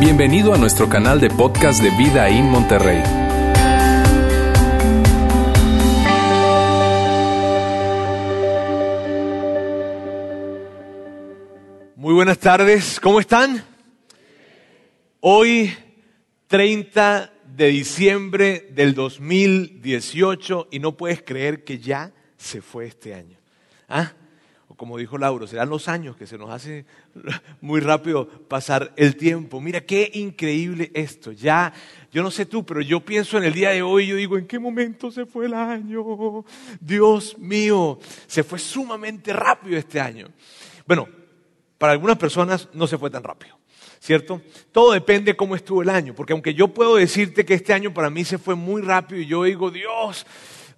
Bienvenido 0.00 0.54
a 0.54 0.58
nuestro 0.58 0.88
canal 0.88 1.20
de 1.20 1.30
podcast 1.30 1.82
de 1.82 1.90
Vida 1.90 2.28
en 2.28 2.44
Monterrey. 2.46 3.02
Muy 11.96 12.14
buenas 12.14 12.38
tardes, 12.38 12.98
¿cómo 12.98 13.20
están? 13.20 13.62
Hoy, 15.20 15.72
30 16.46 17.32
de 17.44 17.66
diciembre 17.66 18.68
del 18.72 18.94
2018, 18.94 20.68
y 20.70 20.78
no 20.78 20.96
puedes 20.96 21.22
creer 21.22 21.62
que 21.62 21.78
ya 21.78 22.12
se 22.36 22.62
fue 22.62 22.86
este 22.86 23.14
año. 23.14 23.38
¿Ah? 23.88 24.12
O 24.70 24.76
como 24.76 24.96
dijo 24.96 25.18
Lauro, 25.18 25.48
serán 25.48 25.68
los 25.68 25.88
años 25.88 26.14
que 26.16 26.28
se 26.28 26.38
nos 26.38 26.48
hace 26.48 26.86
muy 27.60 27.80
rápido 27.80 28.28
pasar 28.28 28.92
el 28.94 29.16
tiempo. 29.16 29.60
Mira 29.60 29.80
qué 29.80 30.08
increíble 30.14 30.92
esto. 30.94 31.32
Ya, 31.32 31.72
yo 32.12 32.22
no 32.22 32.30
sé 32.30 32.46
tú, 32.46 32.64
pero 32.64 32.80
yo 32.80 33.00
pienso 33.00 33.36
en 33.36 33.42
el 33.42 33.52
día 33.52 33.70
de 33.70 33.82
hoy, 33.82 34.06
yo 34.06 34.14
digo, 34.14 34.38
¿en 34.38 34.46
qué 34.46 34.60
momento 34.60 35.10
se 35.10 35.26
fue 35.26 35.46
el 35.46 35.54
año? 35.54 36.44
Dios 36.80 37.36
mío, 37.36 37.98
se 38.28 38.44
fue 38.44 38.60
sumamente 38.60 39.32
rápido 39.32 39.76
este 39.76 40.00
año. 40.00 40.28
Bueno, 40.86 41.08
para 41.76 41.92
algunas 41.92 42.16
personas 42.16 42.68
no 42.72 42.86
se 42.86 42.96
fue 42.96 43.10
tan 43.10 43.24
rápido. 43.24 43.58
¿cierto? 44.00 44.40
Todo 44.72 44.92
depende 44.92 45.36
cómo 45.36 45.54
estuvo 45.54 45.82
el 45.82 45.90
año, 45.90 46.14
porque 46.14 46.32
aunque 46.32 46.54
yo 46.54 46.68
puedo 46.68 46.96
decirte 46.96 47.44
que 47.44 47.54
este 47.54 47.74
año 47.74 47.92
para 47.92 48.08
mí 48.08 48.24
se 48.24 48.38
fue 48.38 48.54
muy 48.54 48.82
rápido 48.82 49.20
y 49.20 49.26
yo 49.26 49.44
digo, 49.44 49.70
Dios, 49.70 50.26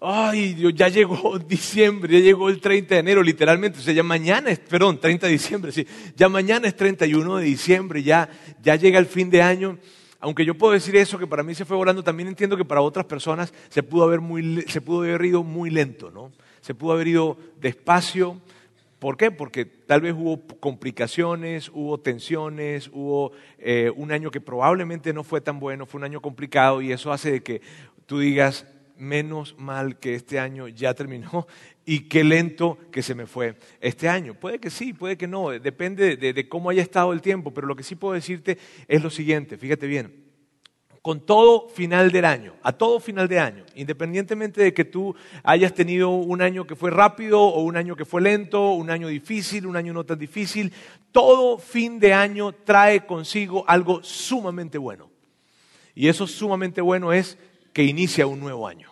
ay, 0.02 0.55
Dios, 0.55 0.74
ya 0.74 0.88
llegó 0.88 1.38
diciembre, 1.48 2.19
ya 2.19 2.24
llegó 2.24 2.48
el 2.48 2.61
30 2.61 2.95
de 2.95 3.01
enero, 3.01 3.23
literalmente, 3.23 3.79
o 3.79 3.83
sea, 3.83 3.95
ya 3.95 4.02
mañana 4.02 4.51
es, 4.51 4.59
perdón, 4.59 5.01
30 5.01 5.27
de 5.27 5.33
diciembre, 5.33 5.73
sí, 5.73 5.87
ya 6.16 6.28
mañana 6.28 6.66
es 6.66 6.77
31 6.77 7.37
de 7.37 7.45
diciembre, 7.45 8.02
ya, 8.02 8.28
ya 8.62 8.77
llega 8.77 8.98
el 8.98 9.06
fin 9.06 9.30
de 9.30 9.42
año. 9.42 9.78
Aunque 10.19 10.44
yo 10.44 10.55
puedo 10.55 10.72
decir 10.72 10.94
eso, 10.94 11.19
que 11.19 11.27
para 11.27 11.42
mí 11.42 11.53
se 11.55 11.64
fue 11.64 11.77
volando, 11.77 12.05
también 12.05 12.28
entiendo 12.28 12.56
que 12.56 12.64
para 12.64 12.81
otras 12.81 13.06
personas 13.06 13.53
se 13.69 13.83
pudo 13.83 14.05
haber, 14.05 14.20
muy, 14.20 14.62
se 14.69 14.81
pudo 14.81 15.00
haber 15.00 15.25
ido 15.25 15.42
muy 15.42 15.69
lento, 15.69 16.11
¿no? 16.12 16.31
Se 16.61 16.75
pudo 16.75 16.92
haber 16.92 17.09
ido 17.09 17.37
despacio, 17.61 18.41
¿Por 19.03 19.16
qué? 19.16 19.33
Porque 19.33 19.64
tal 19.64 20.00
vez 20.00 20.14
hubo 20.16 20.41
complicaciones, 20.61 21.69
hubo 21.75 21.98
tensiones, 21.98 22.89
hubo 22.92 23.33
eh, 23.59 23.91
un 23.97 24.12
año 24.12 24.31
que 24.31 24.41
probablemente 24.41 25.12
no 25.12 25.25
fue 25.25 25.41
tan 25.41 25.59
bueno, 25.59 25.87
fue 25.87 25.98
un 25.98 26.05
año 26.05 26.22
complicado 26.22 26.81
y 26.81 26.92
eso 26.92 27.11
hace 27.11 27.33
de 27.33 27.42
que 27.42 27.62
tú 28.06 28.20
digas, 28.20 28.64
menos 29.03 29.55
mal 29.58 29.98
que 29.98 30.14
este 30.14 30.39
año 30.39 30.69
ya 30.69 30.95
terminó 30.95 31.47
y 31.84 32.08
qué 32.08 32.25
lento 32.25 32.78
que 32.91 33.03
se 33.03 33.14
me 33.14 33.27
fue 33.27 33.56
este 33.81 34.09
año. 34.09 34.34
Puede 34.34 34.59
que 34.59 34.70
sí, 34.70 34.92
puede 34.92 35.17
que 35.17 35.27
no, 35.27 35.50
depende 35.50 36.17
de 36.17 36.48
cómo 36.48 36.70
haya 36.70 36.83
estado 36.83 37.12
el 37.12 37.20
tiempo, 37.20 37.53
pero 37.53 37.67
lo 37.67 37.77
que 37.77 37.83
sí 37.83 37.97
puedo 37.97 38.14
decirte 38.14 38.59
es 38.89 39.03
lo 39.03 39.11
siguiente, 39.11 39.59
fíjate 39.59 39.86
bien 39.86 40.22
con 41.03 41.27
todo 41.27 41.69
final 41.69 42.12
del 42.12 42.25
año, 42.25 42.55
a 42.62 42.72
todo 42.72 43.00
final 43.00 43.27
de 43.27 43.41
año, 43.41 43.64
independientemente 43.75 44.62
de 44.62 44.72
que 44.72 44.84
tú 44.84 45.16
hayas 45.42 45.75
tenido 45.75 46.11
un 46.11 46.41
año 46.41 46.64
que 46.64 46.77
fue 46.77 46.92
rápido 46.92 47.41
o 47.42 47.62
un 47.62 47.77
año 47.77 47.97
que 47.97 48.05
fue 48.05 48.22
lento, 48.22 48.70
un 48.70 48.89
año 48.89 49.09
difícil, 49.09 49.66
un 49.66 49.77
año 49.77 49.92
no 49.92 50.05
tan 50.05 50.20
difícil, 50.20 50.72
todo 51.11 51.59
fin 51.59 51.98
de 51.98 52.14
año 52.14 52.53
trae 52.53 53.05
consigo 53.05 53.64
algo 53.66 54.00
sumamente 54.05 54.78
bueno. 54.78 55.11
Y 55.92 56.06
eso 56.06 56.28
sumamente 56.28 56.81
bueno 56.81 57.12
es 57.12 57.37
que 57.72 57.83
inicia 57.83 58.28
un 58.28 58.39
nuevo 58.39 58.69
año. 58.69 58.91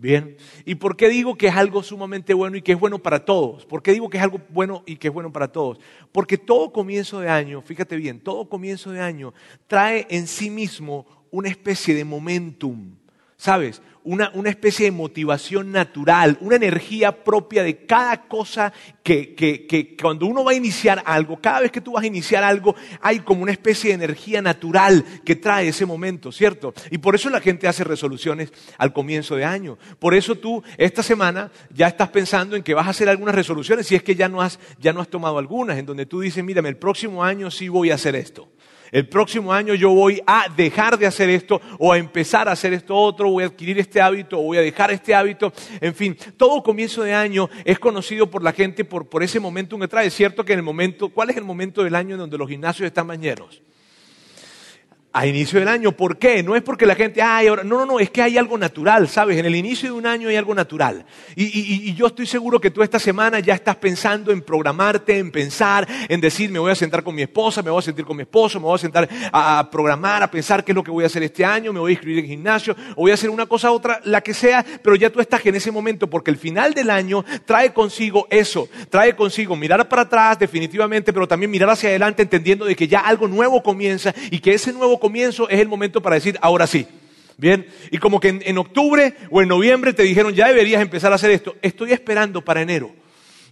Bien, 0.00 0.36
¿y 0.64 0.76
por 0.76 0.96
qué 0.96 1.08
digo 1.08 1.34
que 1.34 1.48
es 1.48 1.56
algo 1.56 1.82
sumamente 1.82 2.32
bueno 2.32 2.56
y 2.56 2.62
que 2.62 2.70
es 2.70 2.78
bueno 2.78 3.00
para 3.00 3.24
todos? 3.24 3.66
¿Por 3.66 3.82
qué 3.82 3.90
digo 3.92 4.08
que 4.08 4.16
es 4.16 4.22
algo 4.22 4.40
bueno 4.50 4.84
y 4.86 4.94
que 4.94 5.08
es 5.08 5.12
bueno 5.12 5.32
para 5.32 5.50
todos? 5.50 5.80
Porque 6.12 6.38
todo 6.38 6.72
comienzo 6.72 7.18
de 7.18 7.28
año, 7.28 7.60
fíjate 7.62 7.96
bien, 7.96 8.20
todo 8.20 8.48
comienzo 8.48 8.92
de 8.92 9.00
año 9.00 9.34
trae 9.66 10.06
en 10.08 10.28
sí 10.28 10.50
mismo 10.50 11.04
una 11.32 11.48
especie 11.48 11.96
de 11.96 12.04
momentum, 12.04 12.94
¿sabes? 13.36 13.82
Una, 14.10 14.32
especie 14.48 14.86
de 14.86 14.90
motivación 14.90 15.70
natural, 15.70 16.38
una 16.40 16.56
energía 16.56 17.22
propia 17.22 17.62
de 17.62 17.84
cada 17.84 18.26
cosa 18.26 18.72
que, 19.02 19.34
que, 19.34 19.96
cuando 20.00 20.24
uno 20.24 20.44
va 20.44 20.52
a 20.52 20.54
iniciar 20.54 21.02
algo, 21.04 21.38
cada 21.38 21.60
vez 21.60 21.70
que 21.70 21.82
tú 21.82 21.92
vas 21.92 22.04
a 22.04 22.06
iniciar 22.06 22.42
algo, 22.42 22.74
hay 23.02 23.20
como 23.20 23.42
una 23.42 23.52
especie 23.52 23.88
de 23.88 23.96
energía 23.96 24.40
natural 24.40 25.04
que 25.26 25.36
trae 25.36 25.68
ese 25.68 25.84
momento, 25.84 26.32
¿cierto? 26.32 26.72
Y 26.90 26.96
por 26.96 27.16
eso 27.16 27.28
la 27.28 27.42
gente 27.42 27.68
hace 27.68 27.84
resoluciones 27.84 28.50
al 28.78 28.94
comienzo 28.94 29.36
de 29.36 29.44
año. 29.44 29.76
Por 29.98 30.14
eso 30.14 30.36
tú 30.36 30.62
esta 30.78 31.02
semana 31.02 31.50
ya 31.70 31.88
estás 31.88 32.08
pensando 32.08 32.56
en 32.56 32.62
que 32.62 32.72
vas 32.72 32.86
a 32.86 32.90
hacer 32.90 33.10
algunas 33.10 33.34
resoluciones, 33.34 33.86
si 33.86 33.94
es 33.94 34.02
que 34.02 34.14
ya 34.14 34.30
no 34.30 34.40
has, 34.40 34.58
ya 34.80 34.94
no 34.94 35.02
has 35.02 35.08
tomado 35.08 35.36
algunas, 35.36 35.76
en 35.76 35.84
donde 35.84 36.06
tú 36.06 36.20
dices, 36.20 36.42
mírame, 36.42 36.70
el 36.70 36.78
próximo 36.78 37.22
año 37.22 37.50
sí 37.50 37.68
voy 37.68 37.90
a 37.90 37.96
hacer 37.96 38.16
esto. 38.16 38.48
El 38.92 39.08
próximo 39.08 39.52
año 39.52 39.74
yo 39.74 39.90
voy 39.90 40.22
a 40.26 40.46
dejar 40.56 40.98
de 40.98 41.06
hacer 41.06 41.28
esto 41.30 41.60
o 41.78 41.92
a 41.92 41.98
empezar 41.98 42.48
a 42.48 42.52
hacer 42.52 42.72
esto 42.72 42.94
otro, 42.94 43.30
voy 43.30 43.44
a 43.44 43.46
adquirir 43.46 43.78
este 43.78 44.00
hábito 44.00 44.38
o 44.38 44.42
voy 44.42 44.58
a 44.58 44.62
dejar 44.62 44.90
este 44.90 45.14
hábito. 45.14 45.52
En 45.80 45.94
fin, 45.94 46.16
todo 46.36 46.62
comienzo 46.62 47.02
de 47.02 47.14
año 47.14 47.48
es 47.64 47.78
conocido 47.78 48.30
por 48.30 48.42
la 48.42 48.52
gente 48.52 48.84
por, 48.84 49.22
ese 49.22 49.40
momento 49.40 49.78
que 49.78 49.88
trae. 49.88 50.06
Es 50.06 50.14
cierto 50.14 50.44
que 50.44 50.52
en 50.52 50.60
el 50.60 50.64
momento, 50.64 51.08
¿cuál 51.08 51.30
es 51.30 51.36
el 51.36 51.44
momento 51.44 51.82
del 51.82 51.94
año 51.94 52.14
en 52.14 52.20
donde 52.20 52.38
los 52.38 52.48
gimnasios 52.48 52.86
están 52.86 53.06
más 53.06 53.18
llenos? 53.18 53.62
A 55.18 55.26
inicio 55.26 55.58
del 55.58 55.66
año. 55.66 55.90
¿Por 55.90 56.16
qué? 56.16 56.44
No 56.44 56.54
es 56.54 56.62
porque 56.62 56.86
la 56.86 56.94
gente, 56.94 57.20
ay, 57.20 57.48
ahora, 57.48 57.64
no, 57.64 57.78
no, 57.78 57.86
no, 57.86 57.98
es 57.98 58.08
que 58.08 58.22
hay 58.22 58.38
algo 58.38 58.56
natural, 58.56 59.08
¿sabes? 59.08 59.36
En 59.36 59.46
el 59.46 59.56
inicio 59.56 59.90
de 59.90 59.98
un 59.98 60.06
año 60.06 60.28
hay 60.28 60.36
algo 60.36 60.54
natural. 60.54 61.04
Y, 61.34 61.92
yo 61.94 62.06
estoy 62.06 62.24
seguro 62.24 62.60
que 62.60 62.70
tú 62.70 62.84
esta 62.84 63.00
semana 63.00 63.40
ya 63.40 63.54
estás 63.54 63.74
pensando 63.74 64.30
en 64.30 64.42
programarte, 64.42 65.18
en 65.18 65.32
pensar, 65.32 65.88
en 66.08 66.20
decir, 66.20 66.50
me 66.50 66.60
voy 66.60 66.70
a 66.70 66.76
sentar 66.76 67.02
con 67.02 67.16
mi 67.16 67.22
esposa, 67.22 67.62
me 67.62 67.70
voy 67.70 67.80
a 67.80 67.82
sentir 67.82 68.04
con 68.04 68.16
mi 68.16 68.22
esposo, 68.22 68.60
me 68.60 68.66
voy 68.66 68.76
a 68.76 68.78
sentar 68.78 69.08
a, 69.32 69.68
programar, 69.68 70.22
a 70.22 70.30
pensar 70.30 70.64
qué 70.64 70.70
es 70.70 70.76
lo 70.76 70.84
que 70.84 70.92
voy 70.92 71.02
a 71.02 71.08
hacer 71.08 71.24
este 71.24 71.44
año, 71.44 71.72
me 71.72 71.80
voy 71.80 71.90
a 71.90 71.94
inscribir 71.94 72.20
en 72.20 72.26
gimnasio, 72.26 72.76
o 72.94 73.02
voy 73.02 73.10
a 73.10 73.14
hacer 73.14 73.30
una 73.30 73.46
cosa 73.46 73.72
otra, 73.72 74.00
la 74.04 74.20
que 74.20 74.34
sea, 74.34 74.64
pero 74.84 74.94
ya 74.94 75.10
tú 75.10 75.18
estás 75.18 75.44
en 75.44 75.56
ese 75.56 75.72
momento, 75.72 76.08
porque 76.08 76.30
el 76.30 76.36
final 76.36 76.74
del 76.74 76.90
año 76.90 77.24
trae 77.44 77.72
consigo 77.72 78.28
eso, 78.30 78.68
trae 78.88 79.16
consigo 79.16 79.56
mirar 79.56 79.88
para 79.88 80.02
atrás 80.02 80.38
definitivamente, 80.38 81.12
pero 81.12 81.26
también 81.26 81.50
mirar 81.50 81.70
hacia 81.70 81.88
adelante 81.88 82.22
entendiendo 82.22 82.64
de 82.64 82.76
que 82.76 82.86
ya 82.86 83.00
algo 83.00 83.26
nuevo 83.26 83.64
comienza 83.64 84.14
y 84.30 84.38
que 84.38 84.54
ese 84.54 84.72
nuevo 84.72 85.00
comienzo 85.08 85.48
es 85.48 85.58
el 85.58 85.68
momento 85.68 86.02
para 86.02 86.16
decir, 86.16 86.38
ahora 86.42 86.66
sí. 86.66 86.86
Bien, 87.38 87.66
y 87.90 87.96
como 87.98 88.20
que 88.20 88.28
en, 88.28 88.58
octubre 88.58 89.14
o 89.30 89.40
en 89.40 89.48
noviembre 89.48 89.94
te 89.94 90.02
dijeron, 90.02 90.34
ya 90.34 90.48
deberías 90.48 90.82
empezar 90.82 91.12
a 91.12 91.14
hacer 91.14 91.30
esto. 91.30 91.56
Estoy 91.62 91.92
esperando 91.92 92.44
para 92.44 92.60
enero. 92.60 92.90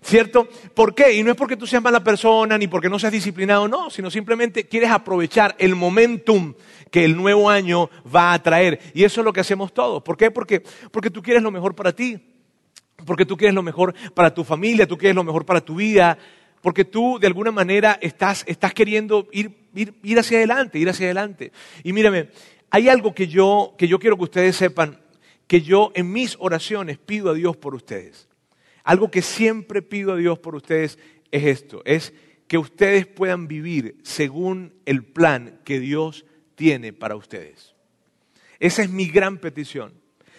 ¿Cierto? 0.02 0.48
¿Por 0.74 0.94
qué? 0.94 1.14
Y 1.14 1.22
no 1.22 1.30
es 1.30 1.36
porque 1.36 1.56
tú 1.56 1.66
seas 1.66 1.82
mala 1.82 2.04
persona 2.04 2.58
ni 2.58 2.66
porque 2.66 2.90
no 2.90 2.98
seas 2.98 3.12
disciplinado, 3.12 3.68
no, 3.68 3.88
sino 3.88 4.10
simplemente 4.10 4.66
quieres 4.68 4.90
aprovechar 4.90 5.54
el 5.58 5.74
momentum 5.74 6.54
que 6.90 7.04
el 7.04 7.16
nuevo 7.16 7.48
año 7.48 7.88
va 8.14 8.34
a 8.34 8.42
traer. 8.42 8.80
Y 8.92 9.04
eso 9.04 9.20
es 9.20 9.24
lo 9.24 9.32
que 9.32 9.40
hacemos 9.40 9.72
todos. 9.72 10.02
¿Por 10.02 10.16
qué? 10.16 10.30
Porque, 10.30 10.62
porque 10.90 11.10
tú 11.10 11.22
quieres 11.22 11.42
lo 11.42 11.50
mejor 11.50 11.74
para 11.74 11.92
ti. 11.92 12.18
Porque 13.06 13.24
tú 13.24 13.36
quieres 13.36 13.54
lo 13.54 13.62
mejor 13.62 13.94
para 14.14 14.34
tu 14.34 14.44
familia, 14.44 14.86
tú 14.86 14.98
quieres 14.98 15.14
lo 15.14 15.24
mejor 15.24 15.46
para 15.46 15.60
tu 15.60 15.76
vida, 15.76 16.18
porque 16.66 16.84
tú 16.84 17.20
de 17.20 17.28
alguna 17.28 17.52
manera 17.52 17.96
estás, 18.02 18.42
estás 18.48 18.74
queriendo 18.74 19.28
ir, 19.30 19.52
ir, 19.72 19.94
ir, 20.02 20.18
hacia 20.18 20.38
adelante, 20.38 20.80
ir 20.80 20.88
hacia 20.88 21.06
adelante. 21.06 21.52
Y 21.84 21.92
mírame, 21.92 22.30
hay 22.70 22.88
algo 22.88 23.14
que 23.14 23.28
yo, 23.28 23.76
que 23.78 23.86
yo 23.86 24.00
quiero 24.00 24.16
que 24.16 24.24
ustedes 24.24 24.56
sepan, 24.56 25.00
que 25.46 25.62
yo 25.62 25.92
en 25.94 26.10
mis 26.10 26.36
oraciones 26.40 26.98
pido 26.98 27.30
a 27.30 27.34
Dios 27.34 27.56
por 27.56 27.76
ustedes. 27.76 28.28
Algo 28.82 29.12
que 29.12 29.22
siempre 29.22 29.80
pido 29.80 30.14
a 30.14 30.16
Dios 30.16 30.40
por 30.40 30.56
ustedes 30.56 30.98
es 31.30 31.44
esto, 31.44 31.82
es 31.84 32.12
que 32.48 32.58
ustedes 32.58 33.06
puedan 33.06 33.46
vivir 33.46 33.98
según 34.02 34.74
el 34.86 35.04
plan 35.04 35.60
que 35.62 35.78
Dios 35.78 36.26
tiene 36.56 36.92
para 36.92 37.14
ustedes. 37.14 37.76
Esa 38.58 38.82
es 38.82 38.90
mi 38.90 39.06
gran 39.06 39.38
petición. 39.38 39.92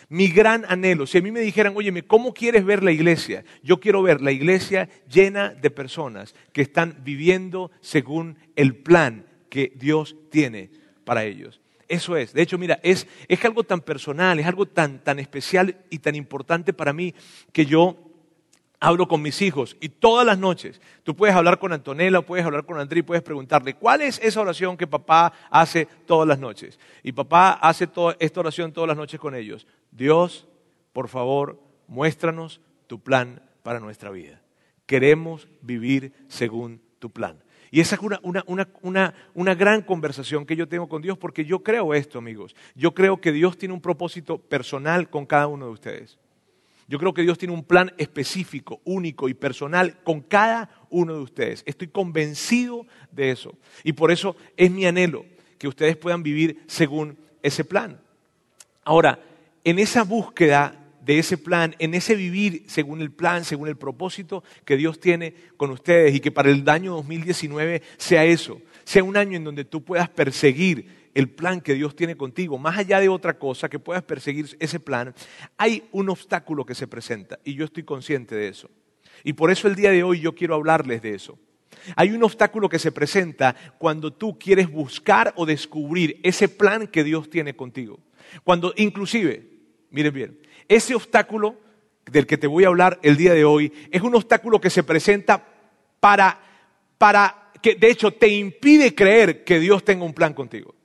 Mi 0.10 0.30
gran 0.30 0.64
anhelo, 0.70 1.06
si 1.06 1.18
a 1.18 1.22
mí 1.22 1.32
me 1.32 1.42
dijeran, 1.42 1.76
óyeme, 1.76 2.02
¿cómo 2.02 2.34
quieres 2.34 2.64
ver 2.64 2.82
la 2.82 2.92
iglesia? 2.92 3.44
Yo 3.62 3.80
quiero 3.80 4.02
ver 4.02 4.22
la 4.22 4.32
iglesia 4.32 4.88
llena 5.10 5.50
de 5.50 5.70
personas 5.70 6.34
que 6.54 6.62
están 6.62 7.02
viviendo 7.04 7.72
según 7.82 8.38
el 8.56 8.76
plan 8.76 9.26
que 9.50 9.74
Dios 9.76 10.16
tiene 10.30 10.70
para 11.04 11.26
ellos. 11.26 11.60
Eso 11.90 12.16
es. 12.16 12.34
De 12.34 12.42
hecho, 12.42 12.58
mira, 12.58 12.80
es, 12.84 13.08
es 13.28 13.44
algo 13.46 13.64
tan 13.64 13.82
personal, 13.82 14.40
es 14.40 14.46
algo 14.46 14.66
tan, 14.66 15.04
tan 15.04 15.20
especial 15.20 15.76
y 15.90 16.00
tan 16.00 16.16
importante 16.16 16.74
para 16.74 16.94
mí 16.94 17.14
que 17.52 17.66
yo 17.66 18.07
hablo 18.80 19.08
con 19.08 19.22
mis 19.22 19.42
hijos 19.42 19.76
y 19.80 19.90
todas 19.90 20.26
las 20.26 20.38
noches 20.38 20.82
tú 21.04 21.16
puedes 21.16 21.36
hablar 21.36 21.60
con 21.60 21.74
Antonella, 21.74 22.22
puedes 22.22 22.46
hablar 22.46 22.66
con 22.66 22.80
André 22.80 23.00
y 23.00 23.04
puedes 23.04 23.24
preguntarle, 23.24 23.74
¿cuál 23.74 24.02
es 24.02 24.20
esa 24.22 24.42
oración 24.42 24.78
que 24.78 24.88
papá 24.88 25.34
hace 25.50 25.88
todas 26.06 26.28
las 26.28 26.40
noches? 26.40 26.80
Y 27.04 27.12
papá 27.12 27.52
hace 27.54 27.90
esta 28.20 28.40
oración 28.40 28.72
todas 28.72 28.88
las 28.88 28.98
noches 28.98 29.20
con 29.20 29.36
ellos. 29.36 29.66
Dios, 29.92 30.48
por 30.94 31.08
favor, 31.08 31.60
muéstranos 31.88 32.62
tu 32.88 33.00
plan 33.00 33.42
para 33.64 33.80
nuestra 33.80 34.12
vida. 34.12 34.42
Queremos 34.86 35.48
vivir 35.62 36.14
según 36.28 36.82
tu 37.00 37.10
plan. 37.10 37.44
Y 37.70 37.82
esa 37.82 37.96
es 37.96 38.02
una, 38.02 39.14
una, 39.34 39.56
gran 39.56 39.82
conversación 39.82 40.46
que 40.46 40.56
yo 40.56 40.70
tengo 40.70 40.88
con 40.88 41.02
Dios 41.02 41.18
porque 41.18 41.44
yo 41.44 41.64
creo 41.64 41.94
esto, 41.94 42.18
amigos. 42.18 42.56
Yo 42.76 42.94
creo 42.94 43.20
que 43.20 43.34
Dios 43.34 43.58
tiene 43.58 43.74
un 43.74 43.82
propósito 43.82 44.38
personal 44.38 45.10
con 45.10 45.26
cada 45.26 45.48
uno 45.48 45.66
de 45.66 45.72
ustedes. 45.74 46.18
Yo 46.88 47.00
creo 47.00 47.14
que 47.14 47.24
Dios 47.24 47.38
tiene 47.38 47.54
un 47.54 47.64
plan 47.64 47.92
específico, 47.98 48.80
único 48.86 49.28
y 49.28 49.34
personal 49.34 49.98
con 50.04 50.22
cada 50.22 50.70
uno 50.90 51.16
de 51.16 51.22
ustedes. 51.22 51.64
Estoy 51.66 51.90
convencido 51.90 52.86
de 53.12 53.32
eso. 53.32 53.54
Y 53.84 53.94
por 53.94 54.12
eso 54.12 54.38
es 54.56 54.72
mi 54.72 54.86
anhelo 54.86 55.26
que 55.58 55.68
ustedes 55.68 55.98
puedan 55.98 56.24
vivir 56.24 56.64
según 56.68 57.18
ese 57.44 57.66
plan. 57.66 58.00
Ahora, 58.86 59.20
en 59.66 59.80
esa 59.80 60.04
búsqueda 60.04 60.82
de 61.02 61.20
ese 61.20 61.38
plan, 61.38 61.76
en 61.80 61.94
ese 61.94 62.16
vivir 62.16 62.64
según 62.68 63.02
el 63.02 63.12
plan, 63.12 63.44
según 63.44 63.68
el 63.68 63.78
propósito 63.78 64.44
que 64.64 64.78
Dios 64.78 65.00
tiene 65.00 65.34
con 65.58 65.72
ustedes 65.72 66.16
y 66.16 66.20
que 66.22 66.32
para 66.32 66.50
el 66.50 66.68
año 66.70 66.94
2019 66.96 67.82
sea 67.98 68.24
eso, 68.24 68.62
sea 68.86 69.04
un 69.04 69.18
año 69.18 69.36
en 69.36 69.44
donde 69.44 69.66
tú 69.66 69.84
puedas 69.84 70.10
perseguir 70.10 70.97
el 71.18 71.32
plan 71.32 71.62
que 71.62 71.74
Dios 71.74 71.96
tiene 71.96 72.16
contigo, 72.16 72.60
más 72.60 72.78
allá 72.78 73.00
de 73.00 73.10
otra 73.10 73.40
cosa, 73.40 73.70
que 73.70 73.80
puedas 73.80 74.04
perseguir 74.04 74.56
ese 74.60 74.80
plan, 74.80 75.16
hay 75.58 75.90
un 75.92 76.10
obstáculo 76.10 76.64
que 76.64 76.76
se 76.76 76.86
presenta 76.86 77.40
y 77.44 77.56
yo 77.56 77.66
estoy 77.66 77.82
consciente 77.82 78.36
de 78.36 78.50
eso. 78.50 78.70
Y 79.24 79.34
por 79.34 79.50
eso 79.50 79.68
el 79.68 79.74
día 79.74 79.90
de 79.90 80.04
hoy 80.04 80.20
yo 80.20 80.36
quiero 80.36 80.54
hablarles 80.54 81.02
de 81.02 81.16
eso. 81.16 81.40
Hay 81.96 82.12
un 82.12 82.24
obstáculo 82.24 82.70
que 82.70 82.78
se 82.78 82.92
presenta 82.92 83.56
cuando 83.80 84.14
tú 84.14 84.38
quieres 84.38 84.70
buscar 84.70 85.34
o 85.38 85.48
descubrir 85.48 86.20
ese 86.22 86.50
plan 86.50 86.86
que 86.86 87.04
Dios 87.04 87.32
tiene 87.32 87.56
contigo. 87.56 88.00
Cuando 88.44 88.72
inclusive, 88.78 89.44
miren 89.90 90.14
bien, 90.14 90.40
ese 90.68 90.94
obstáculo 90.94 91.56
del 92.12 92.28
que 92.28 92.38
te 92.38 92.46
voy 92.46 92.66
a 92.66 92.68
hablar 92.68 93.00
el 93.02 93.18
día 93.18 93.34
de 93.34 93.44
hoy 93.44 93.74
es 93.90 94.04
un 94.04 94.14
obstáculo 94.14 94.62
que 94.62 94.70
se 94.70 94.84
presenta 94.84 95.44
para, 96.00 96.40
para 97.00 97.50
que 97.60 97.74
de 97.74 97.90
hecho 97.90 98.12
te 98.12 98.28
impide 98.28 98.94
creer 98.94 99.44
que 99.44 99.60
Dios 99.60 99.84
tenga 99.84 100.06
un 100.06 100.14
plan 100.14 100.36
contigo. 100.36 100.77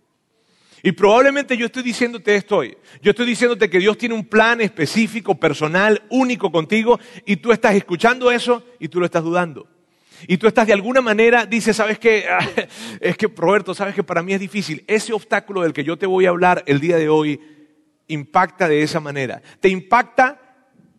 Y 0.82 0.92
probablemente 0.92 1.56
yo 1.56 1.66
estoy 1.66 1.84
diciéndote 1.84 2.34
esto 2.34 2.58
hoy. 2.58 2.76
Yo 3.00 3.10
estoy 3.10 3.26
diciéndote 3.26 3.70
que 3.70 3.78
Dios 3.78 3.96
tiene 3.96 4.14
un 4.14 4.24
plan 4.24 4.60
específico, 4.60 5.36
personal, 5.36 6.02
único 6.10 6.50
contigo, 6.50 6.98
y 7.24 7.36
tú 7.36 7.52
estás 7.52 7.74
escuchando 7.76 8.32
eso 8.32 8.64
y 8.80 8.88
tú 8.88 8.98
lo 8.98 9.06
estás 9.06 9.22
dudando. 9.22 9.68
Y 10.26 10.38
tú 10.38 10.46
estás 10.46 10.66
de 10.66 10.72
alguna 10.72 11.00
manera, 11.00 11.46
dices, 11.46 11.76
¿sabes 11.76 11.98
qué? 11.98 12.26
es 13.00 13.16
que, 13.16 13.28
Roberto, 13.28 13.74
¿sabes 13.74 13.94
que 13.94 14.02
para 14.02 14.22
mí 14.22 14.32
es 14.32 14.40
difícil? 14.40 14.84
Ese 14.86 15.12
obstáculo 15.12 15.62
del 15.62 15.72
que 15.72 15.84
yo 15.84 15.96
te 15.96 16.06
voy 16.06 16.26
a 16.26 16.30
hablar 16.30 16.64
el 16.66 16.80
día 16.80 16.96
de 16.96 17.08
hoy 17.08 17.40
impacta 18.08 18.68
de 18.68 18.82
esa 18.82 18.98
manera. 18.98 19.40
Te 19.60 19.68
impacta 19.68 20.40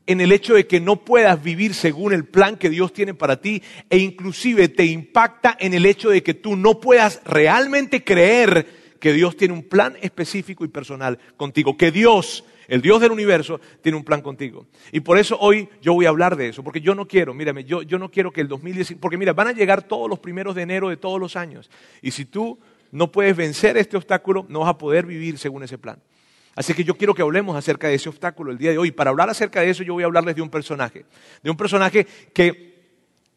en 0.06 0.22
el 0.22 0.32
hecho 0.32 0.54
de 0.54 0.68
que 0.68 0.80
no 0.80 1.04
puedas 1.04 1.42
vivir 1.42 1.74
según 1.74 2.14
el 2.14 2.26
plan 2.26 2.58
que 2.58 2.70
Dios 2.70 2.92
tiene 2.92 3.14
para 3.14 3.40
ti 3.40 3.64
e 3.90 3.98
inclusive 3.98 4.68
te 4.68 4.86
impacta 4.86 5.56
en 5.60 5.74
el 5.74 5.86
hecho 5.86 6.10
de 6.10 6.24
que 6.24 6.34
tú 6.34 6.56
no 6.56 6.82
puedas 6.82 7.22
realmente 7.26 8.04
creer 8.04 8.83
que 9.04 9.12
Dios 9.12 9.36
tiene 9.36 9.54
un 9.54 9.64
plan 9.64 9.98
específico 10.02 10.64
y 10.64 10.70
personal 10.70 11.20
contigo, 11.36 11.76
que 11.76 11.92
Dios, 11.92 12.46
el 12.70 12.82
Dios 12.82 13.02
del 13.02 13.12
universo, 13.12 13.60
tiene 13.82 13.98
un 13.98 14.06
plan 14.06 14.22
contigo. 14.22 14.68
Y 14.94 15.02
por 15.02 15.18
eso 15.18 15.38
hoy 15.42 15.68
yo 15.82 15.94
voy 15.94 16.06
a 16.06 16.10
hablar 16.10 16.38
de 16.38 16.48
eso, 16.48 16.64
porque 16.64 16.80
yo 16.80 16.96
no 16.96 17.06
quiero, 17.06 17.34
mírame, 17.34 17.66
yo, 17.66 17.82
yo 17.82 18.00
no 18.00 18.10
quiero 18.10 18.32
que 18.32 18.40
el 18.40 18.48
2019, 18.48 19.02
porque 19.02 19.18
mira, 19.18 19.34
van 19.34 19.50
a 19.50 19.52
llegar 19.52 19.84
todos 19.84 20.10
los 20.10 20.20
primeros 20.20 20.56
de 20.56 20.62
enero 20.62 20.88
de 20.88 20.96
todos 20.96 21.20
los 21.20 21.36
años, 21.36 21.70
y 22.02 22.12
si 22.12 22.24
tú 22.24 22.58
no 22.94 23.12
puedes 23.12 23.36
vencer 23.36 23.76
este 23.76 23.98
obstáculo, 23.98 24.46
no 24.48 24.62
vas 24.62 24.70
a 24.70 24.78
poder 24.78 25.06
vivir 25.06 25.38
según 25.38 25.64
ese 25.64 25.78
plan. 25.78 26.02
Así 26.56 26.74
que 26.74 26.86
yo 26.86 26.96
quiero 26.96 27.14
que 27.14 27.24
hablemos 27.24 27.58
acerca 27.58 27.90
de 27.90 27.96
ese 27.96 28.08
obstáculo 28.08 28.54
el 28.54 28.58
día 28.58 28.72
de 28.72 28.78
hoy. 28.78 28.92
Para 28.92 29.10
hablar 29.10 29.30
acerca 29.30 29.60
de 29.60 29.70
eso 29.70 29.84
yo 29.84 29.96
voy 29.96 30.04
a 30.04 30.06
hablarles 30.06 30.38
de 30.38 30.42
un 30.42 30.50
personaje. 30.50 31.04
De 31.42 31.50
un 31.50 31.58
personaje 31.58 32.08
que 32.34 32.72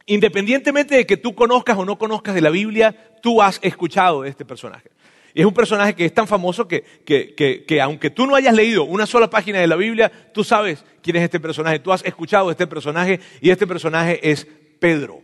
independientemente 0.06 0.94
de 0.94 1.06
que 1.06 1.16
tú 1.16 1.34
conozcas 1.34 1.76
o 1.76 1.84
no 1.84 1.98
conozcas 1.98 2.36
de 2.36 2.40
la 2.40 2.50
Biblia, 2.50 3.18
tú 3.20 3.42
has 3.42 3.58
escuchado 3.62 4.22
de 4.22 4.28
este 4.28 4.44
personaje. 4.44 4.90
Y 5.36 5.40
es 5.40 5.46
un 5.46 5.52
personaje 5.52 5.94
que 5.94 6.06
es 6.06 6.14
tan 6.14 6.26
famoso 6.26 6.66
que, 6.66 6.82
que, 7.04 7.80
aunque 7.82 8.08
tú 8.08 8.26
no 8.26 8.36
hayas 8.36 8.54
leído 8.54 8.84
una 8.84 9.04
sola 9.04 9.28
página 9.28 9.60
de 9.60 9.66
la 9.66 9.76
Biblia, 9.76 10.10
tú 10.32 10.42
sabes 10.42 10.82
quién 11.02 11.16
es 11.16 11.24
este 11.24 11.38
personaje. 11.38 11.78
Tú 11.78 11.92
has 11.92 12.02
escuchado 12.06 12.50
este 12.50 12.66
personaje 12.66 13.20
y 13.42 13.50
este 13.50 13.66
personaje 13.66 14.18
es 14.30 14.46
Pedro. 14.80 15.20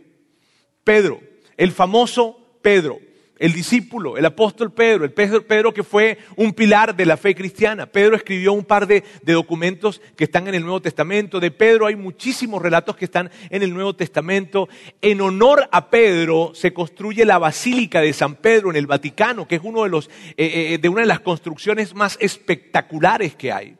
Pedro, 0.83 1.19
el 1.57 1.71
famoso 1.71 2.37
Pedro 2.61 2.99
el 3.43 3.51
discípulo, 3.51 4.15
el 4.15 4.25
apóstol 4.25 4.71
Pedro, 4.71 5.03
el 5.03 5.11
Pedro, 5.11 5.73
que 5.73 5.83
fue 5.83 6.17
un 6.37 6.53
pilar 6.53 6.95
de 6.95 7.05
la 7.05 7.17
fe 7.17 7.35
cristiana. 7.35 7.87
Pedro 7.87 8.15
escribió 8.15 8.53
un 8.53 8.63
par 8.63 8.87
de, 8.87 9.03
documentos 9.21 10.01
que 10.15 10.23
están 10.23 10.47
en 10.47 10.55
el 10.55 10.63
Nuevo 10.63 10.81
Testamento. 10.81 11.41
De 11.41 11.51
Pedro 11.51 11.87
hay 11.87 11.97
muchísimos 11.97 12.61
relatos 12.61 12.95
que 12.95 13.03
están 13.03 13.29
en 13.49 13.61
el 13.61 13.73
Nuevo 13.73 13.97
Testamento. 13.97 14.69
En 15.01 15.19
honor 15.19 15.67
a 15.73 15.89
Pedro 15.89 16.53
se 16.55 16.71
construye 16.71 17.25
la 17.25 17.37
Basílica 17.37 17.99
de 17.99 18.13
San 18.13 18.35
Pedro 18.35 18.69
en 18.69 18.77
el 18.77 18.87
Vaticano, 18.87 19.45
que 19.45 19.55
es 19.55 19.61
uno 19.61 19.83
de, 19.83 19.89
los, 19.89 20.07
eh, 20.37 20.75
eh, 20.75 20.77
de 20.77 20.87
una 20.87 21.01
de 21.01 21.07
las 21.07 21.19
construcciones 21.19 21.93
más 21.93 22.17
espectaculares 22.21 23.35
que 23.35 23.51
hay. 23.51 23.75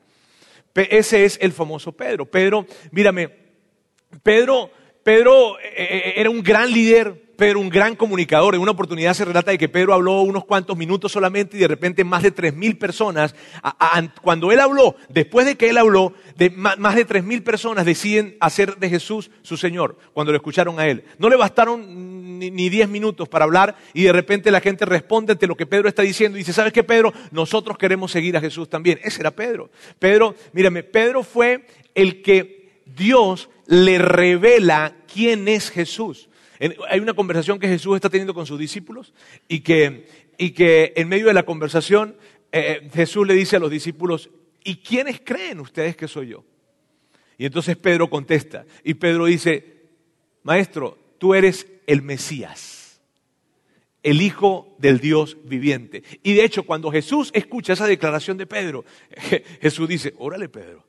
Ese 0.76 1.24
es 1.24 1.40
el 1.42 1.54
famoso 1.54 1.94
Pedro. 1.94 2.26
Pedro, 2.26 2.68
mírame, 2.92 3.30
Pedro, 4.24 4.70
Pedro 5.04 5.58
eh, 5.62 6.16
era 6.18 6.30
un 6.30 6.44
gran 6.44 6.70
líder, 6.70 7.23
Pedro 7.36 7.60
un 7.60 7.70
gran 7.70 7.96
comunicador. 7.96 8.56
En 8.56 8.62
una 8.62 8.72
oportunidad 8.72 9.14
se 9.14 9.26
relata 9.26 9.52
de 9.52 9.58
que 9.58 9.70
Pedro 9.70 9.94
habló 9.94 10.22
unos 10.22 10.46
cuantos 10.46 10.78
minutos 10.78 11.12
solamente 11.12 11.58
y 11.58 11.60
de 11.60 11.68
repente 11.68 12.04
más 12.04 12.24
de 12.24 12.32
tres 12.32 12.56
mil 12.56 12.78
personas, 12.78 13.36
cuando 14.22 14.52
él 14.52 14.60
habló, 14.60 14.96
después 15.10 15.46
de 15.46 15.56
que 15.56 15.70
él 15.70 15.78
habló, 15.78 16.14
de, 16.38 16.50
más 16.50 16.96
de 16.96 17.06
tres 17.06 17.24
mil 17.24 17.44
personas 17.44 17.86
deciden 17.86 18.38
hacer 18.40 18.78
de 18.78 18.90
Jesús 18.90 19.32
su 19.42 19.58
Señor 19.58 19.98
cuando 20.14 20.32
lo 20.32 20.38
escucharon 20.38 20.80
a 20.80 20.88
él. 20.88 21.06
No 21.18 21.30
le 21.30 21.36
bastaron 21.36 22.40
ni, 22.40 22.70
diez 22.70 22.88
minutos 22.88 23.28
para 23.30 23.46
hablar 23.46 23.76
y 23.94 24.04
de 24.04 24.14
repente 24.14 24.52
la 24.52 24.62
gente 24.62 24.86
responde 24.86 25.34
ante 25.34 25.48
lo 25.48 25.56
que 25.56 25.66
Pedro 25.66 25.88
está 25.88 26.02
diciendo 26.02 26.38
y 26.38 26.42
dice, 26.42 26.54
¿sabes 26.54 26.74
qué 26.74 26.84
Pedro? 26.84 27.14
Nosotros 27.32 27.78
queremos 27.78 28.12
seguir 28.12 28.38
a 28.38 28.42
Jesús 28.42 28.70
también. 28.70 29.00
Ese 29.04 29.22
era 29.22 29.32
Pedro. 29.32 29.70
Pedro, 30.00 30.36
mírame, 30.52 30.84
Pedro 30.84 31.24
fue 31.24 31.66
el 31.96 32.22
que 32.22 32.82
Dios 32.86 33.50
le 33.66 33.98
revela 33.98 34.96
quién 35.12 35.48
es 35.48 35.70
Jesús 35.72 36.30
hay 36.90 37.00
una 37.00 37.14
conversación 37.14 37.60
que 37.60 37.68
Jesús 37.68 37.96
está 37.96 38.10
teniendo 38.10 38.34
con 38.34 38.46
sus 38.46 38.60
discípulos 38.60 39.14
y 39.48 39.62
que, 39.62 40.06
en 40.38 41.10
medio 41.10 41.28
de 41.28 41.34
la 41.34 41.44
conversación 41.44 42.16
eh, 42.52 42.82
eh, 42.84 42.90
Jesús 42.94 43.28
le 43.28 43.34
dice 43.34 43.56
a 43.56 43.60
los 43.60 43.72
discípulos, 43.72 44.30
¿y 44.64 44.78
quiénes 44.78 45.22
creen 45.24 45.60
ustedes 45.60 45.98
que 45.98 46.08
soy 46.08 46.28
yo? 46.28 46.46
Y 47.38 47.46
entonces 47.46 47.76
Pedro 47.76 48.10
contesta 48.10 48.66
y 48.84 48.94
Pedro 48.94 49.26
dice, 49.26 49.88
Maestro, 50.44 50.98
tú 51.18 51.34
eres 51.34 51.68
el 51.88 52.02
Mesías, 52.02 53.02
el 54.04 54.22
Hijo 54.22 54.76
del 54.78 55.00
Dios 55.00 55.38
viviente. 55.44 56.04
Y 56.22 56.34
de 56.34 56.46
hecho, 56.46 56.64
cuando 56.64 56.92
Jesús 56.92 57.32
escucha 57.34 57.74
esa 57.74 57.88
declaración 57.88 58.38
de 58.38 58.46
Pedro, 58.46 58.86
Jesús 59.62 59.90
dice, 59.90 60.14
órale 60.18 60.48
Pedro, 60.48 60.86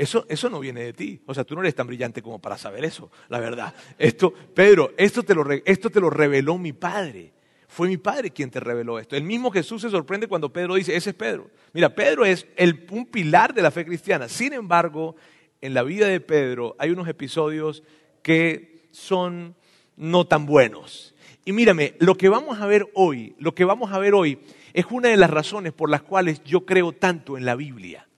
eso, 0.00 0.48
no 0.48 0.60
viene 0.60 0.82
de 0.82 0.92
ti. 0.92 1.20
O 1.26 1.34
sea, 1.34 1.44
tú 1.44 1.54
no 1.54 1.60
eres 1.60 1.74
tan 1.74 1.86
brillante 1.86 2.22
como 2.22 2.38
para 2.40 2.56
saber 2.56 2.84
eso, 2.84 3.10
la 3.28 3.38
verdad. 3.38 3.74
Esto, 3.98 4.32
Pedro, 4.32 4.92
esto 4.96 5.22
te, 5.22 5.34
lo, 5.34 5.44
esto 5.64 5.90
te 5.90 6.00
lo 6.00 6.08
reveló 6.08 6.56
mi 6.56 6.72
Padre. 6.72 7.32
Fue 7.68 7.86
mi 7.86 7.98
Padre 7.98 8.30
quien 8.30 8.50
te 8.50 8.60
reveló 8.60 8.98
esto. 8.98 9.14
El 9.14 9.24
mismo 9.24 9.50
Jesús 9.50 9.82
se 9.82 9.90
sorprende 9.90 10.26
cuando 10.26 10.52
Pedro 10.52 10.74
dice, 10.74 10.96
ese 10.96 11.10
es 11.10 11.16
Pedro. 11.16 11.50
Mira, 11.72 11.94
Pedro 11.94 12.24
es 12.24 12.46
el, 12.56 12.86
un 12.90 13.06
pilar 13.06 13.52
de 13.52 13.62
la 13.62 13.70
fe 13.70 13.84
cristiana. 13.84 14.28
Sin 14.28 14.54
embargo, 14.54 15.16
en 15.60 15.74
la 15.74 15.82
vida 15.82 16.08
de 16.08 16.20
Pedro 16.20 16.74
hay 16.78 16.90
unos 16.90 17.06
episodios 17.06 17.82
que 18.22 18.88
son 18.90 19.54
no 19.96 20.26
tan 20.26 20.46
buenos. 20.46 21.14
Y 21.44 21.52
mírame, 21.52 21.94
lo 21.98 22.16
que 22.16 22.28
vamos 22.28 22.58
a 22.60 22.66
ver 22.66 22.88
hoy, 22.94 23.34
lo 23.38 23.54
que 23.54 23.64
vamos 23.64 23.92
a 23.92 23.98
ver 23.98 24.14
hoy 24.14 24.38
es 24.72 24.86
una 24.90 25.10
de 25.10 25.16
las 25.16 25.30
razones 25.30 25.72
por 25.72 25.90
las 25.90 26.02
cuales 26.02 26.42
yo 26.44 26.64
creo 26.64 26.92
tanto 26.92 27.36
en 27.36 27.44
la 27.44 27.54
Biblia. 27.54 28.08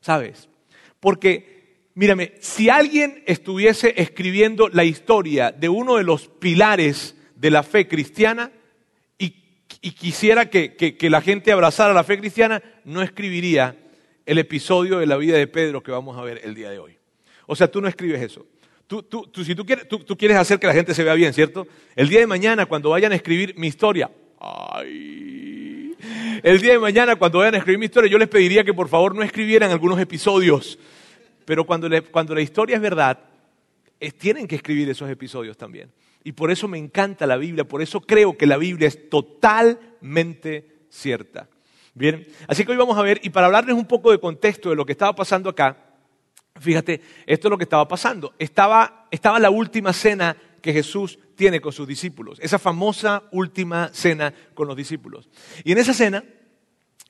¿Sabes? 0.00 0.48
Porque, 1.04 1.90
mírame, 1.92 2.32
si 2.40 2.70
alguien 2.70 3.22
estuviese 3.26 3.92
escribiendo 4.00 4.70
la 4.70 4.84
historia 4.84 5.52
de 5.52 5.68
uno 5.68 5.96
de 5.96 6.02
los 6.02 6.28
pilares 6.28 7.14
de 7.36 7.50
la 7.50 7.62
fe 7.62 7.86
cristiana 7.86 8.50
y, 9.18 9.32
quisiera 9.90 10.48
que, 10.48 10.96
la 11.02 11.20
gente 11.20 11.52
abrazara 11.52 11.92
la 11.92 12.04
fe 12.04 12.18
cristiana, 12.18 12.62
no 12.86 13.02
escribiría 13.02 13.76
el 14.24 14.38
episodio 14.38 14.98
de 14.98 15.04
la 15.04 15.18
vida 15.18 15.36
de 15.36 15.46
Pedro 15.46 15.82
que 15.82 15.90
vamos 15.90 16.16
a 16.16 16.22
ver 16.22 16.40
el 16.42 16.54
día 16.54 16.70
de 16.70 16.78
hoy. 16.78 16.96
O 17.44 17.54
sea, 17.54 17.70
tú 17.70 17.82
no 17.82 17.88
escribes 17.88 18.22
eso. 18.22 18.46
Tú, 18.86 19.04
si 19.44 19.54
tú 19.54 19.66
quieres, 19.66 19.86
tú, 19.86 20.16
quieres 20.16 20.38
hacer 20.38 20.58
que 20.58 20.66
la 20.66 20.72
gente 20.72 20.94
se 20.94 21.04
vea 21.04 21.12
bien, 21.12 21.34
¿cierto? 21.34 21.66
El 21.96 22.08
día 22.08 22.20
de 22.20 22.26
mañana, 22.26 22.64
cuando 22.64 22.88
vayan 22.88 23.12
a 23.12 23.16
escribir 23.16 23.58
mi 23.58 23.66
historia, 23.66 24.10
el 26.42 26.60
día 26.60 26.72
de 26.72 26.78
mañana, 26.78 27.16
cuando 27.16 27.38
vayan 27.38 27.54
a 27.54 27.58
escribir 27.58 27.78
mi 27.78 27.86
historia, 27.86 28.10
yo 28.10 28.18
les 28.18 28.28
pediría 28.28 28.64
que 28.64 28.74
por 28.74 28.88
favor 28.88 29.14
no 29.14 29.22
escribieran 29.22 29.70
algunos 29.70 29.98
episodios 30.00 30.78
pero 31.44 31.64
cuando, 31.64 31.88
la 31.88 32.40
historia 32.40 32.76
es 32.76 32.82
verdad, 32.82 33.18
tienen 34.18 34.46
que 34.46 34.56
escribir 34.56 34.88
esos 34.88 35.10
episodios 35.10 35.56
también. 35.56 35.92
Y 36.22 36.32
por 36.32 36.50
eso 36.50 36.68
me 36.68 36.78
encanta 36.78 37.26
la 37.26 37.36
Biblia, 37.36 37.64
por 37.64 37.82
eso 37.82 38.00
creo 38.00 38.36
que 38.36 38.46
la 38.46 38.56
Biblia 38.56 38.88
es 38.88 39.10
totalmente 39.10 40.86
cierta. 40.88 41.48
Bien, 41.92 42.26
así 42.48 42.64
que 42.64 42.72
hoy 42.72 42.78
vamos 42.78 42.98
a 42.98 43.02
ver, 43.02 43.20
y 43.22 43.30
para 43.30 43.46
hablarles 43.46 43.76
un 43.76 43.86
poco 43.86 44.10
de 44.10 44.18
contexto 44.18 44.70
de 44.70 44.76
lo 44.76 44.86
que 44.86 44.92
estaba 44.92 45.14
pasando 45.14 45.50
acá, 45.50 45.76
fíjate, 46.58 47.00
esto 47.26 47.48
es 47.48 47.50
lo 47.50 47.58
que 47.58 47.64
estaba 47.64 47.86
pasando. 47.86 48.34
Estaba, 48.38 49.06
estaba 49.10 49.38
la 49.38 49.50
última 49.50 49.92
cena 49.92 50.36
que 50.64 50.72
Jesús 50.72 51.18
tiene 51.34 51.60
con 51.60 51.74
sus 51.74 51.86
discípulos, 51.86 52.38
esa 52.40 52.58
famosa 52.58 53.24
última 53.32 53.90
cena 53.92 54.32
con 54.54 54.66
los 54.66 54.74
discípulos. 54.74 55.28
Y 55.62 55.72
en 55.72 55.76
esa 55.76 55.92
cena, 55.92 56.24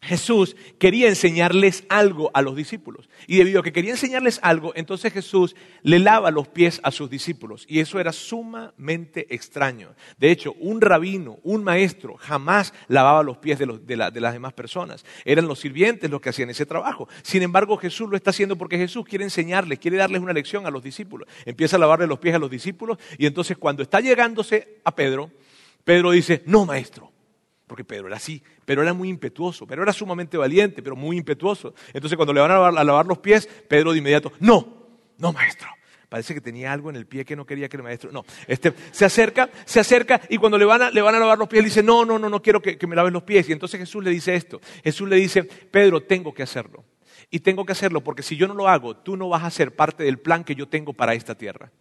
Jesús 0.05 0.55
quería 0.79 1.09
enseñarles 1.09 1.85
algo 1.89 2.31
a 2.35 2.43
los 2.43 2.55
discípulos. 2.55 3.09
Y 3.27 3.39
debido 3.39 3.61
a 3.61 3.63
que 3.63 3.73
quería 3.73 3.93
enseñarles 3.93 4.39
algo, 4.43 4.73
entonces 4.77 5.13
Jesús 5.13 5.57
le 5.83 5.99
lava 5.99 6.31
los 6.31 6.47
pies 6.47 6.81
a 6.83 6.91
sus 6.91 7.09
discípulos. 7.09 7.65
Y 7.69 7.81
eso 7.81 7.99
era 7.99 8.13
sumamente 8.13 9.35
extraño. 9.35 9.95
De 10.19 10.31
hecho, 10.31 10.55
un 10.61 10.83
rabino, 10.83 11.39
un 11.43 11.65
maestro, 11.65 12.17
jamás 12.19 12.75
lavaba 12.89 13.23
los 13.23 13.39
pies 13.39 13.59
de, 13.59 13.67
de, 13.67 13.97
las 13.97 14.33
demás 14.33 14.53
personas. 14.53 15.07
Eran 15.25 15.49
los 15.49 15.61
sirvientes 15.61 16.11
los 16.11 16.21
que 16.21 16.29
hacían 16.29 16.51
ese 16.51 16.67
trabajo. 16.67 17.09
Sin 17.23 17.43
embargo, 17.43 17.79
Jesús 17.79 18.11
lo 18.11 18.17
está 18.17 18.29
haciendo 18.29 18.57
porque 18.57 18.77
Jesús 18.77 19.07
quiere 19.07 19.25
enseñarles, 19.25 19.79
quiere 19.79 19.97
darles 19.97 20.21
una 20.21 20.35
lección 20.35 20.67
a 20.67 20.71
los 20.71 20.83
discípulos. 20.83 21.29
Empieza 21.47 21.77
a 21.77 21.79
lavarle 21.79 22.07
los 22.07 22.19
pies 22.19 22.35
a 22.35 22.39
los 22.39 22.51
discípulos 22.51 22.99
y 23.17 23.25
entonces 23.25 23.57
cuando 23.57 23.83
está 23.83 24.01
llegándose 24.01 24.81
a 24.85 24.95
Pedro, 24.95 25.31
Pedro 25.83 26.11
dice, 26.11 26.43
no, 26.45 26.67
maestro 26.67 27.14
porque 27.75 27.83
Pedro 27.83 28.07
era 28.07 28.19
así, 28.19 28.41
pero 28.65 28.83
era 28.83 28.93
muy 28.93 29.09
impetuoso, 29.09 29.67
pero 29.67 29.83
era 29.83 29.93
sumamente 29.93 30.37
valiente, 30.37 30.81
pero 30.81 30.95
muy 30.95 31.17
impetuoso. 31.17 31.75
Entonces 31.93 32.15
cuando 32.15 32.33
le 32.33 32.41
van 32.41 32.53
a 32.53 32.85
lavar, 32.85 33.05
los 33.05 33.19
pies, 33.19 33.49
Pedro 33.67 33.91
de 33.91 33.99
inmediato, 33.99 34.31
no, 34.39 34.87
no 35.19 35.33
maestro. 35.33 35.67
Parece 36.09 36.35
que 36.35 36.41
tenía 36.41 36.73
algo 36.73 36.89
en 36.89 36.95
el 36.95 37.05
pie 37.05 37.25
que 37.25 37.35
no 37.35 37.45
quería 37.45 37.69
que 37.69 37.77
el 37.77 37.83
maestro. 37.83 38.13
No, 38.13 38.25
este, 38.47 38.73
se 38.93 39.05
acerca, 39.05 39.51
se 39.65 39.81
acerca 39.81 40.21
y 40.29 40.37
cuando 40.37 40.57
le 40.57 40.65
van 40.65 40.83
a, 40.83 40.91
le 40.93 41.03
van 41.03 41.17
a 41.17 41.19
lavar 41.19 41.37
los 41.37 41.49
pies, 41.49 41.65
le 41.65 41.69
dice, 41.69 41.83
no, 41.83 42.05
no, 42.05 42.17
no, 42.17 42.29
no 42.29 42.41
quiero 42.41 42.63
que, 42.63 42.79
que 42.79 42.87
me 42.87 42.95
laves 42.95 43.13
los 43.13 43.25
pies. 43.25 43.49
Y 43.49 43.53
entonces 43.53 43.81
Jesús 43.81 44.05
le 44.05 44.11
dice 44.11 44.37
esto. 44.37 44.61
Jesús 44.85 45.09
le 45.09 45.17
dice, 45.17 45.43
Pedro, 45.43 46.01
tengo 46.01 46.33
que 46.33 46.45
hacerlo. 46.45 46.85
Y 47.29 47.41
tengo 47.41 47.67
que 47.67 47.73
hacerlo 47.73 48.05
porque 48.05 48.23
si 48.23 48.37
yo 48.37 48.47
no 48.47 48.55
lo 48.55 48.69
hago, 48.69 48.99
tú 48.99 49.17
no 49.17 49.29
vas 49.29 49.43
a 49.43 49.51
ser 49.51 49.75
parte 49.75 50.05
del 50.05 50.21
plan 50.21 50.45
que 50.45 50.55
yo 50.55 50.69
tengo 50.69 50.93
para 50.93 51.15
esta 51.15 51.35
tierra. 51.35 51.73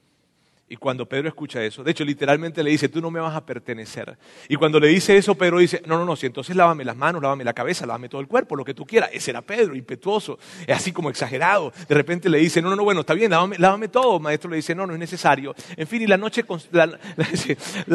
Y 0.69 0.77
cuando 0.77 1.07
Pedro 1.07 1.27
escucha 1.27 1.63
eso, 1.63 1.83
de 1.83 1.91
hecho 1.91 2.05
literalmente 2.05 2.63
le 2.63 2.71
dice, 2.71 2.87
tú 2.89 3.01
no 3.01 3.11
me 3.11 3.19
vas 3.19 3.35
a 3.35 3.45
pertenecer. 3.45 4.17
Y 4.47 4.55
cuando 4.55 4.79
le 4.79 4.87
dice 4.87 5.15
eso, 5.17 5.35
Pedro 5.35 5.59
dice, 5.59 5.83
no, 5.85 5.99
no, 5.99 6.05
no, 6.05 6.15
si 6.15 6.25
entonces 6.25 6.55
lávame 6.55 6.85
las 6.85 6.95
manos, 6.95 7.21
lávame 7.21 7.43
la 7.43 7.53
cabeza, 7.53 7.85
lávame 7.85 8.07
todo 8.09 8.21
el 8.21 8.27
cuerpo, 8.27 8.55
lo 8.55 8.63
que 8.63 8.73
tú 8.73 8.85
quieras. 8.85 9.09
Ese 9.13 9.31
era 9.31 9.41
Pedro, 9.41 9.75
impetuoso, 9.75 10.39
así 10.69 10.91
como 10.91 11.09
exagerado. 11.09 11.73
De 11.87 11.93
repente 11.93 12.29
le 12.29 12.39
dice, 12.39 12.61
no, 12.61 12.69
no, 12.69 12.77
no, 12.77 12.83
bueno, 12.85 13.01
está 13.01 13.13
bien, 13.13 13.29
lávame, 13.29 13.87
todo. 13.89 14.19
maestro 14.19 14.49
le 14.49 14.55
dice, 14.55 14.73
no, 14.73 14.87
no 14.87 14.93
es 14.93 14.99
necesario. 14.99 15.53
En 15.75 15.85
fin, 15.85 16.01
y 16.01 16.07
la 16.07 16.17
noche, 16.17 16.43
la, 16.71 16.87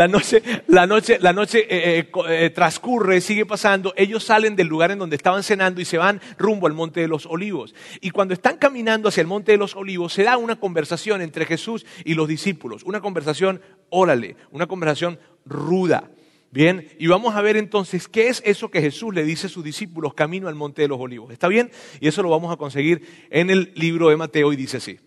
noche, 0.07 0.43
la 0.69 0.87
noche, 0.87 1.19
la 1.21 1.33
noche 1.33 1.67
eh, 1.69 1.99
eh, 1.99 2.11
eh, 2.29 2.51
transcurre, 2.51 3.21
sigue 3.23 3.47
pasando. 3.47 3.95
Ellos 3.97 4.23
salen 4.23 4.55
del 4.55 4.69
lugar 4.69 4.91
en 4.91 4.99
donde 4.99 5.17
estaban 5.17 5.43
cenando 5.43 5.81
y 5.81 5.87
se 5.87 5.99
van 5.99 6.21
rumbo 6.39 6.67
al 6.67 6.75
Monte 6.75 7.01
de 7.01 7.09
los 7.09 7.25
Olivos. 7.27 7.75
Y 8.03 8.11
cuando 8.11 8.35
están 8.35 8.59
caminando 8.59 9.09
hacia 9.09 9.23
el 9.23 9.27
Monte 9.27 9.53
de 9.53 9.59
los 9.59 9.75
Olivos, 9.75 10.13
se 10.13 10.23
da 10.23 10.37
una 10.37 10.61
conversación 10.61 11.23
entre 11.23 11.47
Jesús 11.47 11.85
y 12.05 12.15
los 12.15 12.29
discípulos. 12.29 12.68
Una 12.85 13.01
conversación 13.01 13.61
órale, 13.91 14.37
una 14.51 14.67
conversación 14.67 15.19
ruda. 15.45 16.11
Bien, 16.51 16.89
y 16.99 17.07
vamos 17.09 17.35
a 17.35 17.43
ver 17.43 17.57
entonces 17.57 18.09
qué 18.09 18.29
es 18.29 18.43
eso 18.45 18.71
que 18.71 18.81
Jesús 18.81 19.15
le 19.15 19.25
dice 19.25 19.49
a 19.49 19.51
sus 19.51 19.63
discípulos 19.63 20.15
camino 20.15 20.49
al 20.49 20.55
Monte 20.55 20.83
de 20.83 20.89
los 20.89 20.99
Olivos. 20.99 21.31
¿Está 21.31 21.49
bien? 21.49 21.71
Y 22.01 22.09
eso 22.09 22.23
lo 22.23 22.31
vamos 22.31 22.53
a 22.53 22.57
conseguir 22.57 23.27
en 23.31 23.51
el 23.51 23.73
libro 23.75 24.09
de 24.09 24.17
Mateo 24.17 24.53
y 24.53 24.57
dice 24.57 24.79
así. 24.79 24.99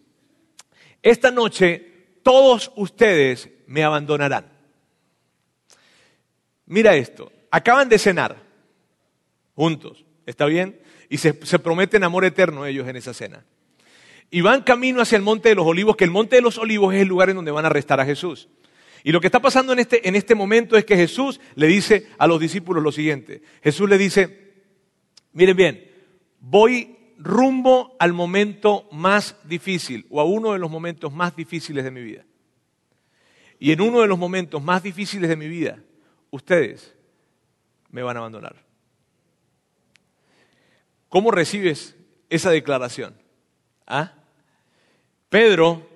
Esta 1.02 1.32
noche 1.32 2.18
todos 2.22 2.72
ustedes 2.76 3.50
me 3.66 3.84
abandonarán. 3.84 4.46
Mira 6.68 6.96
esto, 6.96 7.32
acaban 7.50 7.90
de 7.90 7.98
cenar 7.98 8.38
juntos, 9.56 10.06
¿está 10.26 10.46
bien? 10.46 10.80
Y 11.10 11.18
se, 11.18 11.34
se 11.46 11.60
prometen 11.60 12.04
amor 12.04 12.24
eterno 12.24 12.66
ellos 12.66 12.88
en 12.88 12.96
esa 12.96 13.14
cena 13.14 13.44
y 14.32 14.40
van 14.40 14.62
camino 14.62 15.02
hacia 15.02 15.18
el 15.18 15.22
Monte 15.22 15.50
de 15.50 15.56
los 15.56 15.68
Olivos, 15.68 15.98
que 15.98 16.06
el 16.06 16.10
Monte 16.10 16.38
de 16.38 16.42
los 16.42 16.58
Olivos 16.58 16.96
es 16.96 17.02
el 17.02 17.08
lugar 17.10 17.30
en 17.30 17.36
donde 17.36 17.52
van 17.52 17.66
a 17.66 17.68
arrestar 17.68 18.00
a 18.00 18.06
Jesús. 18.06 18.48
Y 19.04 19.12
lo 19.12 19.20
que 19.20 19.28
está 19.28 19.42
pasando 19.42 19.74
en 19.74 19.80
este, 19.80 20.08
en 20.08 20.16
este 20.16 20.36
momento 20.36 20.78
es 20.78 20.86
que 20.86 20.96
Jesús 20.96 21.42
le 21.56 21.68
dice 21.68 22.08
a 22.18 22.28
los 22.28 22.40
discípulos 22.40 22.82
lo 22.82 22.94
siguiente. 22.94 23.42
Jesús 23.62 23.90
le 23.90 23.98
dice, 23.98 24.54
miren 25.34 25.58
bien, 25.58 25.92
voy 26.40 26.98
rumbo 27.18 27.96
al 28.00 28.14
momento 28.14 28.88
más 28.92 29.36
difícil 29.44 30.08
o 30.10 30.22
a 30.22 30.24
uno 30.24 30.54
de 30.54 30.60
los 30.60 30.72
momentos 30.72 31.12
más 31.12 31.36
difíciles 31.36 31.84
de 31.84 31.92
mi 31.92 32.02
vida. 32.02 32.26
Y 33.60 33.74
en 33.74 33.82
uno 33.82 34.02
de 34.02 34.08
los 34.08 34.18
momentos 34.18 34.64
más 34.64 34.82
difíciles 34.82 35.30
de 35.30 35.36
mi 35.36 35.50
vida, 35.50 35.84
ustedes 36.30 36.96
me 37.90 38.02
van 38.02 38.16
a 38.16 38.22
abandonar. 38.22 38.56
¿Cómo 41.10 41.32
recibes 41.32 41.98
esa 42.30 42.50
declaración? 42.50 43.14
¿Ah? 43.86 44.14
Pedro 45.32 45.88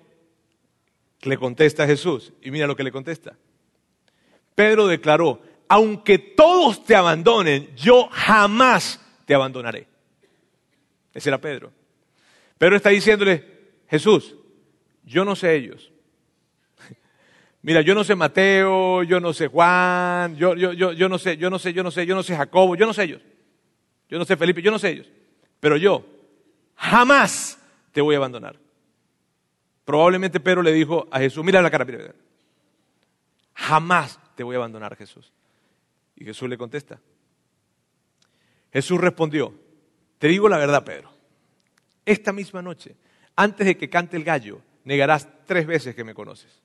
le 1.23 1.37
contesta 1.37 1.83
a 1.83 1.87
Jesús, 1.87 2.31
y 2.41 2.51
mira 2.51 2.67
lo 2.67 2.75
que 2.77 2.85
le 2.85 2.91
contesta. 2.93 3.35
Pedro 4.55 4.87
declaró, 4.87 5.41
aunque 5.67 6.17
todos 6.17 6.85
te 6.85 6.95
abandonen, 6.95 7.75
yo 7.75 8.07
jamás 8.09 9.01
te 9.25 9.35
abandonaré. 9.35 9.87
Ese 11.13 11.29
era 11.29 11.41
Pedro. 11.41 11.73
Pedro 12.57 12.77
está 12.77 12.91
diciéndole, 12.91 13.43
Jesús, 13.89 14.37
yo 15.03 15.25
no 15.25 15.35
sé 15.35 15.53
ellos. 15.53 15.91
Mira, 17.61 17.81
yo 17.81 17.93
no 17.93 18.05
sé 18.05 18.15
Mateo, 18.15 19.03
yo 19.03 19.19
no 19.19 19.33
sé 19.33 19.47
Juan, 19.47 20.37
yo, 20.37 20.55
yo, 20.55 20.71
yo, 20.71 20.93
yo 20.93 21.09
no 21.09 21.17
sé, 21.17 21.35
yo 21.35 21.49
no 21.49 21.59
sé, 21.59 21.73
yo 21.73 21.83
no 21.83 21.91
sé, 21.91 22.05
yo 22.05 22.15
no 22.15 22.23
sé 22.23 22.37
Jacobo, 22.37 22.77
yo 22.77 22.85
no 22.85 22.93
sé 22.93 23.03
ellos. 23.03 23.21
Yo 24.07 24.17
no 24.17 24.23
sé 24.23 24.37
Felipe, 24.37 24.61
yo 24.61 24.71
no 24.71 24.79
sé 24.79 24.91
ellos. 24.91 25.11
Pero 25.59 25.75
yo 25.75 26.05
jamás 26.75 27.59
te 27.91 27.99
voy 27.99 28.15
a 28.15 28.19
abandonar. 28.19 28.63
Probablemente 29.85 30.39
Pedro 30.39 30.63
le 30.63 30.73
dijo 30.73 31.07
a 31.11 31.19
Jesús, 31.19 31.45
mira 31.45 31.61
la 31.61 31.69
cara, 31.69 31.85
mira, 31.85 32.13
jamás 33.53 34.19
te 34.35 34.43
voy 34.43 34.55
a 34.55 34.57
abandonar 34.57 34.95
Jesús. 34.95 35.31
Y 36.15 36.25
Jesús 36.25 36.49
le 36.49 36.57
contesta. 36.57 36.99
Jesús 38.73 38.99
respondió, 38.99 39.53
te 40.17 40.27
digo 40.27 40.49
la 40.49 40.57
verdad, 40.57 40.83
Pedro, 40.83 41.11
esta 42.03 42.33
misma 42.33 42.61
noche, 42.61 42.95
antes 43.35 43.67
de 43.67 43.77
que 43.77 43.89
cante 43.89 44.17
el 44.17 44.23
gallo, 44.23 44.61
negarás 44.83 45.27
tres 45.45 45.67
veces 45.67 45.95
que 45.95 46.03
me 46.03 46.15
conoces. 46.15 46.61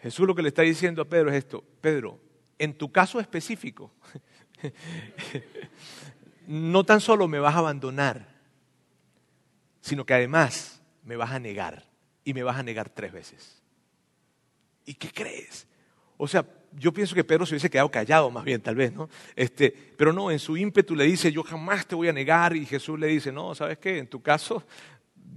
Jesús 0.00 0.26
lo 0.26 0.34
que 0.34 0.42
le 0.42 0.48
está 0.48 0.62
diciendo 0.62 1.02
a 1.02 1.04
Pedro 1.06 1.30
es 1.30 1.36
esto, 1.36 1.62
Pedro, 1.80 2.18
en 2.58 2.74
tu 2.74 2.90
caso 2.90 3.20
específico, 3.20 3.92
no 6.46 6.84
tan 6.84 7.00
solo 7.00 7.28
me 7.28 7.38
vas 7.38 7.54
a 7.54 7.58
abandonar, 7.58 8.28
sino 9.80 10.04
que 10.04 10.14
además 10.14 10.73
me 11.04 11.16
vas 11.16 11.30
a 11.30 11.38
negar 11.38 11.84
y 12.24 12.34
me 12.34 12.42
vas 12.42 12.56
a 12.56 12.62
negar 12.62 12.90
tres 12.90 13.12
veces. 13.12 13.62
¿Y 14.84 14.94
qué 14.94 15.10
crees? 15.10 15.66
O 16.16 16.28
sea, 16.28 16.44
yo 16.72 16.92
pienso 16.92 17.14
que 17.14 17.24
Pedro 17.24 17.46
se 17.46 17.54
hubiese 17.54 17.70
quedado 17.70 17.90
callado 17.90 18.30
más 18.30 18.44
bien, 18.44 18.60
tal 18.60 18.74
vez, 18.74 18.92
¿no? 18.92 19.08
Este, 19.36 19.70
pero 19.70 20.12
no, 20.12 20.30
en 20.30 20.38
su 20.38 20.56
ímpetu 20.56 20.94
le 20.94 21.04
dice, 21.04 21.30
yo 21.32 21.42
jamás 21.42 21.86
te 21.86 21.94
voy 21.94 22.08
a 22.08 22.12
negar, 22.12 22.56
y 22.56 22.66
Jesús 22.66 22.98
le 22.98 23.08
dice, 23.08 23.32
no, 23.32 23.54
¿sabes 23.54 23.78
qué? 23.78 23.98
En 23.98 24.06
tu 24.06 24.22
caso, 24.22 24.64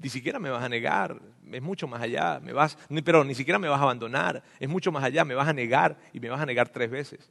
ni 0.01 0.09
siquiera 0.09 0.39
me 0.39 0.50
vas 0.50 0.63
a 0.63 0.69
negar, 0.69 1.19
es 1.51 1.62
mucho 1.62 1.88
más 1.88 2.01
allá, 2.01 2.39
me 2.39 2.53
vas, 2.53 2.77
pero 3.03 3.24
ni 3.24 3.36
siquiera 3.36 3.59
me 3.59 3.67
vas 3.67 3.79
a 3.79 3.83
abandonar, 3.83 4.43
es 4.59 4.69
mucho 4.69 4.91
más 4.91 5.03
allá, 5.03 5.25
me 5.25 5.36
vas 5.36 5.47
a 5.47 5.53
negar 5.53 5.97
y 6.13 6.19
me 6.19 6.29
vas 6.29 6.41
a 6.41 6.45
negar 6.45 6.69
tres 6.69 6.89
veces. 6.89 7.29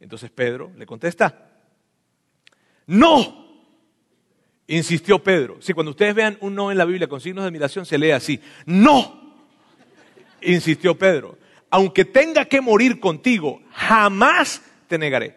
Entonces 0.00 0.30
Pedro 0.30 0.72
le 0.76 0.86
contesta, 0.86 1.50
no, 2.86 3.51
Insistió 4.72 5.18
Pedro. 5.18 5.58
Si 5.60 5.74
cuando 5.74 5.90
ustedes 5.90 6.14
vean 6.14 6.38
un 6.40 6.54
no 6.54 6.70
en 6.72 6.78
la 6.78 6.86
Biblia 6.86 7.06
con 7.06 7.20
signos 7.20 7.44
de 7.44 7.48
admiración, 7.48 7.84
se 7.84 7.98
lee 7.98 8.12
así. 8.12 8.40
No. 8.64 9.36
Insistió 10.40 10.96
Pedro. 10.96 11.36
Aunque 11.68 12.06
tenga 12.06 12.46
que 12.46 12.62
morir 12.62 12.98
contigo, 12.98 13.60
jamás 13.72 14.62
te 14.88 14.96
negaré. 14.96 15.36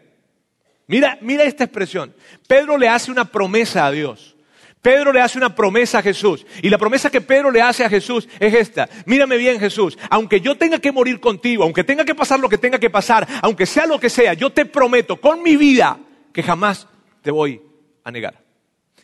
Mira, 0.87 1.17
mira 1.19 1.43
esta 1.43 1.65
expresión. 1.65 2.15
Pedro 2.47 2.77
le 2.77 2.87
hace 2.87 3.11
una 3.11 3.25
promesa 3.25 3.85
a 3.85 3.91
Dios. 3.91 4.37
Pedro 4.81 5.11
le 5.11 5.19
hace 5.19 5.37
una 5.37 5.53
promesa 5.53 5.97
a 5.97 6.01
Jesús. 6.01 6.45
Y 6.61 6.69
la 6.69 6.77
promesa 6.77 7.09
que 7.09 7.19
Pedro 7.19 7.51
le 7.51 7.61
hace 7.61 7.83
a 7.83 7.89
Jesús 7.89 8.29
es 8.39 8.53
esta. 8.53 8.87
Mírame 9.05 9.35
bien 9.35 9.59
Jesús. 9.59 9.97
Aunque 10.09 10.39
yo 10.39 10.55
tenga 10.55 10.79
que 10.79 10.93
morir 10.93 11.19
contigo, 11.19 11.65
aunque 11.65 11.83
tenga 11.83 12.05
que 12.05 12.15
pasar 12.15 12.39
lo 12.39 12.47
que 12.47 12.57
tenga 12.57 12.79
que 12.79 12.89
pasar, 12.89 13.27
aunque 13.41 13.65
sea 13.65 13.85
lo 13.85 13.99
que 13.99 14.09
sea, 14.09 14.33
yo 14.33 14.53
te 14.53 14.65
prometo 14.65 15.19
con 15.19 15.43
mi 15.43 15.57
vida 15.57 15.99
que 16.31 16.41
jamás 16.41 16.87
te 17.21 17.31
voy 17.31 17.61
a 18.05 18.11
negar 18.11 18.44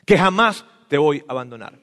que 0.05 0.17
jamás 0.17 0.65
te 0.87 0.97
voy 0.97 1.23
a 1.27 1.31
abandonar. 1.31 1.79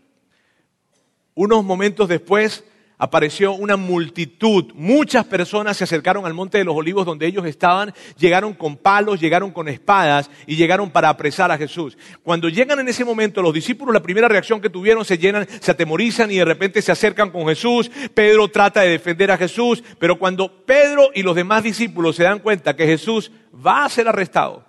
Unos 1.35 1.65
momentos 1.65 2.09
después 2.09 2.65
apareció 2.99 3.53
una 3.53 3.77
multitud, 3.77 4.73
muchas 4.75 5.25
personas 5.25 5.77
se 5.77 5.85
acercaron 5.85 6.27
al 6.27 6.35
monte 6.35 6.59
de 6.59 6.65
los 6.65 6.75
olivos 6.75 7.07
donde 7.07 7.27
ellos 7.27 7.47
estaban, 7.47 7.95
llegaron 8.19 8.55
con 8.55 8.77
palos, 8.77 9.21
llegaron 9.21 9.53
con 9.53 9.69
espadas 9.69 10.29
y 10.47 10.57
llegaron 10.57 10.91
para 10.91 11.09
apresar 11.09 11.51
a 11.51 11.57
Jesús. 11.57 11.97
Cuando 12.25 12.49
llegan 12.49 12.81
en 12.81 12.89
ese 12.89 13.05
momento 13.05 13.41
los 13.41 13.55
discípulos, 13.55 13.95
la 13.95 14.03
primera 14.03 14.29
reacción 14.29 14.61
que 14.61 14.69
tuvieron 14.69 15.05
se 15.05 15.17
llenan, 15.17 15.47
se 15.61 15.71
atemorizan 15.71 16.31
y 16.31 16.37
de 16.37 16.45
repente 16.45 16.83
se 16.83 16.93
acercan 16.93 17.31
con 17.31 17.47
Jesús. 17.47 17.91
Pedro 18.15 18.49
trata 18.49 18.81
de 18.81 18.91
defender 18.91 19.31
a 19.31 19.39
Jesús, 19.39 19.83
pero 19.99 20.19
cuando 20.19 20.65
Pedro 20.65 21.11
y 21.15 21.23
los 21.23 21.37
demás 21.37 21.63
discípulos 21.63 22.17
se 22.17 22.25
dan 22.25 22.41
cuenta 22.41 22.75
que 22.75 22.87
Jesús 22.87 23.31
va 23.55 23.85
a 23.85 23.89
ser 23.89 24.09
arrestado, 24.09 24.68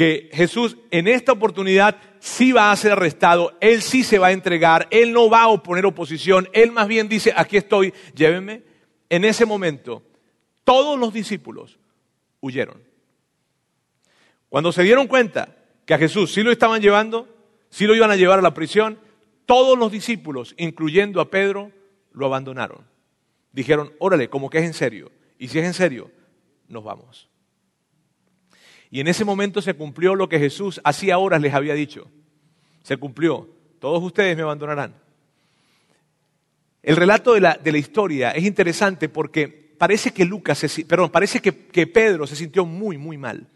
que 0.00 0.30
Jesús 0.32 0.78
en 0.90 1.06
esta 1.08 1.32
oportunidad 1.32 1.98
sí 2.20 2.52
va 2.52 2.72
a 2.72 2.76
ser 2.76 2.92
arrestado, 2.92 3.52
él 3.60 3.82
sí 3.82 4.02
se 4.02 4.18
va 4.18 4.28
a 4.28 4.32
entregar, 4.32 4.88
él 4.90 5.12
no 5.12 5.28
va 5.28 5.42
a 5.42 5.48
oponer 5.48 5.84
oposición, 5.84 6.48
él 6.54 6.72
más 6.72 6.88
bien 6.88 7.06
dice, 7.06 7.34
aquí 7.36 7.58
estoy, 7.58 7.92
llévenme. 8.14 8.62
En 9.10 9.26
ese 9.26 9.44
momento, 9.44 10.02
todos 10.64 10.98
los 10.98 11.12
discípulos 11.12 11.78
huyeron. 12.40 12.82
Cuando 14.48 14.72
se 14.72 14.84
dieron 14.84 15.06
cuenta 15.06 15.54
que 15.84 15.92
a 15.92 15.98
Jesús 15.98 16.32
sí 16.32 16.42
lo 16.42 16.50
estaban 16.50 16.80
llevando, 16.80 17.28
sí 17.68 17.86
lo 17.86 17.94
iban 17.94 18.10
a 18.10 18.16
llevar 18.16 18.38
a 18.38 18.42
la 18.42 18.54
prisión, 18.54 18.98
todos 19.44 19.78
los 19.78 19.92
discípulos, 19.92 20.54
incluyendo 20.56 21.20
a 21.20 21.28
Pedro, 21.28 21.72
lo 22.12 22.24
abandonaron. 22.24 22.86
Dijeron, 23.52 23.92
órale, 23.98 24.30
como 24.30 24.48
que 24.48 24.60
es 24.60 24.64
en 24.64 24.72
serio. 24.72 25.12
Y 25.38 25.48
si 25.48 25.58
es 25.58 25.66
en 25.66 25.74
serio, 25.74 26.10
nos 26.68 26.84
vamos. 26.84 27.29
Y 28.90 29.00
en 29.00 29.08
ese 29.08 29.24
momento 29.24 29.62
se 29.62 29.74
cumplió 29.74 30.14
lo 30.14 30.28
que 30.28 30.38
Jesús 30.38 30.80
hacía 30.82 31.18
horas 31.18 31.40
les 31.40 31.54
había 31.54 31.74
dicho. 31.74 32.08
Se 32.82 32.96
cumplió. 32.96 33.48
Todos 33.78 34.02
ustedes 34.02 34.36
me 34.36 34.42
abandonarán. 34.42 34.94
El 36.82 36.96
relato 36.96 37.34
de 37.34 37.40
la, 37.40 37.54
de 37.54 37.72
la 37.72 37.78
historia 37.78 38.30
es 38.32 38.44
interesante 38.44 39.08
porque 39.08 39.48
parece 39.48 40.12
que 40.12 40.24
Lucas, 40.24 40.58
se, 40.58 40.84
perdón, 40.84 41.10
parece 41.10 41.40
que, 41.40 41.66
que 41.66 41.86
Pedro 41.86 42.26
se 42.26 42.36
sintió 42.36 42.66
muy, 42.66 42.98
muy 42.98 43.16
mal. 43.16 43.46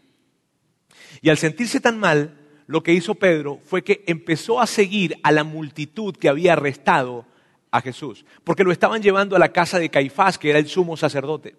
Y 1.21 1.29
al 1.29 1.37
sentirse 1.37 1.79
tan 1.79 1.99
mal, 1.99 2.37
lo 2.67 2.81
que 2.81 2.93
hizo 2.93 3.15
Pedro 3.15 3.59
fue 3.65 3.83
que 3.83 4.03
empezó 4.07 4.61
a 4.61 4.67
seguir 4.67 5.17
a 5.23 5.31
la 5.31 5.43
multitud 5.43 6.15
que 6.15 6.29
había 6.29 6.53
arrestado 6.53 7.25
a 7.71 7.81
Jesús, 7.81 8.25
porque 8.43 8.63
lo 8.63 8.71
estaban 8.71 9.01
llevando 9.01 9.35
a 9.35 9.39
la 9.39 9.51
casa 9.51 9.79
de 9.79 9.89
Caifás, 9.89 10.37
que 10.37 10.49
era 10.49 10.59
el 10.59 10.67
sumo 10.67 10.95
sacerdote. 10.95 11.55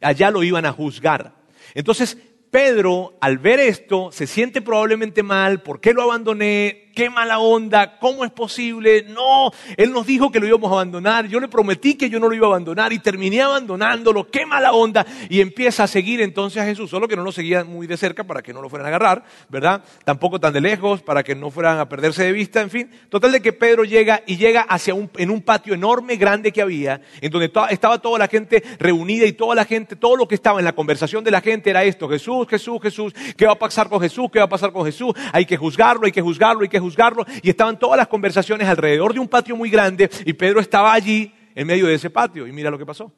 Allá 0.00 0.30
lo 0.30 0.42
iban 0.42 0.64
a 0.64 0.72
juzgar. 0.72 1.34
Entonces 1.74 2.16
Pedro, 2.50 3.16
al 3.20 3.38
ver 3.38 3.60
esto, 3.60 4.10
se 4.10 4.26
siente 4.26 4.60
probablemente 4.60 5.22
mal, 5.22 5.62
¿por 5.62 5.80
qué 5.80 5.92
lo 5.92 6.02
abandoné? 6.02 6.89
Qué 6.94 7.10
mala 7.10 7.38
onda, 7.38 7.98
¿cómo 7.98 8.24
es 8.24 8.30
posible? 8.30 9.04
No, 9.08 9.50
Él 9.76 9.92
nos 9.92 10.06
dijo 10.06 10.30
que 10.30 10.40
lo 10.40 10.46
íbamos 10.46 10.70
a 10.70 10.74
abandonar, 10.74 11.26
yo 11.26 11.40
le 11.40 11.48
prometí 11.48 11.94
que 11.94 12.10
yo 12.10 12.18
no 12.20 12.28
lo 12.28 12.34
iba 12.34 12.46
a 12.46 12.50
abandonar 12.50 12.92
y 12.92 12.98
terminé 12.98 13.42
abandonándolo, 13.42 14.28
qué 14.30 14.46
mala 14.46 14.72
onda. 14.72 15.06
Y 15.28 15.40
empieza 15.40 15.84
a 15.84 15.86
seguir 15.86 16.20
entonces 16.20 16.62
a 16.62 16.66
Jesús, 16.66 16.90
solo 16.90 17.08
que 17.08 17.16
no 17.16 17.22
lo 17.22 17.32
seguía 17.32 17.64
muy 17.64 17.86
de 17.86 17.96
cerca 17.96 18.24
para 18.24 18.42
que 18.42 18.52
no 18.52 18.62
lo 18.62 18.68
fueran 18.68 18.86
a 18.86 18.88
agarrar, 18.88 19.24
¿verdad? 19.48 19.82
Tampoco 20.04 20.40
tan 20.40 20.52
de 20.52 20.60
lejos 20.60 21.02
para 21.02 21.22
que 21.22 21.34
no 21.34 21.50
fueran 21.50 21.78
a 21.78 21.88
perderse 21.88 22.24
de 22.24 22.32
vista, 22.32 22.60
en 22.60 22.70
fin. 22.70 22.90
Total 23.08 23.32
de 23.32 23.40
que 23.40 23.52
Pedro 23.52 23.84
llega 23.84 24.22
y 24.26 24.36
llega 24.36 24.62
hacia 24.62 24.94
un, 24.94 25.10
en 25.16 25.30
un 25.30 25.42
patio 25.42 25.74
enorme, 25.74 26.16
grande 26.16 26.52
que 26.52 26.62
había, 26.62 27.00
en 27.20 27.30
donde 27.30 27.52
estaba 27.70 27.98
toda 27.98 28.18
la 28.18 28.28
gente 28.28 28.62
reunida 28.78 29.26
y 29.26 29.32
toda 29.32 29.54
la 29.54 29.64
gente, 29.64 29.96
todo 29.96 30.16
lo 30.16 30.26
que 30.26 30.34
estaba 30.34 30.58
en 30.58 30.64
la 30.64 30.72
conversación 30.72 31.24
de 31.24 31.30
la 31.30 31.40
gente 31.40 31.70
era 31.70 31.84
esto, 31.84 32.08
Jesús, 32.08 32.46
Jesús, 32.48 32.80
Jesús, 32.82 33.14
¿qué 33.36 33.46
va 33.46 33.52
a 33.52 33.58
pasar 33.58 33.88
con 33.88 34.00
Jesús? 34.00 34.28
¿Qué 34.32 34.38
va 34.38 34.46
a 34.46 34.48
pasar 34.48 34.72
con 34.72 34.84
Jesús? 34.84 35.14
Hay 35.32 35.44
que 35.44 35.56
juzgarlo, 35.56 36.06
hay 36.06 36.12
que 36.12 36.22
juzgarlo, 36.22 36.62
hay 36.62 36.68
que 36.68 36.79
juzgarlo. 36.80 37.24
Y 37.42 37.50
estaban 37.50 37.78
todas 37.78 37.96
las 37.96 38.08
conversaciones 38.08 38.68
alrededor 38.68 39.12
de 39.14 39.20
un 39.20 39.28
patio 39.28 39.56
muy 39.56 39.70
grande 39.70 40.10
y 40.24 40.32
Pedro 40.32 40.60
estaba 40.60 40.92
allí 40.92 41.32
en 41.54 41.66
medio 41.66 41.86
de 41.86 41.94
ese 41.94 42.10
patio. 42.10 42.46
Y 42.46 42.52
mira 42.52 42.70
lo 42.70 42.78
que 42.78 42.86
pasó. 42.86 43.12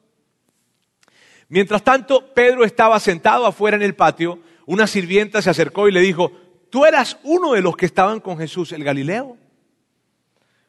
Mientras 1.49 1.83
tanto, 1.83 2.33
Pedro 2.33 2.63
estaba 2.65 2.99
sentado 2.99 3.45
afuera 3.45 3.75
en 3.75 3.83
el 3.83 3.95
patio. 3.95 4.39
Una 4.65 4.87
sirvienta 4.87 5.41
se 5.41 5.49
acercó 5.49 5.87
y 5.87 5.91
le 5.91 6.01
dijo, 6.01 6.31
tú 6.69 6.85
eras 6.85 7.17
uno 7.23 7.53
de 7.53 7.61
los 7.61 7.75
que 7.75 7.85
estaban 7.85 8.19
con 8.19 8.37
Jesús, 8.37 8.71
el 8.71 8.83
Galileo. 8.83 9.37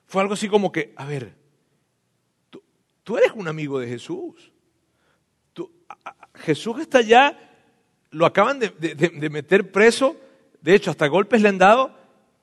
Fue 0.06 0.20
algo 0.20 0.34
así 0.34 0.48
como 0.48 0.70
que, 0.70 0.92
a 0.96 1.04
ver, 1.04 1.34
tú, 3.02 3.16
eres 3.16 3.32
un 3.34 3.48
amigo 3.48 3.78
de 3.78 3.88
Jesús. 3.88 4.52
Jesús 6.34 6.80
está 6.80 6.98
allá, 6.98 7.38
lo 8.10 8.26
acaban 8.26 8.58
de 8.58 9.30
meter 9.30 9.70
preso, 9.70 10.16
de 10.60 10.74
hecho 10.74 10.90
hasta 10.90 11.06
golpes 11.06 11.42
le 11.42 11.48
han 11.48 11.58
dado, 11.58 11.94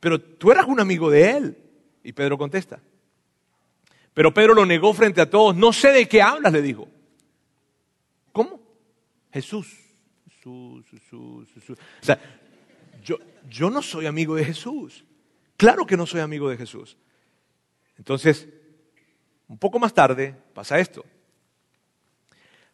pero 0.01 0.19
tú 0.19 0.51
eras 0.51 0.65
un 0.67 0.81
amigo 0.81 1.09
de 1.09 1.29
él. 1.29 1.57
Y 2.03 2.11
Pedro 2.11 2.37
contesta. 2.37 2.81
Pero 4.13 4.33
Pedro 4.33 4.55
lo 4.55 4.65
negó 4.65 4.93
frente 4.93 5.21
a 5.21 5.29
todos. 5.29 5.55
No 5.55 5.71
sé 5.71 5.91
de 5.91 6.07
qué 6.09 6.21
hablas, 6.21 6.51
le 6.51 6.61
dijo. 6.61 6.89
¿Cómo? 8.33 8.59
Jesús. 9.31 9.77
Jesús, 10.27 10.85
Jesús, 10.89 11.47
Jesús. 11.53 11.77
O 12.01 12.05
sea, 12.05 12.19
yo, 13.05 13.19
yo 13.47 13.69
no 13.69 13.83
soy 13.83 14.07
amigo 14.07 14.35
de 14.35 14.43
Jesús. 14.43 15.05
Claro 15.55 15.85
que 15.85 15.95
no 15.95 16.07
soy 16.07 16.21
amigo 16.21 16.49
de 16.49 16.57
Jesús. 16.57 16.97
Entonces, 17.99 18.49
un 19.47 19.59
poco 19.59 19.77
más 19.77 19.93
tarde 19.93 20.35
pasa 20.55 20.79
esto. 20.79 21.05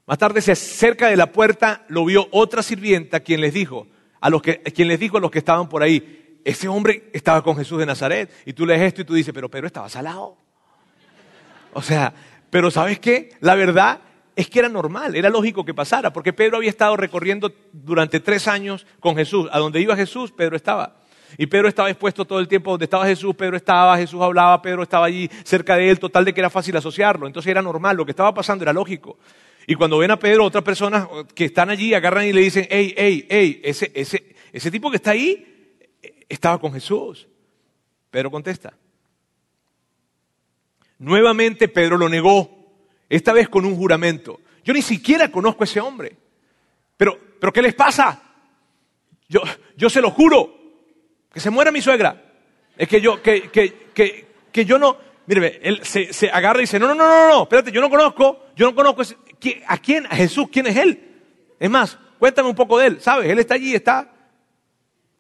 Más 0.06 0.18
tarde 0.18 0.40
se 0.40 0.54
acerca 0.54 1.10
de 1.10 1.18
la 1.18 1.34
puerta, 1.34 1.86
lo 1.90 2.06
vio 2.06 2.30
otra 2.32 2.64
sirvienta 2.64 3.20
quien 3.20 3.42
les 3.42 3.54
dijo, 3.54 3.88
a 4.22 4.30
los 4.30 4.42
que, 4.42 4.62
quien 4.62 4.88
les 4.88 4.98
dijo 4.98 5.18
a 5.18 5.20
los 5.20 5.30
que 5.30 5.40
estaban 5.40 5.68
por 5.68 5.84
ahí, 5.84 6.27
ese 6.48 6.70
hombre 6.70 7.10
estaba 7.12 7.44
con 7.44 7.58
Jesús 7.58 7.78
de 7.78 7.86
Nazaret. 7.86 8.32
Y 8.46 8.54
tú 8.54 8.66
lees 8.66 8.82
esto 8.82 9.02
y 9.02 9.04
tú 9.04 9.14
dices, 9.14 9.34
pero 9.34 9.50
Pedro 9.50 9.68
estaba 9.68 9.90
salado. 9.90 10.38
O 11.74 11.82
sea, 11.82 12.14
pero 12.50 12.72
¿sabes 12.72 13.02
qué? 13.02 13.32
La 13.42 13.54
verdad 13.54 14.00
es 14.34 14.50
que 14.50 14.60
era 14.60 14.70
normal, 14.70 15.18
era 15.18 15.30
lógico 15.30 15.66
que 15.66 15.74
pasara, 15.74 16.14
porque 16.14 16.32
Pedro 16.32 16.56
había 16.56 16.70
estado 16.70 16.96
recorriendo 16.96 17.52
durante 17.74 18.22
tres 18.22 18.48
años 18.48 18.88
con 19.02 19.18
Jesús. 19.18 19.50
A 19.52 19.60
donde 19.60 19.82
iba 19.82 19.94
Jesús, 19.98 20.32
Pedro 20.32 20.56
estaba. 20.56 21.02
Y 21.38 21.48
Pedro 21.48 21.68
estaba 21.68 21.90
expuesto 21.90 22.24
todo 22.24 22.40
el 22.40 22.48
tiempo 22.48 22.72
donde 22.72 22.86
estaba 22.86 23.06
Jesús, 23.06 23.36
Pedro 23.36 23.58
estaba, 23.58 23.98
Jesús 23.98 24.22
hablaba, 24.22 24.62
Pedro 24.62 24.84
estaba 24.84 25.08
allí 25.08 25.30
cerca 25.44 25.76
de 25.76 25.90
él, 25.90 26.00
total 26.00 26.24
de 26.24 26.34
que 26.34 26.40
era 26.40 26.50
fácil 26.50 26.78
asociarlo. 26.78 27.28
Entonces 27.28 27.52
era 27.52 27.62
normal, 27.62 27.98
lo 27.98 28.06
que 28.06 28.12
estaba 28.12 28.34
pasando 28.34 28.64
era 28.64 28.72
lógico. 28.72 29.18
Y 29.66 29.76
cuando 29.76 29.98
ven 29.98 30.12
a 30.12 30.18
Pedro, 30.18 30.46
otras 30.46 30.64
personas 30.64 31.10
que 31.36 31.44
están 31.44 31.70
allí 31.70 31.94
agarran 31.94 32.26
y 32.26 32.32
le 32.32 32.40
dicen, 32.40 32.66
hey, 32.70 32.94
hey, 32.96 33.28
hey, 33.30 33.62
ese, 33.66 33.92
ese, 33.94 34.34
ese 34.54 34.72
tipo 34.72 34.90
que 34.90 34.96
está 34.96 35.12
ahí 35.12 35.56
estaba 36.30 36.60
con 36.60 36.74
Jesús. 36.74 37.28
Pedro 38.10 38.32
contesta. 38.32 38.74
Nuevamente 41.00 41.68
Pedro 41.68 41.98
lo 41.98 42.10
negó, 42.10 42.50
esta 43.10 43.34
vez 43.34 43.50
con 43.50 43.66
un 43.66 43.76
juramento. 43.76 44.40
Yo 44.64 44.74
ni 44.74 44.82
siquiera 44.82 45.32
conozco 45.32 45.64
a 45.64 45.66
ese 45.66 45.80
hombre. 45.80 46.18
Pero, 46.98 47.18
pero 47.40 47.54
¿qué 47.54 47.62
les 47.62 47.76
pasa? 47.76 48.22
Yo, 49.30 49.42
yo 49.76 49.90
se 49.90 50.02
lo 50.02 50.12
juro, 50.12 50.58
que 51.32 51.40
se 51.40 51.50
muera 51.50 51.72
mi 51.72 51.82
suegra. 51.82 52.24
Es 52.76 52.88
que 52.88 53.00
yo, 53.00 53.22
que, 53.22 53.50
que, 53.50 53.90
que, 53.94 54.28
que 54.52 54.66
yo 54.66 54.80
no, 54.80 54.98
mire, 55.28 55.60
él 55.64 55.82
se, 55.84 56.12
se, 56.14 56.30
agarra 56.30 56.60
y 56.60 56.64
dice, 56.64 56.80
no, 56.80 56.88
no, 56.88 56.96
no, 56.96 57.08
no, 57.08 57.30
no, 57.30 57.44
espérate, 57.44 57.72
yo 57.72 57.82
no 57.82 57.90
conozco, 57.90 58.46
yo 58.56 58.66
no 58.68 58.76
conozco, 58.76 59.04
¿a 59.68 59.78
quién? 59.78 60.06
A 60.08 60.16
Jesús, 60.16 60.48
¿quién 60.52 60.68
es 60.68 60.78
él? 60.78 61.04
Es 61.60 61.70
más, 61.70 61.98
cuéntame 62.18 62.50
un 62.50 62.56
poco 62.56 62.78
de 62.80 62.88
él, 62.88 63.02
¿sabes? 63.02 63.30
Él 63.30 63.40
está 63.40 63.56
allí, 63.56 63.76
está 63.76 64.12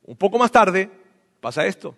un 0.03 0.15
poco 0.15 0.39
más 0.39 0.51
tarde 0.51 0.89
pasa 1.39 1.65
esto. 1.65 1.95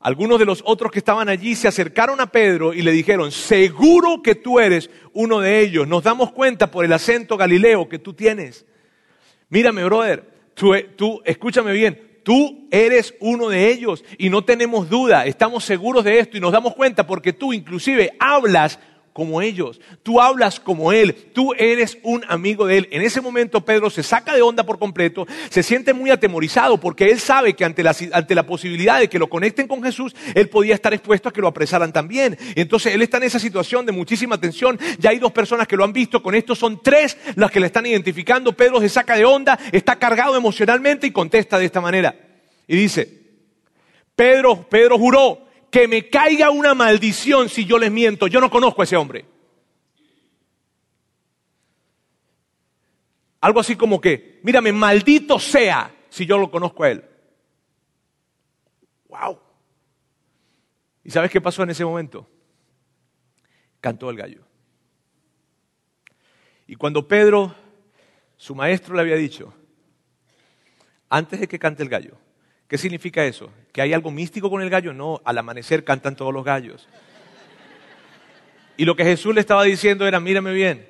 Algunos 0.00 0.38
de 0.38 0.44
los 0.44 0.62
otros 0.64 0.92
que 0.92 0.98
estaban 0.98 1.28
allí 1.28 1.54
se 1.54 1.68
acercaron 1.68 2.20
a 2.20 2.30
Pedro 2.30 2.74
y 2.74 2.82
le 2.82 2.92
dijeron, 2.92 3.32
seguro 3.32 4.22
que 4.22 4.34
tú 4.34 4.60
eres 4.60 4.90
uno 5.12 5.40
de 5.40 5.60
ellos. 5.60 5.88
Nos 5.88 6.04
damos 6.04 6.32
cuenta 6.32 6.70
por 6.70 6.84
el 6.84 6.92
acento 6.92 7.36
galileo 7.36 7.88
que 7.88 7.98
tú 7.98 8.12
tienes. 8.12 8.66
Mírame, 9.48 9.84
brother, 9.84 10.24
tú, 10.54 10.74
tú 10.96 11.22
escúchame 11.24 11.72
bien, 11.72 12.20
tú 12.22 12.68
eres 12.70 13.14
uno 13.20 13.48
de 13.48 13.70
ellos 13.70 14.04
y 14.18 14.28
no 14.28 14.44
tenemos 14.44 14.88
duda, 14.90 15.26
estamos 15.26 15.64
seguros 15.64 16.04
de 16.04 16.18
esto 16.18 16.36
y 16.36 16.40
nos 16.40 16.52
damos 16.52 16.74
cuenta 16.74 17.06
porque 17.06 17.32
tú 17.32 17.52
inclusive 17.52 18.12
hablas 18.18 18.78
como 19.16 19.40
ellos, 19.40 19.80
tú 20.02 20.20
hablas 20.20 20.60
como 20.60 20.92
Él, 20.92 21.14
tú 21.32 21.54
eres 21.54 21.96
un 22.02 22.22
amigo 22.28 22.66
de 22.66 22.76
Él. 22.76 22.88
En 22.90 23.00
ese 23.00 23.22
momento 23.22 23.64
Pedro 23.64 23.88
se 23.88 24.02
saca 24.02 24.34
de 24.34 24.42
onda 24.42 24.66
por 24.66 24.78
completo, 24.78 25.26
se 25.48 25.62
siente 25.62 25.94
muy 25.94 26.10
atemorizado 26.10 26.78
porque 26.78 27.06
Él 27.06 27.18
sabe 27.18 27.54
que 27.54 27.64
ante 27.64 27.82
la, 27.82 27.96
ante 28.12 28.34
la 28.34 28.46
posibilidad 28.46 29.00
de 29.00 29.08
que 29.08 29.18
lo 29.18 29.30
conecten 29.30 29.68
con 29.68 29.82
Jesús, 29.82 30.14
Él 30.34 30.50
podía 30.50 30.74
estar 30.74 30.92
expuesto 30.92 31.30
a 31.30 31.32
que 31.32 31.40
lo 31.40 31.48
apresaran 31.48 31.94
también. 31.94 32.36
Entonces 32.56 32.92
Él 32.92 33.00
está 33.00 33.16
en 33.16 33.22
esa 33.22 33.38
situación 33.38 33.86
de 33.86 33.92
muchísima 33.92 34.38
tensión, 34.38 34.78
ya 34.98 35.08
hay 35.08 35.18
dos 35.18 35.32
personas 35.32 35.66
que 35.66 35.78
lo 35.78 35.84
han 35.84 35.94
visto, 35.94 36.22
con 36.22 36.34
esto 36.34 36.54
son 36.54 36.82
tres 36.82 37.16
las 37.36 37.50
que 37.50 37.58
le 37.58 37.68
están 37.68 37.86
identificando, 37.86 38.52
Pedro 38.52 38.82
se 38.82 38.90
saca 38.90 39.16
de 39.16 39.24
onda, 39.24 39.58
está 39.72 39.96
cargado 39.96 40.36
emocionalmente 40.36 41.06
y 41.06 41.10
contesta 41.10 41.58
de 41.58 41.64
esta 41.64 41.80
manera. 41.80 42.14
Y 42.68 42.76
dice, 42.76 43.08
Pedro, 44.14 44.68
Pedro 44.68 44.98
juró, 44.98 45.45
que 45.76 45.88
me 45.88 46.08
caiga 46.08 46.48
una 46.48 46.72
maldición 46.72 47.50
si 47.50 47.66
yo 47.66 47.76
les 47.76 47.92
miento. 47.92 48.28
Yo 48.28 48.40
no 48.40 48.48
conozco 48.48 48.80
a 48.80 48.84
ese 48.84 48.96
hombre. 48.96 49.26
Algo 53.42 53.60
así 53.60 53.76
como 53.76 54.00
que, 54.00 54.40
mírame, 54.42 54.72
maldito 54.72 55.38
sea 55.38 55.94
si 56.08 56.24
yo 56.24 56.38
lo 56.38 56.50
conozco 56.50 56.82
a 56.82 56.92
él. 56.92 57.04
Wow. 59.08 59.38
¿Y 61.04 61.10
sabes 61.10 61.30
qué 61.30 61.42
pasó 61.42 61.62
en 61.62 61.68
ese 61.68 61.84
momento? 61.84 62.26
Cantó 63.82 64.08
el 64.08 64.16
gallo. 64.16 64.46
Y 66.66 66.76
cuando 66.76 67.06
Pedro, 67.06 67.54
su 68.38 68.54
maestro, 68.54 68.94
le 68.94 69.02
había 69.02 69.16
dicho, 69.16 69.52
antes 71.10 71.38
de 71.38 71.46
que 71.46 71.58
cante 71.58 71.82
el 71.82 71.90
gallo, 71.90 72.16
¿Qué 72.68 72.78
significa 72.78 73.24
eso? 73.24 73.52
¿Que 73.72 73.82
hay 73.82 73.92
algo 73.92 74.10
místico 74.10 74.50
con 74.50 74.62
el 74.62 74.70
gallo? 74.70 74.92
No, 74.92 75.20
al 75.24 75.38
amanecer 75.38 75.84
cantan 75.84 76.16
todos 76.16 76.32
los 76.32 76.44
gallos. 76.44 76.88
Y 78.76 78.84
lo 78.84 78.96
que 78.96 79.04
Jesús 79.04 79.34
le 79.34 79.40
estaba 79.40 79.64
diciendo 79.64 80.06
era, 80.06 80.20
mírame 80.20 80.52
bien, 80.52 80.86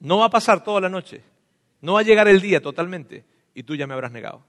no 0.00 0.18
va 0.18 0.26
a 0.26 0.30
pasar 0.30 0.62
toda 0.64 0.80
la 0.80 0.88
noche, 0.88 1.22
no 1.80 1.94
va 1.94 2.00
a 2.00 2.04
llegar 2.04 2.28
el 2.28 2.40
día 2.40 2.60
totalmente 2.60 3.24
y 3.54 3.62
tú 3.62 3.76
ya 3.76 3.86
me 3.86 3.94
habrás 3.94 4.12
negado. 4.12 4.44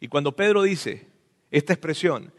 Y 0.00 0.08
cuando 0.08 0.36
Pedro 0.36 0.62
dice 0.62 1.08
esta 1.50 1.72
expresión, 1.72 2.32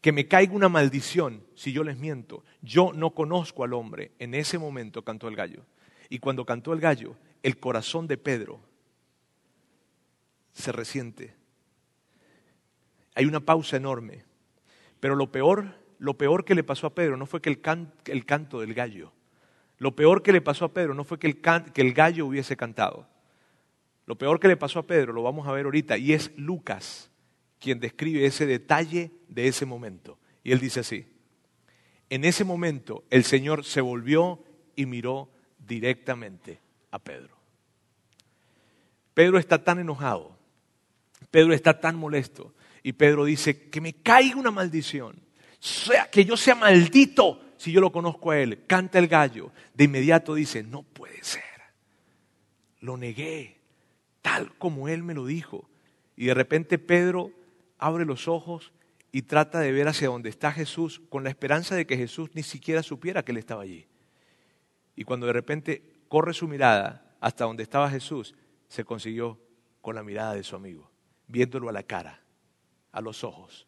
que 0.00 0.12
me 0.12 0.28
caiga 0.28 0.54
una 0.54 0.68
maldición 0.68 1.42
si 1.54 1.72
yo 1.72 1.82
les 1.82 1.96
miento, 1.96 2.44
yo 2.62 2.92
no 2.94 3.10
conozco 3.10 3.64
al 3.64 3.72
hombre, 3.72 4.12
en 4.18 4.34
ese 4.34 4.58
momento 4.58 5.02
cantó 5.02 5.28
el 5.28 5.36
gallo. 5.36 5.64
Y 6.08 6.20
cuando 6.20 6.46
cantó 6.46 6.72
el 6.72 6.80
gallo, 6.80 7.16
el 7.42 7.58
corazón 7.58 8.06
de 8.06 8.16
Pedro 8.16 8.60
se 10.52 10.72
resiente. 10.72 11.34
Hay 13.16 13.24
una 13.24 13.40
pausa 13.40 13.78
enorme. 13.78 14.24
Pero 15.00 15.16
lo 15.16 15.32
peor, 15.32 15.74
lo 15.98 16.18
peor 16.18 16.44
que 16.44 16.54
le 16.54 16.62
pasó 16.62 16.86
a 16.86 16.94
Pedro 16.94 17.16
no 17.16 17.26
fue 17.26 17.40
que 17.40 17.48
el, 17.48 17.60
el 18.04 18.24
canto 18.26 18.60
del 18.60 18.74
gallo. 18.74 19.12
Lo 19.78 19.96
peor 19.96 20.22
que 20.22 20.32
le 20.32 20.42
pasó 20.42 20.66
a 20.66 20.72
Pedro 20.72 20.94
no 20.94 21.02
fue 21.02 21.18
que 21.18 21.26
el, 21.26 21.40
que 21.40 21.80
el 21.80 21.94
gallo 21.94 22.26
hubiese 22.26 22.56
cantado. 22.56 23.08
Lo 24.04 24.16
peor 24.16 24.38
que 24.38 24.48
le 24.48 24.56
pasó 24.56 24.80
a 24.80 24.86
Pedro 24.86 25.14
lo 25.14 25.22
vamos 25.22 25.48
a 25.48 25.52
ver 25.52 25.64
ahorita 25.64 25.96
y 25.96 26.12
es 26.12 26.30
Lucas 26.36 27.10
quien 27.58 27.80
describe 27.80 28.26
ese 28.26 28.44
detalle 28.44 29.10
de 29.28 29.48
ese 29.48 29.64
momento. 29.64 30.18
Y 30.44 30.52
él 30.52 30.60
dice 30.60 30.80
así, 30.80 31.06
en 32.10 32.24
ese 32.24 32.44
momento 32.44 33.02
el 33.08 33.24
Señor 33.24 33.64
se 33.64 33.80
volvió 33.80 34.44
y 34.76 34.84
miró 34.84 35.30
directamente 35.58 36.60
a 36.90 36.98
Pedro. 36.98 37.34
Pedro 39.14 39.38
está 39.38 39.64
tan 39.64 39.78
enojado, 39.78 40.36
Pedro 41.30 41.54
está 41.54 41.80
tan 41.80 41.96
molesto 41.96 42.52
y 42.86 42.92
Pedro 42.92 43.24
dice, 43.24 43.68
que 43.68 43.80
me 43.80 43.94
caiga 43.94 44.36
una 44.36 44.52
maldición, 44.52 45.16
sea, 45.58 46.08
que 46.08 46.24
yo 46.24 46.36
sea 46.36 46.54
maldito 46.54 47.40
si 47.56 47.72
yo 47.72 47.80
lo 47.80 47.90
conozco 47.90 48.30
a 48.30 48.38
él. 48.38 48.64
Canta 48.68 49.00
el 49.00 49.08
gallo, 49.08 49.50
de 49.74 49.82
inmediato 49.82 50.36
dice, 50.36 50.62
no 50.62 50.84
puede 50.84 51.20
ser, 51.24 51.42
lo 52.78 52.96
negué, 52.96 53.58
tal 54.22 54.56
como 54.56 54.88
él 54.88 55.02
me 55.02 55.14
lo 55.14 55.26
dijo. 55.26 55.68
Y 56.14 56.26
de 56.26 56.34
repente 56.34 56.78
Pedro 56.78 57.32
abre 57.76 58.04
los 58.04 58.28
ojos 58.28 58.70
y 59.10 59.22
trata 59.22 59.58
de 59.58 59.72
ver 59.72 59.88
hacia 59.88 60.06
donde 60.06 60.28
está 60.28 60.52
Jesús 60.52 61.02
con 61.08 61.24
la 61.24 61.30
esperanza 61.30 61.74
de 61.74 61.88
que 61.88 61.96
Jesús 61.96 62.30
ni 62.34 62.44
siquiera 62.44 62.84
supiera 62.84 63.24
que 63.24 63.32
él 63.32 63.38
estaba 63.38 63.64
allí. 63.64 63.88
Y 64.94 65.02
cuando 65.02 65.26
de 65.26 65.32
repente 65.32 65.82
corre 66.06 66.34
su 66.34 66.46
mirada 66.46 67.16
hasta 67.20 67.46
donde 67.46 67.64
estaba 67.64 67.90
Jesús, 67.90 68.36
se 68.68 68.84
consiguió 68.84 69.40
con 69.80 69.96
la 69.96 70.04
mirada 70.04 70.34
de 70.34 70.44
su 70.44 70.54
amigo, 70.54 70.88
viéndolo 71.26 71.68
a 71.68 71.72
la 71.72 71.82
cara, 71.82 72.22
a 72.96 73.02
los 73.02 73.24
ojos. 73.24 73.66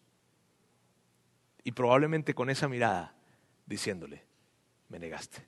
Y 1.63 1.73
probablemente 1.73 2.35
con 2.35 2.49
esa 2.49 2.67
mirada 2.67 3.15
diciéndole, 3.67 4.25
me 4.89 4.99
negaste. 4.99 5.45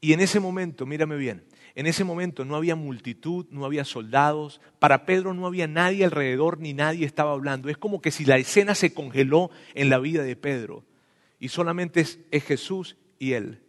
Y 0.00 0.12
en 0.12 0.20
ese 0.20 0.40
momento, 0.40 0.86
mírame 0.86 1.16
bien, 1.16 1.44
en 1.76 1.86
ese 1.86 2.02
momento 2.02 2.44
no 2.44 2.56
había 2.56 2.74
multitud, 2.74 3.46
no 3.50 3.64
había 3.64 3.84
soldados, 3.84 4.60
para 4.80 5.06
Pedro 5.06 5.34
no 5.34 5.46
había 5.46 5.68
nadie 5.68 6.04
alrededor 6.04 6.58
ni 6.58 6.74
nadie 6.74 7.06
estaba 7.06 7.30
hablando. 7.30 7.68
Es 7.68 7.78
como 7.78 8.00
que 8.00 8.10
si 8.10 8.24
la 8.24 8.36
escena 8.36 8.74
se 8.74 8.92
congeló 8.92 9.52
en 9.74 9.90
la 9.90 10.00
vida 10.00 10.24
de 10.24 10.34
Pedro 10.34 10.84
y 11.38 11.48
solamente 11.48 12.00
es, 12.00 12.18
Jesús 12.44 12.96
y 13.20 13.34
él. 13.34 13.62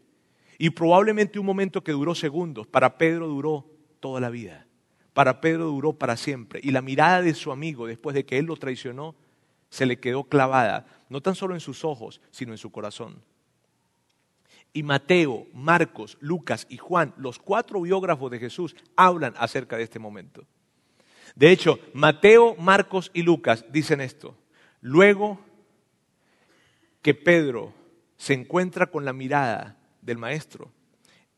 Y 0.57 0.71
probablemente 0.71 1.37
un 1.37 1.45
momento 1.45 1.83
que 1.83 1.91
duró 1.91 2.15
segundos, 2.15 2.65
para 2.65 2.97
Pedro 2.97 3.27
duró 3.27 3.67
toda 3.99 4.19
la 4.19 4.31
vida. 4.31 4.65
Para 5.19 5.41
Pedro 5.41 5.65
duró 5.65 5.91
para 5.91 6.15
siempre. 6.15 6.61
Y 6.63 6.71
la 6.71 6.81
mirada 6.81 7.21
de 7.21 7.33
su 7.33 7.51
amigo, 7.51 7.85
después 7.87 8.13
de 8.13 8.25
que 8.25 8.37
él 8.37 8.45
lo 8.45 8.55
traicionó, 8.55 9.15
se 9.69 9.85
le 9.85 9.99
quedó 9.99 10.23
clavada, 10.23 10.85
no 11.09 11.19
tan 11.19 11.35
solo 11.35 11.55
en 11.55 11.59
sus 11.59 11.83
ojos, 11.83 12.21
sino 12.31 12.53
en 12.53 12.57
su 12.57 12.71
corazón. 12.71 13.21
Y 14.71 14.81
Mateo, 14.81 15.45
Marcos, 15.53 16.17
Lucas 16.21 16.67
y 16.69 16.77
Juan, 16.77 17.13
los 17.17 17.37
cuatro 17.37 17.81
biógrafos 17.81 18.31
de 18.31 18.39
Jesús, 18.39 18.77
hablan 18.95 19.33
acerca 19.37 19.75
de 19.75 19.83
este 19.83 19.99
momento. 19.99 20.45
De 21.35 21.51
hecho, 21.51 21.79
Mateo, 21.93 22.55
Marcos 22.55 23.11
y 23.13 23.23
Lucas 23.23 23.65
dicen 23.73 23.99
esto. 23.99 24.37
Luego 24.79 25.37
que 27.01 27.13
Pedro 27.13 27.73
se 28.15 28.35
encuentra 28.35 28.87
con 28.87 29.03
la 29.03 29.11
mirada 29.11 29.75
del 30.01 30.17
maestro, 30.17 30.71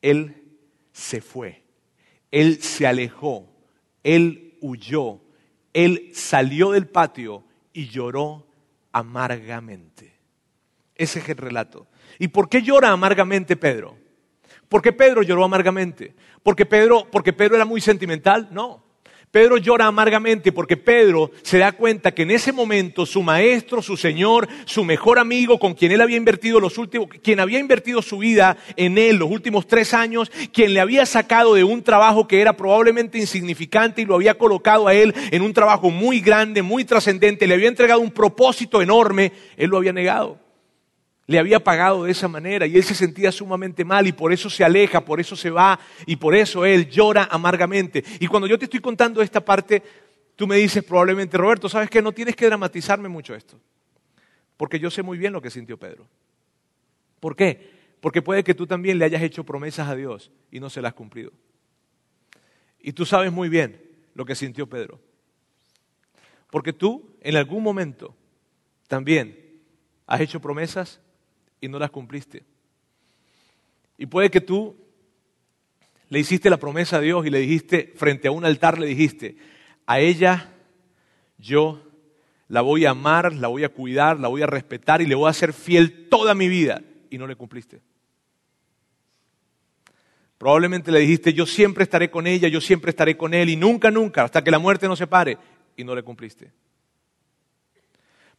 él 0.03 0.59
se 0.91 1.19
fue, 1.19 1.63
él 2.29 2.61
se 2.61 2.85
alejó, 2.85 3.50
él 4.03 4.57
huyó, 4.61 5.19
él 5.73 6.11
salió 6.13 6.71
del 6.71 6.87
patio 6.87 7.43
y 7.73 7.87
lloró 7.87 8.45
amargamente. 8.91 10.13
Ese 10.95 11.19
es 11.19 11.29
el 11.29 11.37
relato. 11.37 11.87
¿Y 12.19 12.27
por 12.27 12.49
qué 12.49 12.61
llora 12.61 12.91
amargamente 12.91 13.55
Pedro? 13.55 13.97
¿Por 14.69 14.81
qué 14.81 14.93
Pedro 14.93 15.23
lloró 15.23 15.43
amargamente? 15.43 16.13
¿Porque 16.43 16.65
Pedro, 16.65 17.07
porque 17.11 17.33
Pedro 17.33 17.55
era 17.55 17.65
muy 17.65 17.81
sentimental? 17.81 18.49
No. 18.51 18.83
Pedro 19.31 19.55
llora 19.55 19.87
amargamente 19.87 20.51
porque 20.51 20.75
Pedro 20.75 21.31
se 21.41 21.57
da 21.57 21.71
cuenta 21.71 22.11
que 22.11 22.23
en 22.23 22.31
ese 22.31 22.51
momento 22.51 23.05
su 23.05 23.23
maestro, 23.23 23.81
su 23.81 23.95
señor, 23.95 24.49
su 24.65 24.83
mejor 24.83 25.19
amigo, 25.19 25.57
con 25.57 25.73
quien 25.73 25.93
él 25.93 26.01
había 26.01 26.17
invertido 26.17 26.59
los 26.59 26.77
últimos, 26.77 27.07
quien 27.23 27.39
había 27.39 27.59
invertido 27.59 28.01
su 28.01 28.17
vida 28.17 28.57
en 28.75 28.97
él 28.97 29.15
los 29.15 29.31
últimos 29.31 29.67
tres 29.67 29.93
años, 29.93 30.29
quien 30.51 30.73
le 30.73 30.81
había 30.81 31.05
sacado 31.05 31.53
de 31.53 31.63
un 31.63 31.81
trabajo 31.81 32.27
que 32.27 32.41
era 32.41 32.57
probablemente 32.57 33.19
insignificante 33.19 34.01
y 34.01 34.05
lo 34.05 34.15
había 34.15 34.37
colocado 34.37 34.89
a 34.89 34.93
él 34.93 35.15
en 35.31 35.41
un 35.43 35.53
trabajo 35.53 35.89
muy 35.89 36.19
grande, 36.19 36.61
muy 36.61 36.83
trascendente, 36.83 37.47
le 37.47 37.53
había 37.53 37.69
entregado 37.69 38.01
un 38.01 38.11
propósito 38.11 38.81
enorme, 38.81 39.31
él 39.55 39.69
lo 39.69 39.77
había 39.77 39.93
negado 39.93 40.40
le 41.27 41.39
había 41.39 41.63
pagado 41.63 42.03
de 42.03 42.11
esa 42.11 42.27
manera 42.27 42.65
y 42.65 42.75
él 42.75 42.83
se 42.83 42.95
sentía 42.95 43.31
sumamente 43.31 43.85
mal 43.85 44.07
y 44.07 44.11
por 44.11 44.33
eso 44.33 44.49
se 44.49 44.63
aleja, 44.63 45.05
por 45.05 45.19
eso 45.19 45.35
se 45.35 45.49
va 45.49 45.79
y 46.05 46.15
por 46.15 46.35
eso 46.35 46.65
él 46.65 46.89
llora 46.89 47.27
amargamente. 47.31 48.03
Y 48.19 48.27
cuando 48.27 48.47
yo 48.47 48.57
te 48.57 48.65
estoy 48.65 48.79
contando 48.79 49.21
esta 49.21 49.43
parte, 49.43 49.81
tú 50.35 50.47
me 50.47 50.57
dices 50.57 50.83
probablemente, 50.83 51.37
Roberto, 51.37 51.69
¿sabes 51.69 51.89
qué? 51.89 52.01
No 52.01 52.11
tienes 52.11 52.35
que 52.35 52.45
dramatizarme 52.47 53.07
mucho 53.07 53.35
esto, 53.35 53.59
porque 54.57 54.79
yo 54.79 54.89
sé 54.89 55.03
muy 55.03 55.17
bien 55.17 55.33
lo 55.33 55.41
que 55.41 55.49
sintió 55.49 55.77
Pedro. 55.77 56.07
¿Por 57.19 57.35
qué? 57.35 57.69
Porque 58.01 58.21
puede 58.21 58.43
que 58.43 58.55
tú 58.55 58.65
también 58.65 58.97
le 58.97 59.05
hayas 59.05 59.21
hecho 59.21 59.43
promesas 59.43 59.87
a 59.87 59.95
Dios 59.95 60.31
y 60.51 60.59
no 60.59 60.69
se 60.69 60.81
las 60.81 60.89
has 60.89 60.95
cumplido. 60.95 61.31
Y 62.81 62.93
tú 62.93 63.05
sabes 63.05 63.31
muy 63.31 63.47
bien 63.47 63.79
lo 64.15 64.25
que 64.25 64.35
sintió 64.35 64.67
Pedro. 64.67 64.99
Porque 66.49 66.73
tú 66.73 67.15
en 67.21 67.35
algún 67.37 67.63
momento 67.63 68.15
también 68.87 69.37
has 70.07 70.19
hecho 70.19 70.41
promesas 70.41 70.99
y 71.61 71.69
no 71.69 71.79
las 71.79 71.91
cumpliste. 71.91 72.43
Y 73.97 74.07
puede 74.07 74.31
que 74.31 74.41
tú 74.41 74.75
le 76.09 76.19
hiciste 76.19 76.49
la 76.49 76.57
promesa 76.57 76.97
a 76.97 77.01
Dios 77.01 77.25
y 77.25 77.29
le 77.29 77.39
dijiste, 77.39 77.93
frente 77.95 78.27
a 78.27 78.31
un 78.31 78.43
altar 78.43 78.79
le 78.79 78.87
dijiste, 78.87 79.37
a 79.85 79.99
ella 79.99 80.51
yo 81.37 81.81
la 82.49 82.61
voy 82.61 82.85
a 82.85 82.89
amar, 82.89 83.33
la 83.33 83.47
voy 83.47 83.63
a 83.63 83.69
cuidar, 83.69 84.19
la 84.19 84.27
voy 84.27 84.41
a 84.41 84.47
respetar 84.47 85.01
y 85.01 85.05
le 85.05 85.15
voy 85.15 85.29
a 85.29 85.33
ser 85.33 85.53
fiel 85.53 86.09
toda 86.09 86.33
mi 86.33 86.49
vida. 86.49 86.81
Y 87.09 87.17
no 87.17 87.27
le 87.27 87.35
cumpliste. 87.35 87.81
Probablemente 90.37 90.91
le 90.91 90.99
dijiste, 90.99 91.33
yo 91.33 91.45
siempre 91.45 91.83
estaré 91.83 92.09
con 92.09 92.25
ella, 92.27 92.47
yo 92.47 92.59
siempre 92.59 92.89
estaré 92.89 93.15
con 93.15 93.33
él 93.33 93.49
y 93.49 93.55
nunca, 93.55 93.91
nunca, 93.91 94.23
hasta 94.23 94.43
que 94.43 94.51
la 94.51 94.59
muerte 94.59 94.87
nos 94.87 94.97
separe. 94.97 95.37
Y 95.77 95.83
no 95.83 95.95
le 95.95 96.03
cumpliste. 96.03 96.51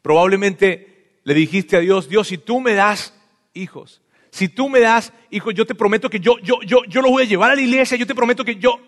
Probablemente 0.02 0.91
le 1.24 1.34
dijiste 1.34 1.76
a 1.76 1.80
Dios, 1.80 2.08
Dios, 2.08 2.28
si 2.28 2.38
tú 2.38 2.60
me 2.60 2.74
das 2.74 3.14
hijos, 3.54 4.02
si 4.30 4.48
tú 4.48 4.68
me 4.68 4.80
das 4.80 5.12
hijos, 5.30 5.54
yo 5.54 5.66
te 5.66 5.74
prometo 5.74 6.08
que 6.08 6.20
yo, 6.20 6.38
yo, 6.38 6.60
yo, 6.62 6.84
yo 6.84 7.02
los 7.02 7.10
voy 7.10 7.24
a 7.24 7.26
llevar 7.26 7.50
a 7.50 7.54
la 7.54 7.60
iglesia, 7.60 7.96
yo 7.96 8.06
te 8.06 8.14
prometo 8.14 8.44
que 8.44 8.56
yo, 8.56 8.80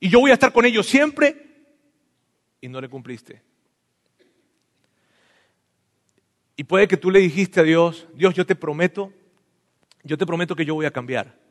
y 0.00 0.08
yo 0.08 0.20
voy 0.20 0.30
a 0.30 0.34
estar 0.34 0.52
con 0.52 0.64
ellos 0.64 0.86
siempre, 0.86 1.46
y 2.60 2.68
no 2.68 2.80
le 2.80 2.88
cumpliste. 2.88 3.42
Y 6.56 6.64
puede 6.64 6.86
que 6.86 6.96
tú 6.96 7.10
le 7.10 7.20
dijiste 7.20 7.60
a 7.60 7.62
Dios, 7.62 8.06
Dios, 8.14 8.34
yo 8.34 8.46
te 8.46 8.54
prometo, 8.54 9.12
yo 10.04 10.18
te 10.18 10.26
prometo 10.26 10.54
que 10.54 10.64
yo 10.64 10.74
voy 10.74 10.86
a 10.86 10.90
cambiar. 10.90 11.42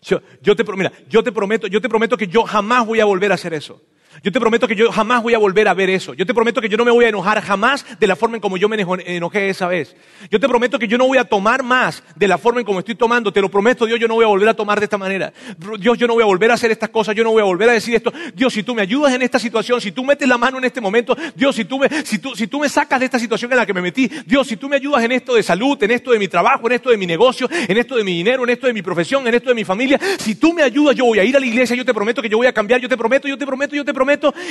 Yo, 0.00 0.56
te, 0.56 0.64
mira, 0.72 0.92
yo 1.08 1.22
te 1.22 1.30
prometo, 1.30 1.66
yo 1.66 1.80
te 1.80 1.88
prometo 1.88 2.16
que 2.16 2.26
yo 2.26 2.44
jamás 2.44 2.86
voy 2.86 3.00
a 3.00 3.04
volver 3.04 3.32
a 3.32 3.34
hacer 3.34 3.52
eso. 3.52 3.82
Yo 4.22 4.32
te 4.32 4.40
prometo 4.40 4.66
que 4.66 4.74
yo 4.74 4.90
jamás 4.90 5.22
voy 5.22 5.34
a 5.34 5.38
volver 5.38 5.68
a 5.68 5.74
ver 5.74 5.88
eso. 5.88 6.14
Yo 6.14 6.26
te 6.26 6.34
prometo 6.34 6.60
que 6.60 6.68
yo 6.68 6.76
no 6.76 6.84
me 6.84 6.90
voy 6.90 7.04
a 7.04 7.08
enojar 7.08 7.40
jamás 7.40 7.86
de 7.98 8.06
la 8.08 8.16
forma 8.16 8.36
en 8.36 8.40
como 8.40 8.56
yo 8.56 8.68
me 8.68 8.76
enojé 9.06 9.48
esa 9.48 9.68
vez. 9.68 9.94
Yo 10.30 10.40
te 10.40 10.48
prometo 10.48 10.78
que 10.80 10.88
yo 10.88 10.98
no 10.98 11.06
voy 11.06 11.16
a 11.16 11.24
tomar 11.24 11.62
más 11.62 12.02
de 12.16 12.26
la 12.26 12.36
forma 12.36 12.60
en 12.60 12.66
como 12.66 12.80
estoy 12.80 12.96
tomando. 12.96 13.32
Te 13.32 13.40
lo 13.40 13.48
prometo, 13.48 13.86
Dios, 13.86 14.00
yo 14.00 14.08
no 14.08 14.14
voy 14.14 14.24
a 14.24 14.28
volver 14.28 14.48
a 14.48 14.54
tomar 14.54 14.80
de 14.80 14.84
esta 14.84 14.98
manera. 14.98 15.32
Dios, 15.78 15.96
yo 15.96 16.08
no 16.08 16.14
voy 16.14 16.24
a 16.24 16.26
volver 16.26 16.50
a 16.50 16.54
hacer 16.54 16.72
estas 16.72 16.90
cosas. 16.90 17.14
Yo 17.14 17.22
no 17.22 17.30
voy 17.30 17.40
a 17.40 17.44
volver 17.44 17.68
a 17.68 17.72
decir 17.72 17.94
esto. 17.94 18.12
Dios, 18.34 18.52
si 18.52 18.64
tú 18.64 18.74
me 18.74 18.82
ayudas 18.82 19.14
en 19.14 19.22
esta 19.22 19.38
situación, 19.38 19.80
si 19.80 19.92
tú 19.92 20.04
metes 20.04 20.28
la 20.28 20.36
mano 20.36 20.58
en 20.58 20.64
este 20.64 20.80
momento, 20.80 21.16
Dios, 21.36 21.54
si 21.54 21.64
tú 21.64 21.78
me, 21.78 21.88
si 22.04 22.18
tú, 22.18 22.34
si 22.34 22.48
tú 22.48 22.58
me 22.58 22.68
sacas 22.68 22.98
de 22.98 23.06
esta 23.06 23.18
situación 23.18 23.52
en 23.52 23.58
la 23.58 23.66
que 23.66 23.72
me 23.72 23.80
metí, 23.80 24.10
Dios, 24.26 24.48
si 24.48 24.56
tú 24.56 24.68
me 24.68 24.76
ayudas 24.76 25.04
en 25.04 25.12
esto 25.12 25.34
de 25.34 25.42
salud, 25.44 25.80
en 25.82 25.92
esto 25.92 26.10
de 26.10 26.18
mi 26.18 26.26
trabajo, 26.26 26.66
en 26.66 26.72
esto 26.72 26.90
de 26.90 26.96
mi 26.96 27.06
negocio, 27.06 27.48
en 27.50 27.76
esto 27.78 27.94
de 27.94 28.02
mi 28.02 28.14
dinero, 28.16 28.42
en 28.42 28.50
esto 28.50 28.66
de 28.66 28.72
mi 28.72 28.82
profesión, 28.82 29.26
en 29.28 29.34
esto 29.34 29.50
de 29.50 29.54
mi 29.54 29.64
familia, 29.64 30.00
si 30.18 30.34
tú 30.34 30.52
me 30.52 30.62
ayudas, 30.62 30.96
yo 30.96 31.04
voy 31.04 31.20
a 31.20 31.24
ir 31.24 31.36
a 31.36 31.40
la 31.40 31.46
iglesia, 31.46 31.76
yo 31.76 31.84
te 31.84 31.94
prometo 31.94 32.20
que 32.20 32.28
yo 32.28 32.36
voy 32.36 32.48
a 32.48 32.52
cambiar, 32.52 32.80
yo 32.80 32.88
te 32.88 32.96
prometo, 32.96 33.28
yo 33.28 33.38
te 33.38 33.46
prometo, 33.46 33.76
yo 33.76 33.84
te 33.84 33.94
prometo. 33.94 33.99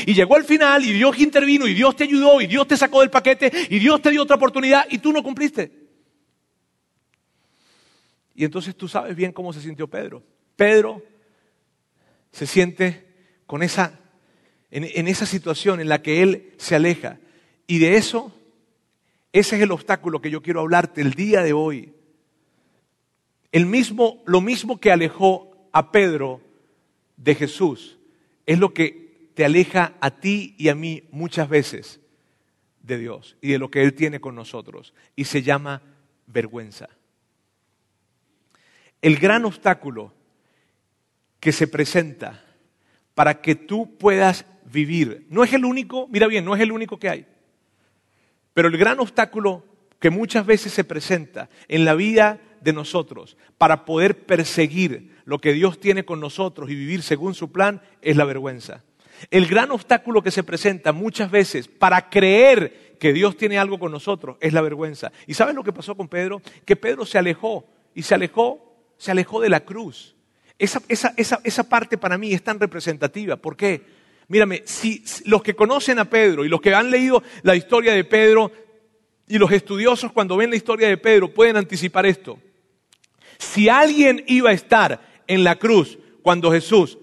Y 0.06 0.14
llegó 0.14 0.36
al 0.36 0.44
final 0.44 0.84
y 0.86 0.94
Dios 0.94 1.18
intervino 1.20 1.68
y 1.68 1.74
Dios 1.74 1.96
te 1.96 2.04
ayudó 2.04 2.42
y 2.42 2.48
Dios 2.48 2.68
te 2.68 2.78
sacó 2.78 3.02
del 3.02 3.10
paquete 3.10 3.52
y 3.70 3.80
Dios 3.80 4.02
te 4.02 4.12
dio 4.12 4.24
otra 4.24 4.36
oportunidad 4.36 4.86
y 4.90 5.00
tú 5.00 5.12
no 5.12 5.24
cumpliste. 5.24 5.72
Y 8.36 8.46
entonces 8.46 8.76
tú 8.76 8.88
sabes 8.88 9.16
bien 9.16 9.32
cómo 9.32 9.52
se 9.52 9.62
sintió 9.62 9.88
Pedro. 9.88 10.24
Pedro 10.56 11.04
se 12.32 12.46
siente 12.46 13.06
con 13.46 13.64
esa, 13.64 14.00
en, 14.72 14.86
en 14.86 15.08
esa 15.08 15.26
situación 15.26 15.80
en 15.80 15.90
la 15.90 16.02
que 16.02 16.22
él 16.22 16.54
se 16.58 16.76
aleja. 16.76 17.20
Y 17.68 17.80
de 17.80 17.98
eso, 17.98 18.34
ese 19.34 19.58
es 19.58 19.62
el 19.62 19.72
obstáculo 19.72 20.22
que 20.22 20.32
yo 20.32 20.42
quiero 20.42 20.62
hablarte 20.62 21.02
el 21.02 21.14
día 21.14 21.42
de 21.44 21.54
hoy. 21.54 21.94
El 23.52 23.66
mismo, 23.66 24.22
lo 24.26 24.42
mismo 24.42 24.80
que 24.80 24.92
alejó 24.92 25.70
a 25.72 25.92
Pedro 25.92 26.42
de 27.18 27.36
Jesús 27.36 27.98
es 28.46 28.60
lo 28.60 28.74
que 28.74 29.09
te 29.40 29.46
aleja 29.46 29.94
a 30.02 30.12
ti 30.12 30.54
y 30.58 30.68
a 30.68 30.76
mí 30.76 31.04
muchas 31.12 31.48
veces 31.48 32.02
de 32.82 32.98
Dios 32.98 33.38
y 33.40 33.54
de 33.54 33.58
lo 33.58 33.72
que 33.72 33.82
Él 33.82 33.94
tiene 33.94 34.20
con 34.20 34.36
nosotros. 34.36 34.94
Y 35.16 35.24
se 35.24 35.44
llama 35.44 35.82
vergüenza. 36.28 36.90
El 39.02 39.16
gran 39.16 39.46
obstáculo 39.46 40.14
que 41.40 41.54
se 41.54 41.68
presenta 41.68 42.44
para 43.16 43.40
que 43.40 43.56
tú 43.56 43.98
puedas 43.98 44.46
vivir, 44.66 45.26
no 45.30 45.46
es 45.46 45.54
el 45.54 45.64
único, 45.64 46.10
mira 46.10 46.28
bien, 46.28 46.44
no 46.44 46.54
es 46.54 46.60
el 46.60 46.74
único 46.74 47.00
que 47.00 47.08
hay, 47.08 47.26
pero 48.54 48.68
el 48.68 48.76
gran 48.76 49.00
obstáculo 49.00 49.64
que 50.02 50.10
muchas 50.10 50.46
veces 50.46 50.74
se 50.74 50.84
presenta 50.84 51.50
en 51.70 51.86
la 51.86 51.94
vida 51.94 52.42
de 52.60 52.74
nosotros 52.74 53.38
para 53.58 53.86
poder 53.86 54.26
perseguir 54.26 55.16
lo 55.24 55.40
que 55.40 55.54
Dios 55.54 55.80
tiene 55.80 56.04
con 56.04 56.20
nosotros 56.20 56.70
y 56.70 56.76
vivir 56.76 57.04
según 57.04 57.36
su 57.36 57.54
plan 57.54 57.82
es 58.02 58.18
la 58.18 58.26
vergüenza. 58.26 58.84
El 59.32 59.48
gran 59.48 59.72
obstáculo 59.72 60.22
que 60.22 60.32
se 60.32 60.44
presenta 60.44 60.92
muchas 60.92 61.32
veces 61.32 61.68
para 61.68 62.10
creer 62.10 62.96
que 63.00 63.14
Dios 63.14 63.38
tiene 63.38 63.58
algo 63.58 63.80
con 63.80 63.92
nosotros 63.92 64.38
es 64.40 64.54
la 64.54 64.62
vergüenza. 64.62 65.12
¿Y 65.28 65.34
sabes 65.34 65.56
lo 65.56 65.64
que 65.64 65.74
pasó 65.74 65.96
con 65.96 66.08
Pedro? 66.08 66.42
Que 66.66 66.76
Pedro 66.76 67.06
se 67.06 67.18
alejó 67.18 67.66
y 67.96 68.04
se 68.04 68.16
alejó, 68.16 68.76
se 68.98 69.12
alejó 69.12 69.42
de 69.42 69.50
la 69.50 69.62
cruz. 69.62 70.16
Esa, 70.58 70.82
esa 71.18 71.70
parte 71.70 71.98
para 71.98 72.18
mí 72.18 72.34
es 72.34 72.44
tan 72.44 72.60
representativa. 72.60 73.38
¿Por 73.38 73.56
qué? 73.56 73.82
Mírame, 74.28 74.62
si 74.66 75.04
los 75.26 75.42
que 75.42 75.56
conocen 75.56 75.98
a 75.98 76.06
Pedro 76.06 76.46
y 76.46 76.50
los 76.50 76.62
que 76.62 76.74
han 76.74 76.92
leído 76.92 77.24
la 77.42 77.56
historia 77.56 77.94
de 77.94 78.04
Pedro 78.04 78.52
y 79.28 79.38
los 79.38 79.52
estudiosos 79.52 80.12
cuando 80.12 80.38
ven 80.38 80.52
la 80.52 80.56
historia 80.56 80.88
de 80.88 80.98
Pedro 80.98 81.34
pueden 81.34 81.58
anticipar 81.58 82.06
esto. 82.06 82.40
Si 83.40 83.70
alguien 83.70 84.24
iba 84.28 84.52
a 84.52 84.54
estar 84.54 85.24
en 85.28 85.44
la 85.44 85.56
cruz 85.56 85.98
cuando 86.22 86.52
Jesús 86.52 86.98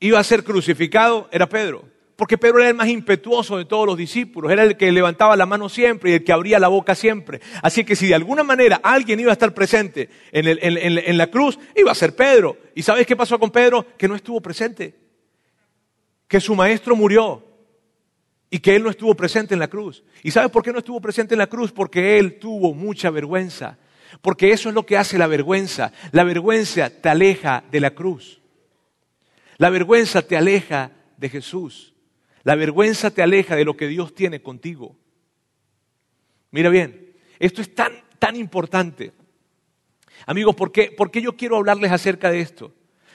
iba 0.00 0.18
a 0.18 0.24
ser 0.24 0.42
crucificado, 0.42 1.28
era 1.30 1.48
Pedro. 1.48 1.84
Porque 2.16 2.36
Pedro 2.36 2.58
era 2.58 2.68
el 2.68 2.74
más 2.74 2.88
impetuoso 2.88 3.56
de 3.56 3.64
todos 3.64 3.86
los 3.86 3.96
discípulos, 3.96 4.52
era 4.52 4.64
el 4.64 4.76
que 4.76 4.92
levantaba 4.92 5.36
la 5.36 5.46
mano 5.46 5.70
siempre 5.70 6.10
y 6.10 6.14
el 6.16 6.24
que 6.24 6.32
abría 6.32 6.58
la 6.58 6.68
boca 6.68 6.94
siempre. 6.94 7.40
Así 7.62 7.82
que 7.82 7.96
si 7.96 8.08
de 8.08 8.14
alguna 8.14 8.42
manera 8.42 8.78
alguien 8.82 9.20
iba 9.20 9.30
a 9.30 9.32
estar 9.32 9.54
presente 9.54 10.10
en, 10.30 11.16
la 11.16 11.26
cruz, 11.28 11.58
iba 11.74 11.90
a 11.90 11.94
ser 11.94 12.14
Pedro. 12.14 12.58
¿Y 12.74 12.82
sabes 12.82 13.06
qué 13.06 13.16
pasó 13.16 13.38
con 13.38 13.50
Pedro? 13.50 13.86
Que 13.96 14.06
no 14.06 14.14
estuvo 14.14 14.38
presente. 14.42 14.94
Que 16.28 16.40
su 16.40 16.54
maestro 16.54 16.94
murió 16.94 17.42
y 18.50 18.58
que 18.58 18.76
Él 18.76 18.82
no 18.82 18.90
estuvo 18.90 19.14
presente 19.14 19.54
en 19.54 19.60
la 19.60 19.68
cruz. 19.68 20.04
¿Y 20.22 20.30
sabes 20.30 20.50
por 20.50 20.62
qué 20.62 20.72
no 20.72 20.80
estuvo 20.80 21.00
presente 21.00 21.34
en 21.34 21.38
la 21.38 21.46
cruz? 21.46 21.72
Porque 21.72 22.18
Él 22.18 22.38
tuvo 22.38 22.74
mucha 22.74 23.08
vergüenza. 23.08 23.78
Porque 24.20 24.52
eso 24.52 24.68
es 24.68 24.74
lo 24.74 24.84
que 24.84 24.98
hace 24.98 25.16
la 25.16 25.26
vergüenza. 25.26 25.92
La 26.12 26.24
vergüenza 26.24 26.90
te 26.90 27.08
aleja 27.08 27.64
de 27.70 27.80
la 27.80 27.92
cruz. 27.92 28.39
La 29.60 29.68
vergüenza 29.68 30.22
te 30.22 30.38
aleja 30.38 30.90
de 31.18 31.28
Jesús. 31.28 31.92
La 32.44 32.54
vergüenza 32.54 33.10
te 33.10 33.20
aleja 33.20 33.56
de 33.56 33.66
lo 33.66 33.76
que 33.76 33.88
Dios 33.88 34.14
tiene 34.14 34.40
contigo. 34.40 34.96
Mira 36.50 36.70
bien, 36.70 37.14
esto 37.38 37.60
es 37.60 37.74
tan, 37.74 37.92
tan 38.18 38.36
importante. 38.36 39.12
Amigos, 40.24 40.54
¿por 40.54 40.72
qué, 40.72 40.90
¿por 40.96 41.10
qué 41.10 41.20
yo 41.20 41.36
quiero 41.36 41.58
hablarles 41.58 41.92
acerca 41.92 42.30
de 42.30 42.40
esto? 42.40 42.72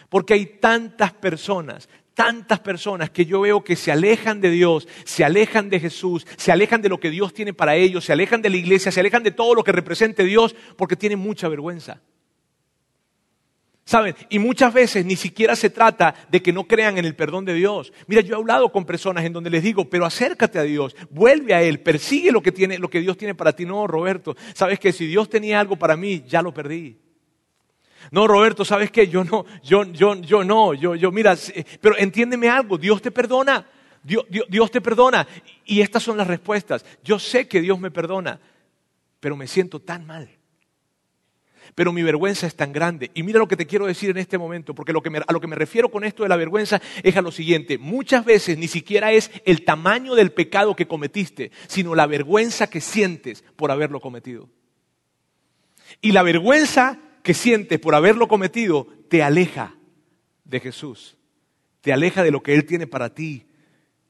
Porque 0.08 0.36
hay 0.36 0.45
tantas 0.45 1.13
personas, 1.13 1.89
tantas 2.13 2.60
personas 2.60 3.10
que 3.10 3.25
yo 3.25 3.41
veo 3.41 3.63
que 3.63 3.75
se 3.75 3.91
alejan 3.91 4.39
de 4.39 4.51
Dios, 4.51 4.88
se 5.03 5.23
alejan 5.23 5.71
de 5.71 5.79
Jesús, 5.79 6.27
se 6.38 6.51
alejan 6.51 6.84
de 6.84 6.89
lo 6.89 6.99
que 6.99 7.10
Dios 7.10 7.34
tiene 7.34 7.55
para 7.55 7.75
ellos, 7.75 8.05
se 8.05 8.13
alejan 8.13 8.43
de 8.43 8.51
la 8.51 8.58
iglesia, 8.58 8.91
se 8.91 8.99
alejan 8.99 9.23
de 9.23 9.31
todo 9.31 9.55
lo 9.55 9.63
que 9.63 9.71
represente 9.71 10.23
Dios 10.23 10.55
porque 10.77 10.95
tienen 10.95 11.17
mucha 11.17 11.47
vergüenza. 11.47 12.03
¿Saben? 13.88 14.15
Y 14.30 14.39
muchas 14.39 14.74
veces 14.74 15.06
ni 15.06 15.15
siquiera 15.15 15.56
se 15.56 15.69
trata 15.69 16.15
de 16.30 16.41
que 16.41 16.52
no 16.52 16.63
crean 16.63 16.98
en 16.98 17.06
el 17.06 17.15
perdón 17.15 17.45
de 17.45 17.54
Dios. 17.54 17.93
Mira, 18.08 18.21
yo 18.21 18.34
he 18.34 18.39
hablado 18.39 18.71
con 18.71 18.84
personas 18.84 19.24
en 19.26 19.32
donde 19.32 19.52
les 19.52 19.62
digo, 19.62 19.88
pero 19.88 20.08
acércate 20.08 20.58
a 20.58 20.63
Dios, 20.63 20.95
vuelve 21.12 21.54
a 21.54 21.62
Él, 21.62 21.80
persigue 21.80 22.32
lo 22.32 22.41
que, 22.41 22.52
tiene, 22.52 22.80
lo 22.80 22.89
que 22.89 23.00
Dios 23.00 23.15
tiene 23.15 23.36
para 23.36 23.54
ti. 23.54 23.63
No, 23.63 23.86
Roberto, 23.86 24.36
sabes 24.56 24.80
que 24.80 24.91
si 24.91 25.06
Dios 25.06 25.30
tenía 25.30 25.60
algo 25.60 25.76
para 25.76 25.95
mí, 25.95 26.24
ya 26.28 26.41
lo 26.41 26.52
perdí. 26.52 26.98
No, 28.10 28.28
Roberto, 28.28 28.65
¿sabes 28.65 28.89
qué? 28.89 29.08
Yo 29.08 29.24
no, 29.24 29.45
yo, 29.63 29.84
yo, 29.84 30.15
yo 30.15 30.43
no, 30.43 30.74
yo, 30.74 30.95
yo, 30.95 31.12
mira, 31.12 31.36
pero 31.80 31.95
entiéndeme 31.95 32.50
algo, 32.50 32.80
Dios 32.80 33.04
te 33.04 33.12
perdona, 33.12 33.67
Dios, 34.02 34.26
Dios 34.50 34.71
te 34.71 34.82
perdona. 34.82 35.28
Y 35.63 35.82
estas 35.82 36.02
son 36.02 36.17
las 36.17 36.26
respuestas. 36.26 36.84
Yo 37.04 37.19
sé 37.19 37.48
que 37.48 37.62
Dios 37.62 37.80
me 37.80 37.91
perdona, 37.91 38.39
pero 39.19 39.36
me 39.36 39.45
siento 39.45 39.80
tan 39.80 40.08
mal. 40.08 40.28
Pero 41.73 41.91
mi 41.91 42.04
vergüenza 42.04 42.45
es 42.45 42.56
tan 42.56 42.71
grande. 42.71 43.12
Y 43.13 43.23
mira 43.23 43.39
lo 43.39 43.47
que 43.47 43.58
te 43.58 43.65
quiero 43.65 43.86
decir 43.88 44.12
en 44.12 44.17
este 44.17 44.38
momento, 44.38 44.75
porque 44.75 44.93
lo 44.93 45.01
que 45.01 45.10
a 45.25 45.34
lo 45.34 45.41
que 45.41 45.47
me 45.47 45.56
refiero 45.56 45.89
con 45.89 46.04
esto 46.04 46.23
de 46.23 46.30
la 46.30 46.36
vergüenza 46.36 46.82
es 47.01 47.17
a 47.17 47.21
lo 47.21 47.32
siguiente. 47.32 47.78
Muchas 47.78 48.25
veces 48.25 48.58
ni 48.58 48.67
siquiera 48.67 49.12
es 49.12 49.32
el 49.45 49.63
tamaño 49.65 50.15
del 50.15 50.32
pecado 50.32 50.75
que 50.75 50.88
cometiste, 50.88 51.51
sino 51.67 51.95
la 51.95 52.06
vergüenza 52.08 52.69
que 52.69 52.82
sientes 52.82 53.43
por 53.56 53.71
haberlo 53.71 53.99
cometido. 53.99 54.49
Y 56.01 56.12
la 56.12 56.23
vergüenza 56.23 56.99
que 57.23 57.34
sientes 57.34 57.80
por 57.80 57.95
haberlo 57.95 58.28
cometido 58.28 58.88
te 59.10 59.23
aleja 59.23 59.75
de 60.43 60.60
Jesús, 60.60 61.17
te 61.82 61.91
aleja 61.91 62.23
de 62.23 62.32
lo 62.32 62.43
que 62.43 62.54
Él 62.54 62.65
tiene 62.65 62.88
para 62.88 63.13
ti, 63.13 63.47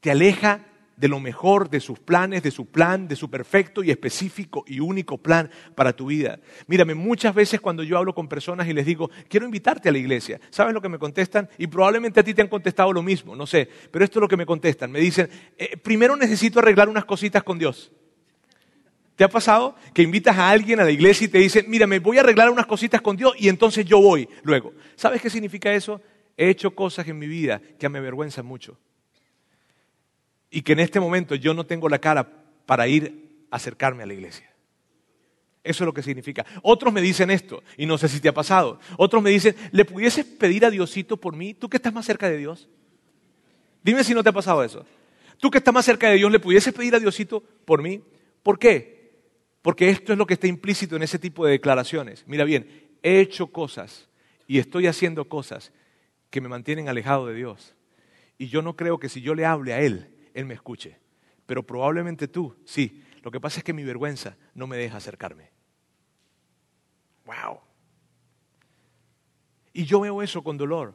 te 0.02 0.12
aleja 0.12 0.66
de 0.98 1.08
lo 1.08 1.20
mejor, 1.20 1.70
de 1.70 1.80
sus 1.80 2.00
planes, 2.00 2.44
de 2.44 2.52
su 2.52 2.68
plan, 2.68 3.08
de 3.08 3.16
su 3.16 3.30
perfecto 3.30 3.84
y 3.84 3.92
específico 3.92 4.64
y 4.68 4.80
único 4.80 5.18
plan 5.18 5.50
para 5.76 5.94
tu 5.94 6.08
vida. 6.08 6.40
Mírame, 6.68 6.96
muchas 6.96 7.36
veces 7.36 7.60
cuando 7.60 7.84
yo 7.84 7.98
hablo 7.98 8.16
con 8.16 8.28
personas 8.28 8.68
y 8.68 8.74
les 8.74 8.86
digo, 8.86 9.10
quiero 9.28 9.46
invitarte 9.46 9.90
a 9.90 9.92
la 9.92 9.98
iglesia, 9.98 10.40
¿sabes 10.50 10.74
lo 10.74 10.82
que 10.82 10.90
me 10.90 11.00
contestan? 11.00 11.50
Y 11.58 11.68
probablemente 11.68 12.20
a 12.20 12.24
ti 12.24 12.34
te 12.34 12.42
han 12.42 12.48
contestado 12.48 12.94
lo 12.94 13.04
mismo, 13.04 13.36
no 13.36 13.46
sé, 13.46 13.70
pero 13.92 14.06
esto 14.06 14.20
es 14.20 14.22
lo 14.22 14.28
que 14.28 14.38
me 14.38 14.46
contestan. 14.46 14.92
Me 14.92 15.00
dicen, 15.00 15.30
eh, 15.58 15.78
primero 15.78 16.16
necesito 16.16 16.60
arreglar 16.60 16.88
unas 16.90 17.06
cositas 17.06 17.44
con 17.44 17.60
Dios. 17.60 17.92
¿Te 19.16 19.24
ha 19.24 19.30
pasado 19.30 19.76
que 19.94 20.02
invitas 20.02 20.38
a 20.38 20.50
alguien 20.50 20.80
a 20.82 20.84
la 20.84 20.92
iglesia 20.92 21.26
y 21.26 21.30
te 21.30 21.38
dice, 21.38 21.64
mira, 21.68 21.88
me 21.88 22.00
voy 22.00 22.18
a 22.18 22.22
arreglar 22.22 22.50
unas 22.50 22.66
cositas 22.66 23.02
con 23.02 23.16
Dios 23.16 23.34
y 23.38 23.48
entonces 23.48 23.86
yo 23.86 24.02
voy 24.02 24.28
luego? 24.44 24.74
¿Sabes 24.96 25.22
qué 25.22 25.30
significa 25.30 25.74
eso? 25.74 26.02
He 26.36 26.50
hecho 26.50 26.76
cosas 26.76 27.08
en 27.08 27.18
mi 27.18 27.28
vida 27.28 27.62
que 27.80 27.88
me 27.88 28.00
avergüenzan 28.00 28.46
mucho. 28.46 28.78
Y 30.50 30.62
que 30.62 30.74
en 30.74 30.80
este 30.80 31.00
momento 31.00 31.36
yo 31.36 31.54
no 31.54 31.66
tengo 31.66 31.90
la 31.90 32.00
cara 32.00 32.28
para 32.66 32.88
ir 32.88 33.46
a 33.52 33.56
acercarme 33.58 34.04
a 34.04 34.06
la 34.06 34.14
iglesia. 34.14 34.50
Eso 35.64 35.84
es 35.84 35.86
lo 35.86 35.94
que 35.94 36.04
significa. 36.04 36.46
Otros 36.62 36.94
me 36.94 37.02
dicen 37.02 37.32
esto, 37.32 37.64
y 37.76 37.88
no 37.88 37.98
sé 37.98 38.08
si 38.08 38.20
te 38.20 38.30
ha 38.30 38.34
pasado. 38.34 38.80
Otros 38.98 39.24
me 39.24 39.32
dicen, 39.32 39.56
¿le 39.72 39.84
pudieses 39.84 40.24
pedir 40.24 40.64
a 40.64 40.70
Diosito 40.70 41.18
por 41.18 41.36
mí? 41.36 41.56
¿Tú 41.56 41.68
que 41.68 41.78
estás 41.78 41.92
más 41.92 42.06
cerca 42.06 42.30
de 42.30 42.38
Dios? 42.38 42.70
Dime 43.84 44.04
si 44.04 44.14
no 44.14 44.24
te 44.24 44.30
ha 44.30 44.34
pasado 44.34 44.64
eso. 44.64 44.86
¿Tú 45.40 45.50
que 45.50 45.58
estás 45.58 45.74
más 45.74 45.86
cerca 45.86 46.10
de 46.10 46.18
Dios, 46.18 46.32
le 46.32 46.40
pudieses 46.40 46.74
pedir 46.74 46.96
a 46.96 47.00
Diosito 47.00 47.42
por 47.66 47.82
mí? 47.82 48.02
¿Por 48.44 48.60
qué? 48.60 48.96
Porque 49.64 49.90
esto 49.90 50.14
es 50.14 50.20
lo 50.20 50.28
que 50.28 50.36
está 50.36 50.46
implícito 50.46 50.96
en 50.96 51.02
ese 51.04 51.18
tipo 51.18 51.46
de 51.46 51.54
declaraciones. 51.54 52.24
Mira 52.28 52.44
bien, 52.44 52.90
he 53.02 53.20
hecho 53.20 53.48
cosas 53.48 54.08
y 54.48 54.60
estoy 54.60 54.86
haciendo 54.86 55.28
cosas 55.28 55.72
que 56.30 56.42
me 56.42 56.48
mantienen 56.48 56.90
alejado 56.90 57.26
de 57.26 57.34
Dios. 57.34 57.76
Y 58.38 58.48
yo 58.48 58.62
no 58.62 58.76
creo 58.76 59.00
que 59.00 59.10
si 59.10 59.22
yo 59.22 59.34
le 59.34 59.46
hable 59.46 59.74
a 59.74 59.82
Él, 59.82 60.15
Él 60.36 60.46
me 60.46 60.54
escuche. 60.54 61.00
Pero 61.48 61.64
probablemente 61.64 62.28
tú, 62.28 62.56
sí. 62.66 63.04
Lo 63.24 63.32
que 63.32 63.40
pasa 63.40 63.60
es 63.60 63.64
que 63.64 63.74
mi 63.74 63.84
vergüenza 63.84 64.38
no 64.54 64.68
me 64.68 64.78
deja 64.78 64.98
acercarme. 64.98 65.50
¡Wow! 67.26 67.60
Y 69.74 69.86
yo 69.86 70.02
veo 70.02 70.22
eso 70.22 70.44
con 70.44 70.58
dolor. 70.58 70.94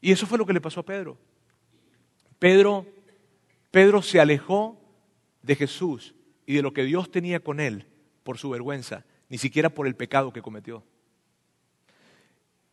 Y 0.00 0.12
eso 0.12 0.26
fue 0.26 0.38
lo 0.38 0.46
que 0.46 0.52
le 0.52 0.60
pasó 0.60 0.80
a 0.80 0.84
Pedro. 0.84 1.18
Pedro, 2.38 2.86
Pedro 3.70 4.02
se 4.02 4.20
alejó 4.20 4.80
de 5.42 5.56
Jesús 5.56 6.14
y 6.46 6.54
de 6.54 6.62
lo 6.62 6.72
que 6.72 6.84
Dios 6.84 7.10
tenía 7.10 7.40
con 7.40 7.58
él 7.58 7.86
por 8.22 8.38
su 8.38 8.50
vergüenza, 8.50 9.04
ni 9.28 9.38
siquiera 9.38 9.70
por 9.70 9.86
el 9.86 9.96
pecado 9.96 10.32
que 10.32 10.42
cometió. 10.42 10.84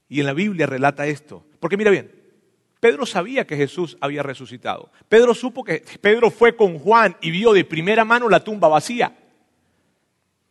Y 0.09 0.19
en 0.19 0.25
la 0.25 0.33
Biblia 0.33 0.65
relata 0.67 1.07
esto. 1.07 1.45
Porque 1.59 1.77
mira 1.77 1.91
bien, 1.91 2.16
Pedro 2.79 3.05
sabía 3.05 3.47
que 3.47 3.57
Jesús 3.57 3.97
había 4.01 4.23
resucitado. 4.23 4.91
Pedro 5.09 5.33
supo 5.33 5.63
que 5.63 5.83
Pedro 6.01 6.29
fue 6.29 6.55
con 6.55 6.77
Juan 6.79 7.17
y 7.21 7.31
vio 7.31 7.53
de 7.53 7.65
primera 7.65 8.05
mano 8.05 8.29
la 8.29 8.43
tumba 8.43 8.67
vacía. 8.67 9.15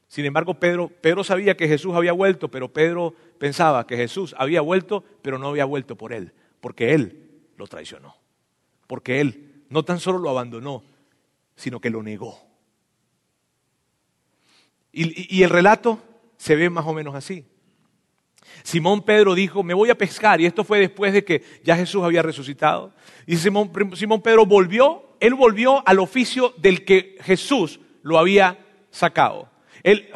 Sin 0.09 0.25
embargo, 0.25 0.55
Pedro, 0.55 0.89
Pedro 0.89 1.25
sabía 1.25 1.57
que 1.57 1.69
Jesús 1.69 1.95
había 1.95 2.13
vuelto, 2.13 2.49
pero 2.49 2.73
Pedro 2.73 3.15
pensaba 3.39 3.87
que 3.87 3.97
Jesús 3.97 4.35
había 4.39 4.61
vuelto, 4.61 5.05
pero 5.23 5.39
no 5.39 5.49
había 5.49 5.65
vuelto 5.65 5.97
por 5.97 6.13
él, 6.13 6.33
porque 6.61 6.95
él 6.95 7.27
lo 7.57 7.67
traicionó. 7.67 8.17
Porque 8.87 9.21
él 9.21 9.65
no 9.69 9.85
tan 9.85 10.01
solo 10.01 10.19
lo 10.19 10.31
abandonó, 10.31 10.85
sino 11.57 11.81
que 11.81 11.91
lo 11.91 12.03
negó. 12.03 12.47
Y, 14.93 15.43
el 15.43 15.51
relato 15.51 16.03
se 16.39 16.57
ve 16.57 16.71
más 16.71 16.87
o 16.87 16.95
menos 16.95 17.15
así. 17.15 17.45
Simón 18.63 19.03
Pedro 19.03 19.35
dijo, 19.35 19.63
me 19.63 19.75
voy 19.75 19.91
a 19.91 19.99
pescar, 19.99 20.41
y 20.41 20.47
esto 20.47 20.65
fue 20.65 20.81
después 20.81 21.13
de 21.13 21.25
que 21.25 21.43
ya 21.63 21.77
Jesús 21.77 22.03
había 22.03 22.23
resucitado. 22.23 22.93
Y 23.27 23.37
Simón, 23.37 23.71
Pedro 24.23 24.47
volvió, 24.47 25.17
él 25.21 25.35
volvió 25.35 25.87
al 25.87 25.99
oficio 25.99 26.55
del 26.57 26.85
que 26.85 27.17
Jesús 27.23 27.81
lo 28.03 28.19
había 28.19 28.59
sacado. 28.91 29.49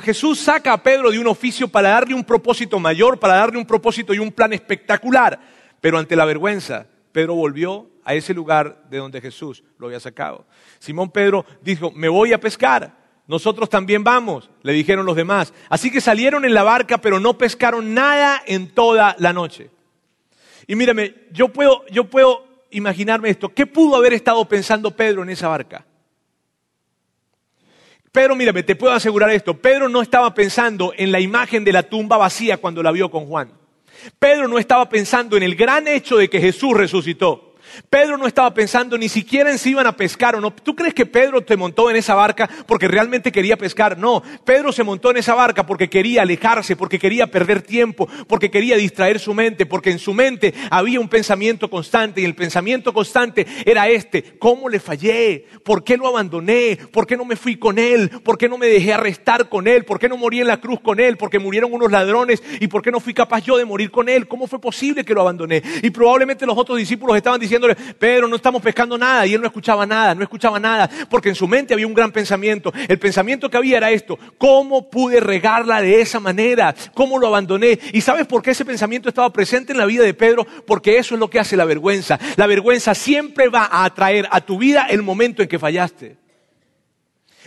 Jesús 0.00 0.40
saca 0.40 0.72
a 0.72 0.82
Pedro 0.82 1.10
de 1.12 1.18
un 1.18 1.28
oficio 1.28 1.68
para 1.68 1.90
darle 1.90 2.14
un 2.14 2.24
propósito 2.24 2.80
mayor, 2.80 3.20
para 3.20 3.36
darle 3.36 3.58
un 3.58 3.66
propósito 3.66 4.12
y 4.12 4.18
un 4.18 4.32
plan 4.32 4.52
espectacular. 4.52 5.38
Pero 5.80 5.96
ante 5.96 6.16
la 6.16 6.24
vergüenza, 6.24 6.86
Pedro 7.12 7.34
volvió 7.34 7.88
a 8.04 8.14
ese 8.14 8.34
lugar 8.34 8.84
de 8.90 8.98
donde 8.98 9.20
Jesús 9.20 9.62
lo 9.78 9.86
había 9.86 10.00
sacado. 10.00 10.44
Simón 10.80 11.10
Pedro 11.10 11.46
dijo, 11.62 11.92
me 11.92 12.08
voy 12.08 12.32
a 12.32 12.40
pescar. 12.40 12.99
Nosotros 13.30 13.70
también 13.70 14.02
vamos, 14.02 14.50
le 14.64 14.72
dijeron 14.72 15.06
los 15.06 15.14
demás. 15.14 15.54
Así 15.68 15.88
que 15.92 16.00
salieron 16.00 16.44
en 16.44 16.52
la 16.52 16.64
barca, 16.64 16.98
pero 16.98 17.20
no 17.20 17.38
pescaron 17.38 17.94
nada 17.94 18.42
en 18.44 18.74
toda 18.74 19.14
la 19.20 19.32
noche. 19.32 19.70
Y 20.66 20.74
mírame, 20.74 21.14
yo 21.30 21.46
puedo, 21.46 21.86
yo 21.92 22.10
puedo 22.10 22.44
imaginarme 22.72 23.30
esto. 23.30 23.48
¿Qué 23.50 23.66
pudo 23.66 23.94
haber 23.94 24.14
estado 24.14 24.44
pensando 24.48 24.96
Pedro 24.96 25.22
en 25.22 25.30
esa 25.30 25.46
barca? 25.46 25.86
Pedro, 28.10 28.34
mírame, 28.34 28.64
te 28.64 28.74
puedo 28.74 28.92
asegurar 28.92 29.30
esto. 29.30 29.56
Pedro 29.56 29.88
no 29.88 30.02
estaba 30.02 30.34
pensando 30.34 30.92
en 30.96 31.12
la 31.12 31.20
imagen 31.20 31.62
de 31.62 31.72
la 31.72 31.84
tumba 31.84 32.16
vacía 32.16 32.56
cuando 32.56 32.82
la 32.82 32.90
vio 32.90 33.12
con 33.12 33.26
Juan. 33.26 33.52
Pedro 34.18 34.48
no 34.48 34.58
estaba 34.58 34.88
pensando 34.88 35.36
en 35.36 35.44
el 35.44 35.54
gran 35.54 35.86
hecho 35.86 36.16
de 36.16 36.28
que 36.28 36.40
Jesús 36.40 36.76
resucitó. 36.76 37.49
Pedro 37.88 38.16
no 38.16 38.26
estaba 38.26 38.52
pensando 38.54 38.96
ni 38.98 39.08
siquiera 39.08 39.50
en 39.50 39.58
si 39.58 39.70
iban 39.70 39.86
a 39.86 39.96
pescar 39.96 40.36
o 40.36 40.40
no. 40.40 40.52
¿Tú 40.52 40.74
crees 40.74 40.94
que 40.94 41.06
Pedro 41.06 41.42
te 41.42 41.56
montó 41.56 41.90
en 41.90 41.96
esa 41.96 42.14
barca 42.14 42.48
porque 42.66 42.88
realmente 42.88 43.32
quería 43.32 43.56
pescar? 43.56 43.98
No, 43.98 44.22
Pedro 44.44 44.72
se 44.72 44.84
montó 44.84 45.10
en 45.10 45.18
esa 45.18 45.34
barca 45.34 45.66
porque 45.66 45.88
quería 45.88 46.22
alejarse, 46.22 46.76
porque 46.76 46.98
quería 46.98 47.28
perder 47.28 47.62
tiempo, 47.62 48.08
porque 48.26 48.50
quería 48.50 48.76
distraer 48.76 49.18
su 49.18 49.34
mente, 49.34 49.66
porque 49.66 49.90
en 49.90 49.98
su 49.98 50.14
mente 50.14 50.54
había 50.70 51.00
un 51.00 51.08
pensamiento 51.08 51.70
constante 51.70 52.20
y 52.20 52.24
el 52.24 52.34
pensamiento 52.34 52.92
constante 52.92 53.46
era 53.64 53.88
este, 53.88 54.38
¿cómo 54.38 54.68
le 54.68 54.80
fallé? 54.80 55.46
¿Por 55.64 55.84
qué 55.84 55.96
lo 55.96 56.06
abandoné? 56.06 56.78
¿Por 56.92 57.06
qué 57.06 57.16
no 57.16 57.24
me 57.24 57.36
fui 57.36 57.56
con 57.56 57.78
él? 57.78 58.10
¿Por 58.24 58.38
qué 58.38 58.48
no 58.48 58.58
me 58.58 58.66
dejé 58.66 58.92
arrestar 58.92 59.48
con 59.48 59.66
él? 59.66 59.84
¿Por 59.84 59.98
qué 59.98 60.08
no 60.08 60.16
morí 60.16 60.40
en 60.40 60.46
la 60.46 60.60
cruz 60.60 60.80
con 60.80 61.00
él? 61.00 61.16
¿Por 61.16 61.30
qué 61.30 61.38
murieron 61.38 61.72
unos 61.72 61.90
ladrones? 61.90 62.42
¿Y 62.60 62.68
por 62.68 62.82
qué 62.82 62.90
no 62.90 63.00
fui 63.00 63.14
capaz 63.14 63.40
yo 63.40 63.56
de 63.56 63.64
morir 63.64 63.90
con 63.90 64.08
él? 64.08 64.28
¿Cómo 64.28 64.46
fue 64.46 64.60
posible 64.60 65.04
que 65.04 65.14
lo 65.14 65.20
abandoné? 65.20 65.62
Y 65.82 65.90
probablemente 65.90 66.46
los 66.46 66.56
otros 66.56 66.78
discípulos 66.78 67.16
estaban 67.16 67.40
diciendo, 67.40 67.59
Pedro, 67.98 68.28
no 68.28 68.36
estamos 68.36 68.62
pescando 68.62 68.96
nada. 68.96 69.26
Y 69.26 69.34
él 69.34 69.40
no 69.40 69.46
escuchaba 69.46 69.86
nada, 69.86 70.14
no 70.14 70.22
escuchaba 70.22 70.58
nada, 70.60 70.88
porque 71.08 71.30
en 71.30 71.34
su 71.34 71.46
mente 71.48 71.74
había 71.74 71.86
un 71.86 71.94
gran 71.94 72.12
pensamiento. 72.12 72.72
El 72.88 72.98
pensamiento 72.98 73.50
que 73.50 73.56
había 73.56 73.78
era 73.78 73.90
esto, 73.90 74.18
¿cómo 74.38 74.90
pude 74.90 75.20
regarla 75.20 75.80
de 75.80 76.00
esa 76.00 76.20
manera? 76.20 76.74
¿Cómo 76.94 77.18
lo 77.18 77.26
abandoné? 77.26 77.78
¿Y 77.92 78.00
sabes 78.00 78.26
por 78.26 78.42
qué 78.42 78.50
ese 78.52 78.64
pensamiento 78.64 79.08
estaba 79.08 79.32
presente 79.32 79.72
en 79.72 79.78
la 79.78 79.86
vida 79.86 80.04
de 80.04 80.14
Pedro? 80.14 80.46
Porque 80.66 80.98
eso 80.98 81.14
es 81.14 81.20
lo 81.20 81.30
que 81.30 81.40
hace 81.40 81.56
la 81.56 81.64
vergüenza. 81.64 82.18
La 82.36 82.46
vergüenza 82.46 82.94
siempre 82.94 83.48
va 83.48 83.64
a 83.64 83.84
atraer 83.84 84.28
a 84.30 84.40
tu 84.40 84.58
vida 84.58 84.86
el 84.90 85.02
momento 85.02 85.42
en 85.42 85.48
que 85.48 85.58
fallaste. 85.58 86.16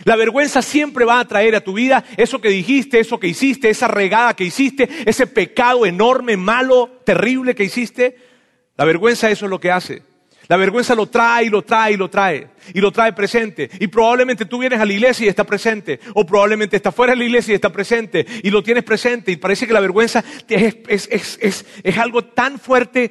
La 0.02 0.16
vergüenza 0.16 0.60
siempre 0.60 1.04
va 1.04 1.20
a 1.20 1.28
traer 1.28 1.54
a 1.54 1.60
tu 1.62 1.72
vida 1.72 2.04
eso 2.16 2.40
que 2.40 2.48
dijiste, 2.48 2.98
eso 2.98 3.20
que 3.20 3.28
hiciste, 3.28 3.70
esa 3.70 3.86
regada 3.86 4.34
que 4.34 4.44
hiciste, 4.44 4.88
ese 5.06 5.26
pecado 5.26 5.86
enorme, 5.86 6.36
malo, 6.36 7.00
terrible 7.04 7.54
que 7.54 7.64
hiciste. 7.64 8.33
La 8.76 8.84
vergüenza 8.84 9.30
eso 9.30 9.46
es 9.46 9.50
lo 9.50 9.60
que 9.60 9.70
hace. 9.70 10.02
La 10.46 10.56
vergüenza 10.56 10.94
lo 10.94 11.06
trae 11.06 11.46
y 11.46 11.48
lo 11.48 11.62
trae 11.62 11.92
y 11.92 11.96
lo 11.96 12.10
trae. 12.10 12.48
Y 12.74 12.80
lo 12.80 12.92
trae 12.92 13.12
presente. 13.12 13.70
Y 13.80 13.86
probablemente 13.86 14.44
tú 14.44 14.58
vienes 14.58 14.78
a 14.78 14.84
la 14.84 14.92
iglesia 14.92 15.26
y 15.26 15.28
está 15.28 15.44
presente. 15.44 16.00
O 16.14 16.26
probablemente 16.26 16.76
está 16.76 16.92
fuera 16.92 17.12
de 17.12 17.18
la 17.18 17.24
iglesia 17.24 17.52
y 17.52 17.54
está 17.54 17.70
presente. 17.70 18.26
Y 18.42 18.50
lo 18.50 18.62
tienes 18.62 18.84
presente. 18.84 19.32
Y 19.32 19.36
parece 19.36 19.66
que 19.66 19.72
la 19.72 19.80
vergüenza 19.80 20.22
es, 20.48 21.64
algo 21.98 22.24
tan 22.24 22.58
fuerte 22.58 23.10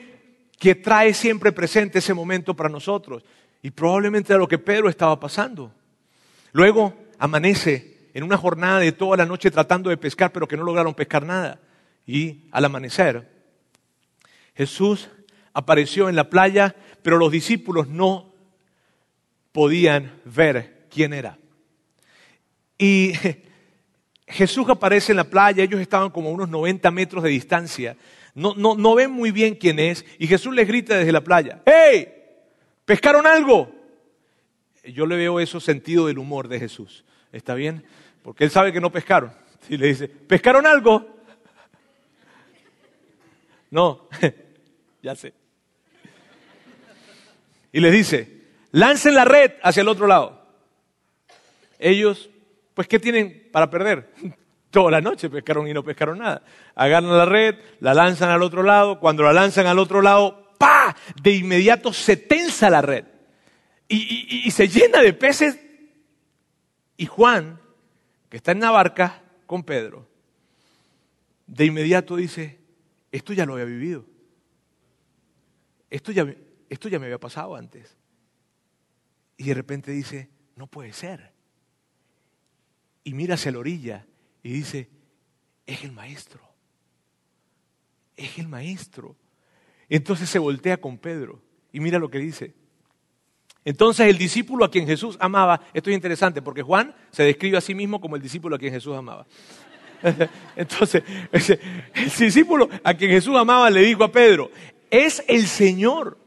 que 0.59 0.75
trae 0.75 1.13
siempre 1.13 1.51
presente 1.51 1.99
ese 1.99 2.13
momento 2.13 2.53
para 2.53 2.69
nosotros. 2.69 3.23
Y 3.63 3.71
probablemente 3.71 4.31
era 4.31 4.39
lo 4.39 4.47
que 4.47 4.59
Pedro 4.59 4.89
estaba 4.89 5.19
pasando. 5.19 5.73
Luego 6.51 6.93
amanece 7.17 8.09
en 8.13 8.23
una 8.23 8.37
jornada 8.37 8.79
de 8.79 8.91
toda 8.91 9.17
la 9.17 9.25
noche 9.25 9.49
tratando 9.49 9.89
de 9.89 9.97
pescar, 9.97 10.31
pero 10.31 10.47
que 10.47 10.55
no 10.55 10.63
lograron 10.63 10.93
pescar 10.93 11.25
nada. 11.25 11.59
Y 12.05 12.43
al 12.51 12.65
amanecer, 12.65 13.27
Jesús 14.53 15.09
apareció 15.53 16.09
en 16.09 16.15
la 16.15 16.29
playa, 16.29 16.75
pero 17.01 17.17
los 17.17 17.31
discípulos 17.31 17.87
no 17.87 18.33
podían 19.51 20.19
ver 20.25 20.87
quién 20.89 21.13
era. 21.13 21.37
Y 22.77 23.13
Jesús 24.27 24.67
aparece 24.69 25.11
en 25.11 25.17
la 25.17 25.29
playa, 25.29 25.63
ellos 25.63 25.79
estaban 25.79 26.09
como 26.09 26.29
a 26.29 26.33
unos 26.33 26.49
90 26.49 26.89
metros 26.91 27.23
de 27.23 27.29
distancia, 27.29 27.95
no, 28.33 28.55
no, 28.55 28.75
no 28.75 28.95
ven 28.95 29.11
muy 29.11 29.29
bien 29.29 29.53
quién 29.55 29.79
es, 29.79 30.03
y 30.17 30.25
Jesús 30.27 30.55
les 30.55 30.67
grita 30.67 30.97
desde 30.97 31.11
la 31.11 31.23
playa, 31.23 31.61
¡Hey! 31.65 32.07
¿Pescaron 32.83 33.27
algo? 33.27 33.71
Yo 34.83 35.05
le 35.05 35.15
veo 35.15 35.39
eso 35.39 35.59
sentido 35.59 36.07
del 36.07 36.17
humor 36.17 36.47
de 36.47 36.59
Jesús, 36.59 37.05
¿está 37.31 37.53
bien? 37.53 37.85
Porque 38.23 38.43
él 38.43 38.49
sabe 38.49 38.73
que 38.73 38.81
no 38.81 38.91
pescaron. 38.91 39.31
Y 39.69 39.77
le 39.77 39.87
dice, 39.87 40.09
¿pescaron 40.09 40.65
algo? 40.65 41.07
No, 43.71 44.07
ya 45.01 45.15
sé 45.15 45.33
y 47.73 47.79
les 47.79 47.91
dice, 47.91 48.43
lancen 48.71 49.15
la 49.15 49.25
red 49.25 49.53
hacia 49.63 49.81
el 49.81 49.89
otro 49.89 50.07
lado. 50.07 50.47
Ellos, 51.79 52.29
pues, 52.73 52.87
¿qué 52.87 52.99
tienen 52.99 53.49
para 53.51 53.69
perder? 53.69 54.13
Toda 54.69 54.91
la 54.91 55.01
noche 55.01 55.29
pescaron 55.29 55.67
y 55.67 55.73
no 55.73 55.83
pescaron 55.83 56.19
nada. 56.19 56.43
Agarran 56.75 57.17
la 57.17 57.25
red, 57.25 57.55
la 57.79 57.93
lanzan 57.93 58.29
al 58.29 58.41
otro 58.41 58.63
lado. 58.63 58.99
Cuando 58.99 59.23
la 59.23 59.33
lanzan 59.33 59.67
al 59.67 59.79
otro 59.79 60.01
lado, 60.01 60.53
¡pa! 60.57 60.95
De 61.21 61.31
inmediato 61.31 61.91
se 61.91 62.15
tensa 62.15 62.69
la 62.69 62.81
red 62.81 63.05
y, 63.87 64.47
y 64.47 64.51
se 64.51 64.67
llena 64.67 65.01
de 65.01 65.13
peces. 65.13 65.59
Y 66.97 67.05
Juan, 67.05 67.59
que 68.29 68.37
está 68.37 68.51
en 68.51 68.61
la 68.61 68.71
barca 68.71 69.21
con 69.45 69.63
Pedro, 69.63 70.07
de 71.45 71.65
inmediato 71.65 72.15
dice, 72.15 72.59
esto 73.11 73.33
ya 73.33 73.45
lo 73.45 73.53
había 73.53 73.65
vivido. 73.65 74.05
Esto 75.89 76.11
ya, 76.11 76.25
esto 76.73 76.89
ya 76.89 76.99
me 76.99 77.05
había 77.05 77.19
pasado 77.19 77.55
antes. 77.55 77.95
Y 79.37 79.45
de 79.45 79.53
repente 79.53 79.91
dice, 79.91 80.29
no 80.55 80.67
puede 80.67 80.91
ser. 80.91 81.31
Y 83.03 83.13
mira 83.13 83.35
hacia 83.35 83.51
la 83.51 83.59
orilla 83.59 84.07
y 84.41 84.53
dice, 84.53 84.89
es 85.67 85.83
el 85.83 85.91
maestro. 85.91 86.41
Es 88.15 88.39
el 88.39 88.47
maestro. 88.47 89.15
Entonces 89.87 90.29
se 90.29 90.39
voltea 90.39 90.77
con 90.77 90.97
Pedro 90.97 91.41
y 91.71 91.79
mira 91.79 91.99
lo 91.99 92.09
que 92.09 92.17
dice. 92.17 92.55
Entonces 93.65 94.07
el 94.07 94.17
discípulo 94.17 94.65
a 94.65 94.71
quien 94.71 94.87
Jesús 94.87 95.15
amaba, 95.19 95.61
esto 95.73 95.91
es 95.91 95.95
interesante 95.95 96.41
porque 96.41 96.63
Juan 96.63 96.95
se 97.11 97.23
describe 97.23 97.57
a 97.57 97.61
sí 97.61 97.75
mismo 97.75 98.01
como 98.01 98.15
el 98.15 98.21
discípulo 98.21 98.55
a 98.55 98.59
quien 98.59 98.73
Jesús 98.73 98.95
amaba. 98.95 99.27
Entonces, 100.55 101.03
el 101.31 102.11
discípulo 102.17 102.67
a 102.83 102.93
quien 102.95 103.11
Jesús 103.11 103.35
amaba 103.37 103.69
le 103.69 103.81
dijo 103.81 104.03
a 104.03 104.11
Pedro, 104.11 104.49
es 104.89 105.23
el 105.27 105.45
Señor. 105.45 106.22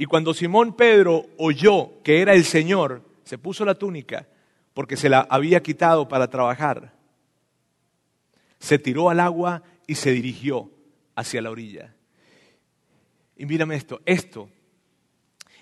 Y 0.00 0.06
cuando 0.06 0.32
Simón 0.32 0.76
Pedro 0.76 1.26
oyó 1.38 2.00
que 2.04 2.22
era 2.22 2.32
el 2.32 2.44
Señor, 2.44 3.02
se 3.24 3.36
puso 3.36 3.64
la 3.64 3.74
túnica 3.74 4.28
porque 4.72 4.96
se 4.96 5.08
la 5.08 5.26
había 5.28 5.60
quitado 5.60 6.06
para 6.06 6.30
trabajar. 6.30 6.94
Se 8.60 8.78
tiró 8.78 9.10
al 9.10 9.18
agua 9.18 9.64
y 9.88 9.96
se 9.96 10.12
dirigió 10.12 10.70
hacia 11.16 11.42
la 11.42 11.50
orilla. 11.50 11.96
Y 13.36 13.46
mírame 13.46 13.74
esto, 13.74 14.00
esto 14.06 14.48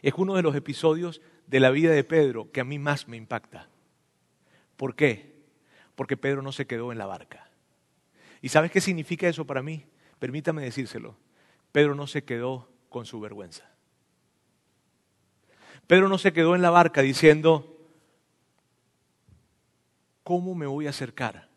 es 0.03 0.13
uno 0.19 0.35
de 0.35 0.43
los 0.43 0.55
episodios 0.55 1.23
de 1.47 1.59
la 1.59 1.71
vida 1.71 1.93
de 1.93 2.05
Pedro 2.05 2.53
que 2.53 2.61
a 2.61 2.65
mí 2.65 2.79
más 2.79 3.09
me 3.09 3.17
impacta. 3.17 3.71
¿Por 4.77 4.95
qué? 4.95 5.47
Porque 5.95 6.19
Pedro 6.19 6.43
no 6.43 6.53
se 6.53 6.67
quedó 6.67 6.93
en 6.93 6.99
la 6.99 7.07
barca. 7.07 7.49
¿Y 8.43 8.51
sabes 8.51 8.71
qué 8.71 8.83
significa 8.83 9.29
eso 9.29 9.47
para 9.47 9.63
mí? 9.63 9.87
Permítame 10.19 10.63
decírselo. 10.63 11.17
Pedro 11.73 11.95
no 11.95 12.07
se 12.07 12.25
quedó 12.25 12.69
con 12.91 13.07
su 13.07 13.19
vergüenza. 13.19 13.76
Pedro 15.87 16.09
no 16.09 16.19
se 16.19 16.33
quedó 16.33 16.55
en 16.55 16.63
la 16.63 16.71
barca 16.71 17.01
diciendo, 17.01 17.77
¿cómo 20.23 20.55
me 20.55 20.67
voy 20.67 20.87
a 20.87 20.91
acercar? 20.91 21.49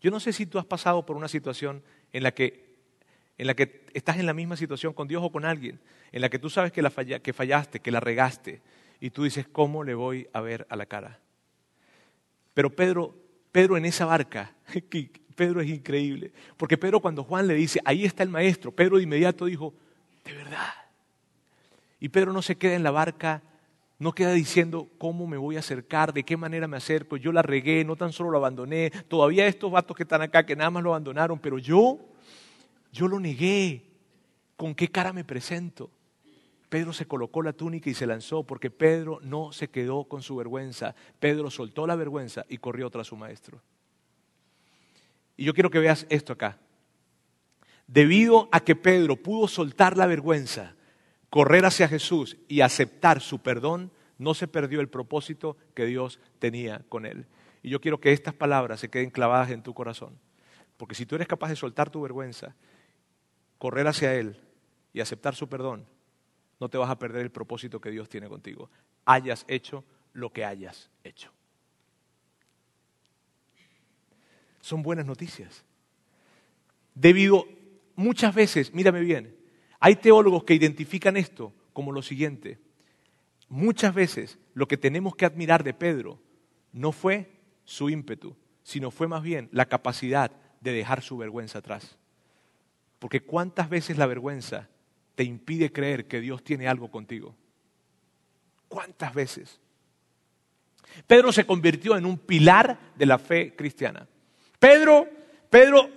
Yo 0.00 0.10
no 0.10 0.20
sé 0.20 0.32
si 0.32 0.46
tú 0.46 0.58
has 0.58 0.66
pasado 0.66 1.06
por 1.06 1.16
una 1.16 1.28
situación 1.28 1.82
en 2.12 2.22
la 2.22 2.32
que, 2.32 2.76
en 3.38 3.46
la 3.46 3.54
que 3.54 3.86
estás 3.94 4.18
en 4.18 4.26
la 4.26 4.34
misma 4.34 4.56
situación 4.56 4.92
con 4.92 5.08
Dios 5.08 5.22
o 5.24 5.32
con 5.32 5.44
alguien, 5.44 5.80
en 6.12 6.20
la 6.20 6.28
que 6.28 6.38
tú 6.38 6.50
sabes 6.50 6.72
que, 6.72 6.82
la 6.82 6.90
fallaste, 6.90 7.80
que 7.80 7.90
la 7.90 8.00
regaste, 8.00 8.60
y 9.00 9.10
tú 9.10 9.24
dices, 9.24 9.46
¿cómo 9.50 9.82
le 9.82 9.94
voy 9.94 10.28
a 10.34 10.42
ver 10.42 10.66
a 10.68 10.76
la 10.76 10.84
cara? 10.84 11.18
Pero 12.52 12.74
Pedro, 12.74 13.16
Pedro 13.50 13.78
en 13.78 13.86
esa 13.86 14.04
barca, 14.04 14.54
Pedro 15.34 15.62
es 15.62 15.68
increíble, 15.70 16.32
porque 16.58 16.76
Pedro 16.76 17.00
cuando 17.00 17.24
Juan 17.24 17.46
le 17.46 17.54
dice, 17.54 17.80
ahí 17.86 18.04
está 18.04 18.22
el 18.22 18.28
maestro, 18.28 18.72
Pedro 18.72 18.98
de 18.98 19.04
inmediato 19.04 19.46
dijo, 19.46 19.72
de 20.24 20.34
verdad. 20.34 20.74
Y 21.98 22.10
Pedro 22.10 22.34
no 22.34 22.42
se 22.42 22.58
queda 22.58 22.74
en 22.74 22.82
la 22.82 22.90
barca 22.90 23.42
no 24.00 24.14
queda 24.14 24.32
diciendo 24.32 24.88
cómo 24.96 25.26
me 25.26 25.36
voy 25.36 25.56
a 25.56 25.58
acercar, 25.58 26.14
de 26.14 26.24
qué 26.24 26.34
manera 26.38 26.66
me 26.66 26.78
acerco. 26.78 27.18
Yo 27.18 27.32
la 27.32 27.42
regué, 27.42 27.84
no 27.84 27.96
tan 27.96 28.12
solo 28.14 28.30
lo 28.30 28.38
abandoné. 28.38 28.90
Todavía 29.08 29.46
estos 29.46 29.70
vatos 29.70 29.94
que 29.94 30.04
están 30.04 30.22
acá, 30.22 30.46
que 30.46 30.56
nada 30.56 30.70
más 30.70 30.82
lo 30.82 30.88
abandonaron, 30.88 31.38
pero 31.38 31.58
yo, 31.58 31.98
yo 32.90 33.06
lo 33.08 33.20
negué. 33.20 33.84
¿Con 34.56 34.74
qué 34.74 34.88
cara 34.88 35.12
me 35.12 35.22
presento? 35.22 35.90
Pedro 36.70 36.94
se 36.94 37.04
colocó 37.04 37.42
la 37.42 37.52
túnica 37.52 37.90
y 37.90 37.94
se 37.94 38.06
lanzó 38.06 38.42
porque 38.42 38.70
Pedro 38.70 39.20
no 39.22 39.52
se 39.52 39.68
quedó 39.68 40.04
con 40.04 40.22
su 40.22 40.34
vergüenza. 40.34 40.94
Pedro 41.18 41.50
soltó 41.50 41.86
la 41.86 41.94
vergüenza 41.94 42.46
y 42.48 42.56
corrió 42.56 42.88
tras 42.88 43.08
su 43.08 43.16
maestro. 43.16 43.60
Y 45.36 45.44
yo 45.44 45.52
quiero 45.52 45.68
que 45.68 45.78
veas 45.78 46.06
esto 46.08 46.32
acá. 46.32 46.58
debido 47.86 48.48
a 48.50 48.60
que 48.60 48.76
Pedro 48.76 49.16
pudo 49.16 49.46
soltar 49.46 49.98
la 49.98 50.06
vergüenza, 50.06 50.74
correr 51.30 51.64
hacia 51.64 51.88
Jesús 51.88 52.36
y 52.48 52.60
aceptar 52.60 53.20
su 53.20 53.38
perdón, 53.38 53.90
no 54.18 54.34
se 54.34 54.48
perdió 54.48 54.80
el 54.80 54.88
propósito 54.88 55.56
que 55.74 55.86
Dios 55.86 56.20
tenía 56.38 56.84
con 56.88 57.06
él. 57.06 57.26
Y 57.62 57.70
yo 57.70 57.80
quiero 57.80 58.00
que 58.00 58.12
estas 58.12 58.34
palabras 58.34 58.80
se 58.80 58.90
queden 58.90 59.10
clavadas 59.10 59.50
en 59.50 59.62
tu 59.62 59.72
corazón. 59.72 60.18
Porque 60.76 60.94
si 60.94 61.06
tú 61.06 61.14
eres 61.14 61.28
capaz 61.28 61.48
de 61.48 61.56
soltar 61.56 61.90
tu 61.90 62.00
vergüenza, 62.00 62.54
correr 63.58 63.86
hacia 63.86 64.14
Él 64.14 64.40
y 64.92 65.00
aceptar 65.00 65.34
su 65.34 65.48
perdón, 65.48 65.86
no 66.58 66.68
te 66.68 66.78
vas 66.78 66.90
a 66.90 66.98
perder 66.98 67.22
el 67.22 67.30
propósito 67.30 67.80
que 67.80 67.90
Dios 67.90 68.08
tiene 68.08 68.28
contigo. 68.28 68.70
Hayas 69.04 69.44
hecho 69.46 69.84
lo 70.14 70.32
que 70.32 70.44
hayas 70.44 70.90
hecho. 71.04 71.30
Son 74.60 74.82
buenas 74.82 75.06
noticias. 75.06 75.64
Debido 76.94 77.46
muchas 77.94 78.34
veces, 78.34 78.72
mírame 78.74 79.00
bien, 79.00 79.36
hay 79.80 79.96
teólogos 79.96 80.44
que 80.44 80.54
identifican 80.54 81.16
esto 81.16 81.52
como 81.72 81.90
lo 81.90 82.02
siguiente. 82.02 82.58
Muchas 83.48 83.94
veces 83.94 84.38
lo 84.54 84.68
que 84.68 84.76
tenemos 84.76 85.16
que 85.16 85.24
admirar 85.24 85.64
de 85.64 85.74
Pedro 85.74 86.20
no 86.72 86.92
fue 86.92 87.30
su 87.64 87.88
ímpetu, 87.88 88.36
sino 88.62 88.90
fue 88.90 89.08
más 89.08 89.22
bien 89.22 89.48
la 89.52 89.66
capacidad 89.66 90.30
de 90.60 90.72
dejar 90.72 91.02
su 91.02 91.16
vergüenza 91.16 91.58
atrás. 91.58 91.96
Porque 92.98 93.22
cuántas 93.22 93.70
veces 93.70 93.96
la 93.96 94.06
vergüenza 94.06 94.68
te 95.14 95.24
impide 95.24 95.72
creer 95.72 96.06
que 96.06 96.20
Dios 96.20 96.44
tiene 96.44 96.68
algo 96.68 96.90
contigo. 96.90 97.34
¿Cuántas 98.68 99.14
veces? 99.14 99.58
Pedro 101.06 101.32
se 101.32 101.46
convirtió 101.46 101.96
en 101.96 102.04
un 102.04 102.18
pilar 102.18 102.92
de 102.96 103.06
la 103.06 103.18
fe 103.18 103.54
cristiana. 103.56 104.06
Pedro, 104.58 105.08
Pedro 105.48 105.88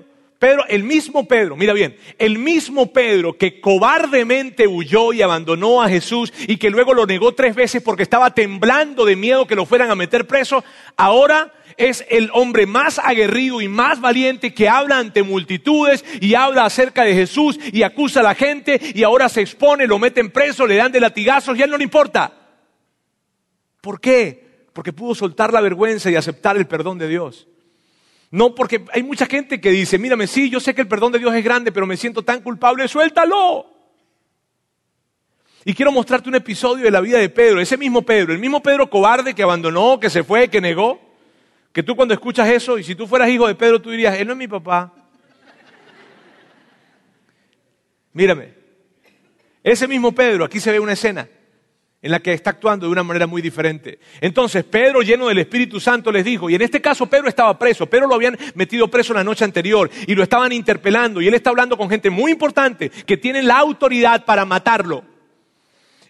Pedro, 0.44 0.66
el 0.68 0.84
mismo 0.84 1.26
Pedro, 1.26 1.56
mira 1.56 1.72
bien, 1.72 1.96
el 2.20 2.38
mismo 2.38 2.92
Pedro 2.92 3.38
que 3.38 3.62
cobardemente 3.62 4.68
huyó 4.68 5.14
y 5.14 5.22
abandonó 5.22 5.82
a 5.82 5.88
Jesús 5.88 6.34
y 6.50 6.58
que 6.58 6.70
luego 6.70 6.94
lo 6.94 7.06
negó 7.06 7.34
tres 7.34 7.56
veces 7.56 7.82
porque 7.82 8.04
estaba 8.04 8.34
temblando 8.34 9.06
de 9.06 9.16
miedo 9.16 9.48
que 9.48 9.56
lo 9.56 9.66
fueran 9.66 9.90
a 9.90 9.96
meter 9.96 10.28
preso, 10.28 10.62
ahora 10.98 11.54
es 11.78 12.06
el 12.10 12.30
hombre 12.34 12.66
más 12.66 13.00
aguerrido 13.00 13.62
y 13.62 13.70
más 13.70 14.02
valiente 14.02 14.54
que 14.54 14.68
habla 14.68 14.98
ante 14.98 15.24
multitudes 15.24 16.04
y 16.20 16.36
habla 16.36 16.66
acerca 16.66 17.06
de 17.06 17.14
Jesús 17.14 17.58
y 17.72 17.84
acusa 17.84 18.20
a 18.20 18.24
la 18.24 18.36
gente 18.36 18.82
y 18.94 19.04
ahora 19.04 19.30
se 19.30 19.40
expone, 19.40 19.88
lo 19.88 19.98
meten 19.98 20.30
preso, 20.30 20.68
le 20.68 20.76
dan 20.76 20.92
de 20.92 21.00
latigazos 21.00 21.58
y 21.58 21.62
a 21.62 21.64
él 21.64 21.72
no 21.72 21.78
le 21.78 21.86
importa. 21.86 22.34
¿Por 23.80 24.02
qué? 24.02 24.66
Porque 24.74 24.92
pudo 24.92 25.16
soltar 25.16 25.54
la 25.54 25.62
vergüenza 25.62 26.12
y 26.12 26.18
aceptar 26.18 26.58
el 26.58 26.68
perdón 26.68 26.98
de 26.98 27.08
Dios. 27.08 27.48
No, 28.34 28.56
porque 28.56 28.84
hay 28.92 29.04
mucha 29.04 29.28
gente 29.28 29.62
que 29.62 29.70
dice, 29.70 30.00
mírame, 30.00 30.26
sí, 30.26 30.50
yo 30.50 30.60
sé 30.60 30.74
que 30.74 30.82
el 30.82 30.88
perdón 30.88 31.12
de 31.12 31.20
Dios 31.20 31.36
es 31.36 31.44
grande, 31.44 31.72
pero 31.72 31.86
me 31.86 31.96
siento 31.96 32.24
tan 32.24 32.42
culpable, 32.42 32.88
suéltalo. 32.88 33.68
Y 35.64 35.76
quiero 35.76 35.92
mostrarte 35.92 36.30
un 36.30 36.36
episodio 36.36 36.84
de 36.84 36.90
la 36.90 37.00
vida 37.00 37.20
de 37.20 37.30
Pedro, 37.30 37.62
ese 37.62 37.78
mismo 37.78 38.02
Pedro, 38.02 38.34
el 38.34 38.40
mismo 38.40 38.64
Pedro 38.64 38.90
cobarde 38.90 39.36
que 39.36 39.44
abandonó, 39.44 40.00
que 40.00 40.10
se 40.10 40.24
fue, 40.24 40.48
que 40.48 40.60
negó, 40.60 41.00
que 41.72 41.84
tú 41.84 41.96
cuando 41.96 42.16
escuchas 42.16 42.50
eso, 42.50 42.80
y 42.80 42.84
si 42.84 42.96
tú 42.96 43.06
fueras 43.06 43.30
hijo 43.30 43.46
de 43.46 43.54
Pedro, 43.54 43.80
tú 43.80 43.92
dirías, 43.92 44.18
él 44.18 44.26
no 44.26 44.34
es 44.34 44.40
mi 44.40 44.48
papá. 44.48 44.92
Mírame, 48.14 48.56
ese 49.64 49.88
mismo 49.88 50.12
Pedro, 50.12 50.44
aquí 50.44 50.60
se 50.60 50.72
ve 50.72 50.80
una 50.80 50.94
escena 50.94 51.30
en 52.04 52.12
la 52.12 52.20
que 52.20 52.34
está 52.34 52.52
actuando 52.52 52.86
de 52.86 52.92
una 52.92 53.02
manera 53.02 53.26
muy 53.26 53.42
diferente. 53.42 53.98
Entonces 54.20 54.66
Pedro, 54.66 55.02
lleno 55.02 55.30
del 55.30 55.40
Espíritu 55.40 55.80
Santo, 55.80 56.12
les 56.12 56.26
dijo, 56.26 56.50
y 56.50 56.56
en 56.56 56.62
este 56.62 56.82
caso 56.82 57.08
Pedro 57.08 57.30
estaba 57.30 57.58
preso, 57.58 57.88
Pedro 57.88 58.08
lo 58.08 58.16
habían 58.16 58.38
metido 58.56 58.90
preso 58.90 59.14
la 59.14 59.24
noche 59.24 59.46
anterior 59.46 59.90
y 60.06 60.14
lo 60.14 60.22
estaban 60.22 60.52
interpelando 60.52 61.22
y 61.22 61.28
él 61.28 61.34
está 61.34 61.50
hablando 61.50 61.78
con 61.78 61.90
gente 61.90 62.10
muy 62.10 62.32
importante 62.34 62.90
que 62.90 63.16
tienen 63.18 63.48
la 63.48 63.58
autoridad 63.58 64.26
para 64.26 64.44
matarlo. 64.44 65.06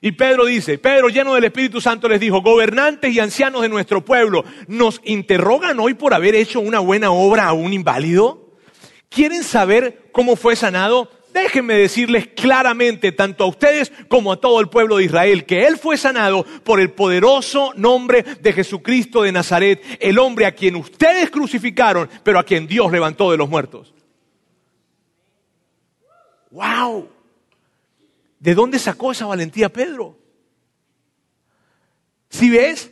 Y 0.02 0.14
Pedro 0.14 0.46
dice, 0.46 0.80
Pedro 0.80 1.08
lleno 1.08 1.36
del 1.36 1.46
Espíritu 1.46 1.80
Santo 1.80 2.10
les 2.10 2.20
dijo, 2.20 2.42
gobernantes 2.42 3.14
y 3.14 3.20
ancianos 3.20 3.62
de 3.62 3.70
nuestro 3.70 4.04
pueblo, 4.04 4.44
¿nos 4.68 5.00
interrogan 5.06 5.80
hoy 5.80 5.94
por 5.94 6.14
haber 6.14 6.36
hecho 6.36 6.60
una 6.60 6.80
buena 6.80 7.12
obra 7.12 7.46
a 7.46 7.54
un 7.54 7.72
inválido? 7.72 8.52
¿Quieren 9.10 9.44
saber 9.44 10.10
cómo 10.12 10.36
fue 10.36 10.56
sanado? 10.56 11.10
Déjenme 11.34 11.74
decirles 11.74 12.28
claramente, 12.28 13.12
tanto 13.12 13.44
a 13.44 13.48
ustedes 13.48 13.92
como 14.08 14.32
a 14.32 14.40
todo 14.40 14.60
el 14.60 14.70
pueblo 14.70 14.98
de 14.98 15.06
Israel, 15.06 15.46
que 15.46 15.66
Él 15.66 15.78
fue 15.78 15.98
sanado 15.98 16.46
por 16.64 16.80
el 16.80 16.92
poderoso 16.92 17.74
nombre 17.76 18.24
de 18.24 18.54
Jesucristo 18.54 19.24
de 19.24 19.32
Nazaret, 19.32 19.84
el 20.00 20.20
hombre 20.20 20.46
a 20.46 20.54
quien 20.54 20.76
ustedes 20.76 21.30
crucificaron, 21.32 22.10
pero 22.24 22.40
a 22.40 22.44
quien 22.44 22.68
Dios 22.68 22.92
levantó 22.92 23.32
de 23.32 23.38
los 23.38 23.50
muertos. 23.50 23.94
¡Wow! 26.52 27.10
¿De 28.40 28.54
dónde 28.54 28.78
sacó 28.78 29.12
esa 29.12 29.26
valentía 29.26 29.74
Pedro? 29.74 30.18
¿Si 32.30 32.50
ves? 32.50 32.92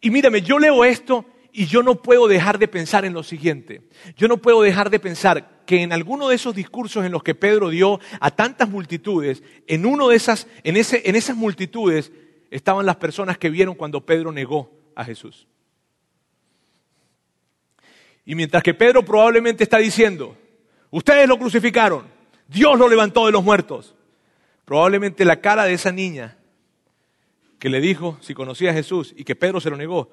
Y 0.00 0.10
mírame, 0.10 0.40
yo 0.42 0.58
leo 0.58 0.84
esto 0.84 1.26
y 1.52 1.66
yo 1.66 1.82
no 1.82 2.00
puedo 2.00 2.26
dejar 2.26 2.58
de 2.58 2.68
pensar 2.68 3.04
en 3.04 3.12
lo 3.12 3.22
siguiente. 3.22 3.82
Yo 4.16 4.28
no 4.28 4.38
puedo 4.38 4.62
dejar 4.62 4.88
de 4.88 4.98
pensar 4.98 5.51
que 5.66 5.82
en 5.82 5.92
alguno 5.92 6.28
de 6.28 6.36
esos 6.36 6.54
discursos 6.54 7.04
en 7.04 7.12
los 7.12 7.22
que 7.22 7.34
Pedro 7.34 7.70
dio 7.70 8.00
a 8.20 8.30
tantas 8.30 8.68
multitudes, 8.68 9.42
en 9.66 9.86
uno 9.86 10.08
de 10.08 10.16
esas, 10.16 10.46
en, 10.64 10.76
ese, 10.76 11.02
en 11.08 11.16
esas 11.16 11.36
multitudes 11.36 12.12
estaban 12.50 12.86
las 12.86 12.96
personas 12.96 13.38
que 13.38 13.50
vieron 13.50 13.74
cuando 13.74 14.04
Pedro 14.04 14.32
negó 14.32 14.70
a 14.94 15.04
Jesús. 15.04 15.46
Y 18.24 18.34
mientras 18.34 18.62
que 18.62 18.74
Pedro 18.74 19.04
probablemente 19.04 19.64
está 19.64 19.78
diciendo, 19.78 20.36
ustedes 20.90 21.26
lo 21.28 21.38
crucificaron, 21.38 22.06
Dios 22.46 22.78
lo 22.78 22.88
levantó 22.88 23.26
de 23.26 23.32
los 23.32 23.42
muertos, 23.42 23.94
probablemente 24.64 25.24
la 25.24 25.40
cara 25.40 25.64
de 25.64 25.72
esa 25.72 25.90
niña 25.90 26.36
que 27.58 27.68
le 27.68 27.80
dijo 27.80 28.18
si 28.20 28.34
conocía 28.34 28.70
a 28.70 28.74
Jesús 28.74 29.14
y 29.16 29.24
que 29.24 29.36
Pedro 29.36 29.60
se 29.60 29.70
lo 29.70 29.76
negó, 29.76 30.10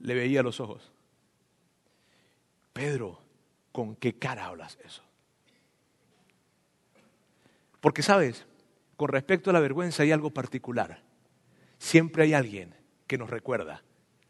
le 0.00 0.14
veía 0.14 0.42
los 0.42 0.60
ojos. 0.60 0.92
Pedro, 2.72 3.23
¿con 3.74 3.96
qué 3.96 4.16
cara 4.16 4.46
hablas 4.46 4.78
eso? 4.84 5.02
Porque 7.80 8.04
sabes, 8.04 8.46
con 8.96 9.08
respecto 9.08 9.50
a 9.50 9.52
la 9.52 9.58
vergüenza 9.58 10.04
hay 10.04 10.12
algo 10.12 10.30
particular. 10.30 11.02
Siempre 11.78 12.22
hay 12.22 12.34
alguien 12.34 12.72
que 13.08 13.18
nos 13.18 13.28
recuerda 13.28 13.82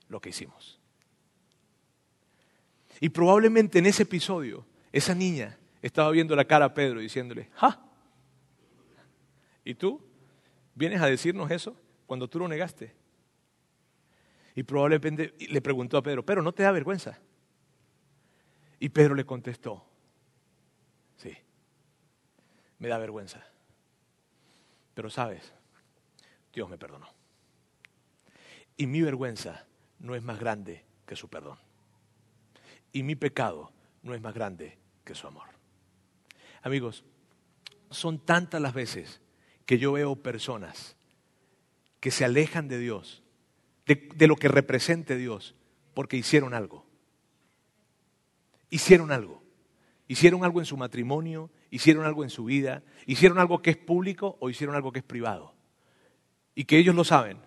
lo 0.09 0.19
que 0.19 0.31
hicimos. 0.31 0.81
Y 3.01 3.11
probablemente 3.11 3.81
en 3.81 3.85
ese 3.85 4.05
episodio, 4.05 4.65
esa 4.93 5.15
niña 5.15 5.59
estaba 5.83 6.11
viendo 6.11 6.35
la 6.35 6.47
cara 6.47 6.65
a 6.65 6.73
Pedro 6.73 7.01
diciéndole, 7.01 7.51
¡ja! 7.53 7.85
¿Y 9.63 9.75
tú? 9.75 10.01
¿Vienes 10.75 11.03
a 11.03 11.07
decirnos 11.07 11.51
eso 11.51 11.77
cuando 12.07 12.31
tú 12.31 12.39
lo 12.39 12.49
negaste? 12.49 12.95
Y 14.55 14.63
probablemente 14.63 15.35
le 15.39 15.61
preguntó 15.61 15.99
a 15.99 16.03
Pedro, 16.03 16.25
pero 16.25 16.41
¿no 16.41 16.53
te 16.53 16.63
da 16.63 16.73
vergüenza? 16.73 17.21
Y 18.81 18.89
Pedro 18.91 19.15
le 19.15 19.25
contestó, 19.25 19.85
sí, 21.17 21.37
me 22.79 22.89
da 22.89 22.99
vergüenza. 22.99 23.45
Pero 24.95 25.11
sabes, 25.11 25.53
Dios 26.53 26.69
me 26.69 26.79
perdonó. 26.79 27.09
Y 28.77 28.87
mi 28.87 29.03
vergüenza 29.03 29.67
no 29.99 30.15
es 30.15 30.23
más 30.23 30.39
grande 30.39 30.85
que 31.07 31.17
su 31.17 31.29
perdón. 31.29 31.59
Y 32.93 33.03
mi 33.03 33.17
pecado 33.17 33.73
no 34.03 34.15
es 34.15 34.21
más 34.21 34.35
grande 34.35 34.79
que 35.05 35.15
su 35.15 35.27
amor. 35.27 35.49
Amigos, 36.63 37.05
son 37.91 38.19
tantas 38.25 38.61
las 38.61 38.75
veces 38.75 39.21
que 39.67 39.79
yo 39.79 39.93
veo 39.93 40.17
personas 40.17 40.97
que 42.01 42.11
se 42.11 42.25
alejan 42.25 42.69
de 42.69 42.79
Dios 42.79 43.25
de, 43.87 44.27
lo 44.27 44.37
que 44.37 44.49
represente 44.49 45.17
Dios, 45.17 45.55
porque 45.95 46.17
hicieron 46.17 46.55
algo. 46.55 46.87
Hicieron 48.75 49.13
algo. 49.13 49.41
Hicieron 50.09 50.43
algo 50.43 50.59
en 50.59 50.67
su 50.67 50.77
matrimonio, 50.77 51.49
hicieron 51.71 52.05
algo 52.05 52.25
en 52.25 52.31
su 52.31 52.45
vida, 52.45 52.83
hicieron 53.07 53.39
algo 53.39 53.63
que 53.63 53.71
es 53.71 53.77
público 53.77 54.37
o 54.41 54.51
hicieron 54.51 54.75
algo 54.75 54.91
que 54.91 54.99
es 54.99 55.05
privado. 55.05 55.55
Y 56.57 56.65
que 56.65 56.77
ellos 56.77 56.97
lo 56.97 57.05
saben. 57.05 57.39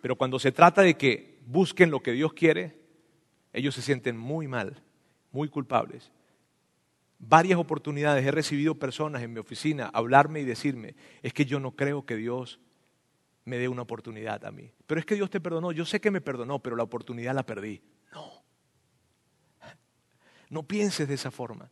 Pero 0.00 0.14
cuando 0.14 0.38
se 0.38 0.52
trata 0.52 0.82
de 0.82 0.96
que 0.96 1.40
busquen 1.46 1.90
lo 1.90 2.00
que 2.00 2.12
Dios 2.12 2.32
quiere, 2.32 2.78
ellos 3.52 3.74
se 3.74 3.82
sienten 3.82 4.16
muy 4.16 4.46
mal, 4.46 4.84
muy 5.32 5.48
culpables. 5.48 6.12
Varias 7.18 7.58
oportunidades 7.58 8.24
he 8.24 8.30
recibido 8.30 8.76
personas 8.76 9.20
en 9.24 9.32
mi 9.32 9.40
oficina 9.40 9.90
hablarme 9.92 10.42
y 10.42 10.44
decirme, 10.44 10.94
es 11.24 11.32
que 11.32 11.44
yo 11.44 11.58
no 11.58 11.72
creo 11.72 12.06
que 12.06 12.14
Dios 12.14 12.60
me 13.46 13.58
dé 13.58 13.66
una 13.66 13.82
oportunidad 13.82 14.44
a 14.44 14.52
mí. 14.52 14.70
Pero 14.86 15.00
es 15.00 15.06
que 15.06 15.16
Dios 15.16 15.28
te 15.28 15.40
perdonó, 15.40 15.72
yo 15.72 15.84
sé 15.84 16.00
que 16.00 16.12
me 16.12 16.20
perdonó, 16.20 16.60
pero 16.60 16.76
la 16.76 16.84
oportunidad 16.84 17.34
la 17.34 17.44
perdí. 17.44 17.82
No. 18.12 18.43
No 20.54 20.62
pienses 20.62 21.08
de 21.08 21.14
esa 21.14 21.32
forma. 21.32 21.68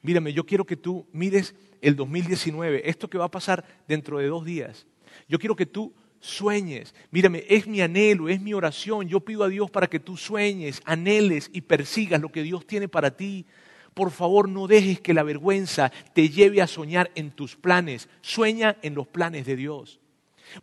Mírame, 0.00 0.32
yo 0.32 0.46
quiero 0.46 0.64
que 0.64 0.76
tú 0.76 1.06
mires 1.12 1.54
el 1.82 1.94
2019, 1.94 2.88
esto 2.88 3.10
que 3.10 3.18
va 3.18 3.26
a 3.26 3.30
pasar 3.30 3.66
dentro 3.86 4.16
de 4.16 4.28
dos 4.28 4.46
días. 4.46 4.86
Yo 5.28 5.38
quiero 5.38 5.54
que 5.54 5.66
tú 5.66 5.92
sueñes. 6.18 6.94
Mírame, 7.10 7.44
es 7.50 7.66
mi 7.66 7.82
anhelo, 7.82 8.30
es 8.30 8.40
mi 8.40 8.54
oración. 8.54 9.08
Yo 9.08 9.20
pido 9.20 9.44
a 9.44 9.48
Dios 9.48 9.70
para 9.70 9.88
que 9.88 10.00
tú 10.00 10.16
sueñes, 10.16 10.80
anheles 10.86 11.50
y 11.52 11.60
persigas 11.60 12.22
lo 12.22 12.32
que 12.32 12.42
Dios 12.42 12.66
tiene 12.66 12.88
para 12.88 13.14
ti. 13.14 13.44
por 13.92 14.10
favor 14.10 14.48
no 14.48 14.68
dejes 14.68 15.00
que 15.00 15.12
la 15.12 15.22
vergüenza 15.22 15.92
te 16.14 16.30
lleve 16.30 16.62
a 16.62 16.66
soñar 16.66 17.10
en 17.14 17.30
tus 17.30 17.56
planes. 17.56 18.08
Sueña 18.22 18.78
en 18.80 18.94
los 18.94 19.06
planes 19.06 19.44
de 19.44 19.54
Dios. 19.54 20.00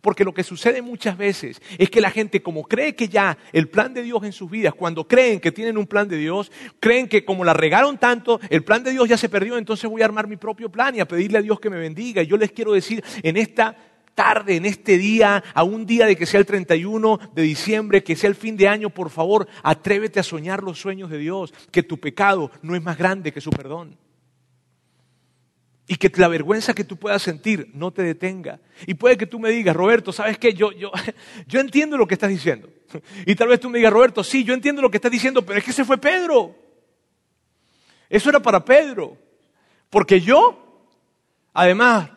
Porque 0.00 0.24
lo 0.24 0.34
que 0.34 0.42
sucede 0.42 0.82
muchas 0.82 1.16
veces 1.16 1.60
es 1.78 1.90
que 1.90 2.00
la 2.00 2.10
gente 2.10 2.42
como 2.42 2.64
cree 2.64 2.94
que 2.94 3.08
ya 3.08 3.36
el 3.52 3.68
plan 3.68 3.94
de 3.94 4.02
Dios 4.02 4.22
en 4.24 4.32
sus 4.32 4.50
vidas, 4.50 4.74
cuando 4.74 5.06
creen 5.06 5.40
que 5.40 5.52
tienen 5.52 5.78
un 5.78 5.86
plan 5.86 6.08
de 6.08 6.16
Dios, 6.16 6.50
creen 6.80 7.08
que 7.08 7.24
como 7.24 7.44
la 7.44 7.54
regaron 7.54 7.98
tanto, 7.98 8.40
el 8.50 8.64
plan 8.64 8.82
de 8.82 8.92
Dios 8.92 9.08
ya 9.08 9.16
se 9.16 9.28
perdió, 9.28 9.58
entonces 9.58 9.88
voy 9.88 10.02
a 10.02 10.06
armar 10.06 10.26
mi 10.26 10.36
propio 10.36 10.70
plan 10.70 10.94
y 10.94 11.00
a 11.00 11.08
pedirle 11.08 11.38
a 11.38 11.42
Dios 11.42 11.60
que 11.60 11.70
me 11.70 11.78
bendiga. 11.78 12.22
Y 12.22 12.26
yo 12.26 12.36
les 12.36 12.52
quiero 12.52 12.72
decir 12.72 13.02
en 13.22 13.36
esta 13.36 13.76
tarde, 14.16 14.56
en 14.56 14.64
este 14.64 14.98
día, 14.98 15.44
a 15.54 15.62
un 15.62 15.86
día 15.86 16.06
de 16.06 16.16
que 16.16 16.26
sea 16.26 16.40
el 16.40 16.46
31 16.46 17.20
de 17.34 17.42
diciembre, 17.42 18.02
que 18.02 18.16
sea 18.16 18.30
el 18.30 18.34
fin 18.34 18.56
de 18.56 18.66
año, 18.66 18.90
por 18.90 19.10
favor, 19.10 19.46
atrévete 19.62 20.18
a 20.18 20.24
soñar 20.24 20.62
los 20.62 20.80
sueños 20.80 21.10
de 21.10 21.18
Dios, 21.18 21.52
que 21.70 21.84
tu 21.84 21.98
pecado 21.98 22.50
no 22.62 22.74
es 22.74 22.82
más 22.82 22.98
grande 22.98 23.32
que 23.32 23.40
su 23.40 23.50
perdón. 23.50 23.96
Y 25.88 25.96
que 25.96 26.10
la 26.16 26.26
vergüenza 26.28 26.74
que 26.74 26.82
tú 26.82 26.96
puedas 26.96 27.22
sentir 27.22 27.70
no 27.72 27.92
te 27.92 28.02
detenga. 28.02 28.58
Y 28.86 28.94
puede 28.94 29.16
que 29.16 29.26
tú 29.26 29.38
me 29.38 29.50
digas, 29.50 29.76
Roberto, 29.76 30.12
¿sabes 30.12 30.36
qué? 30.36 30.52
Yo, 30.52 30.72
yo, 30.72 30.90
yo 31.46 31.60
entiendo 31.60 31.96
lo 31.96 32.06
que 32.06 32.14
estás 32.14 32.30
diciendo. 32.30 32.68
Y 33.26 33.34
tal 33.34 33.48
vez 33.48 33.60
tú 33.60 33.68
me 33.68 33.78
digas, 33.78 33.92
Roberto, 33.92 34.24
sí, 34.24 34.44
yo 34.44 34.54
entiendo 34.54 34.82
lo 34.82 34.90
que 34.90 34.96
estás 34.96 35.12
diciendo, 35.12 35.44
pero 35.44 35.58
es 35.58 35.64
que 35.64 35.70
ese 35.70 35.84
fue 35.84 35.98
Pedro. 35.98 36.56
Eso 38.08 38.30
era 38.30 38.40
para 38.40 38.64
Pedro. 38.64 39.16
Porque 39.90 40.20
yo, 40.20 40.86
además, 41.52 42.10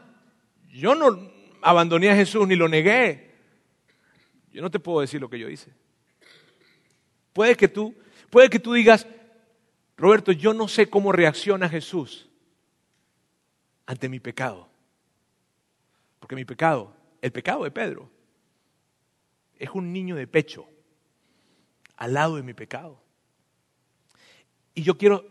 yo 0.71 0.95
no 0.95 1.31
abandoné 1.61 2.09
a 2.09 2.15
Jesús 2.15 2.47
ni 2.47 2.55
lo 2.55 2.67
negué. 2.67 3.31
Yo 4.51 4.61
no 4.61 4.71
te 4.71 4.79
puedo 4.79 5.01
decir 5.01 5.21
lo 5.21 5.29
que 5.29 5.39
yo 5.39 5.49
hice. 5.49 5.71
Puede 7.33 7.55
que 7.55 7.67
tú, 7.67 7.95
puede 8.29 8.49
que 8.49 8.59
tú 8.59 8.73
digas, 8.73 9.05
Roberto, 9.95 10.31
yo 10.31 10.53
no 10.53 10.67
sé 10.67 10.89
cómo 10.89 11.11
reacciona 11.11 11.69
Jesús 11.69 12.28
ante 13.89 14.07
mi 14.07 14.19
pecado. 14.19 14.69
Porque 16.19 16.35
mi 16.35 16.45
pecado, 16.45 16.95
el 17.23 17.31
pecado 17.31 17.63
de 17.63 17.71
Pedro, 17.71 18.07
es 19.57 19.71
un 19.71 19.91
niño 19.91 20.15
de 20.15 20.27
pecho 20.27 20.67
al 21.97 22.13
lado 22.13 22.35
de 22.35 22.43
mi 22.43 22.53
pecado. 22.53 23.01
Y 24.75 24.83
yo 24.83 24.95
quiero 24.95 25.25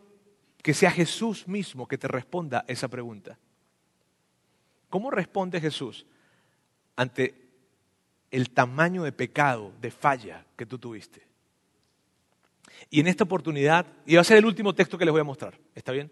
que 0.61 0.75
sea 0.75 0.91
Jesús 0.91 1.47
mismo 1.47 1.87
que 1.87 1.99
te 1.99 2.09
responda 2.09 2.65
esa 2.67 2.89
pregunta. 2.89 3.39
¿Cómo 4.91 5.13
responde 5.13 5.61
Jesús 5.61 6.05
ante 6.97 7.49
el 8.33 8.51
tamaño 8.51 9.05
de 9.05 9.13
pecado, 9.13 9.73
de 9.81 9.93
falla 9.93 10.45
que 10.57 10.67
tú 10.67 10.81
tuviste? 10.81 11.23
Y 12.91 12.99
en 12.99 13.07
esta 13.07 13.23
oportunidad, 13.23 13.87
y 14.05 14.17
va 14.17 14.23
a 14.23 14.25
ser 14.25 14.39
el 14.39 14.47
último 14.47 14.75
texto 14.75 14.99
que 14.99 15.05
les 15.05 15.13
voy 15.13 15.21
a 15.21 15.25
mostrar, 15.25 15.57
¿está 15.77 15.93
bien? 15.93 16.11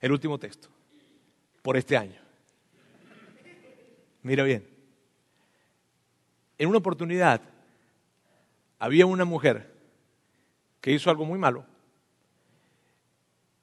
El 0.00 0.10
último 0.10 0.36
texto 0.36 0.68
por 1.62 1.76
este 1.76 1.96
año. 1.96 2.20
Mira 4.22 4.44
bien, 4.44 4.68
en 6.58 6.68
una 6.68 6.78
oportunidad 6.78 7.40
había 8.78 9.06
una 9.06 9.24
mujer 9.24 9.72
que 10.80 10.92
hizo 10.92 11.10
algo 11.10 11.24
muy 11.24 11.38
malo 11.38 11.64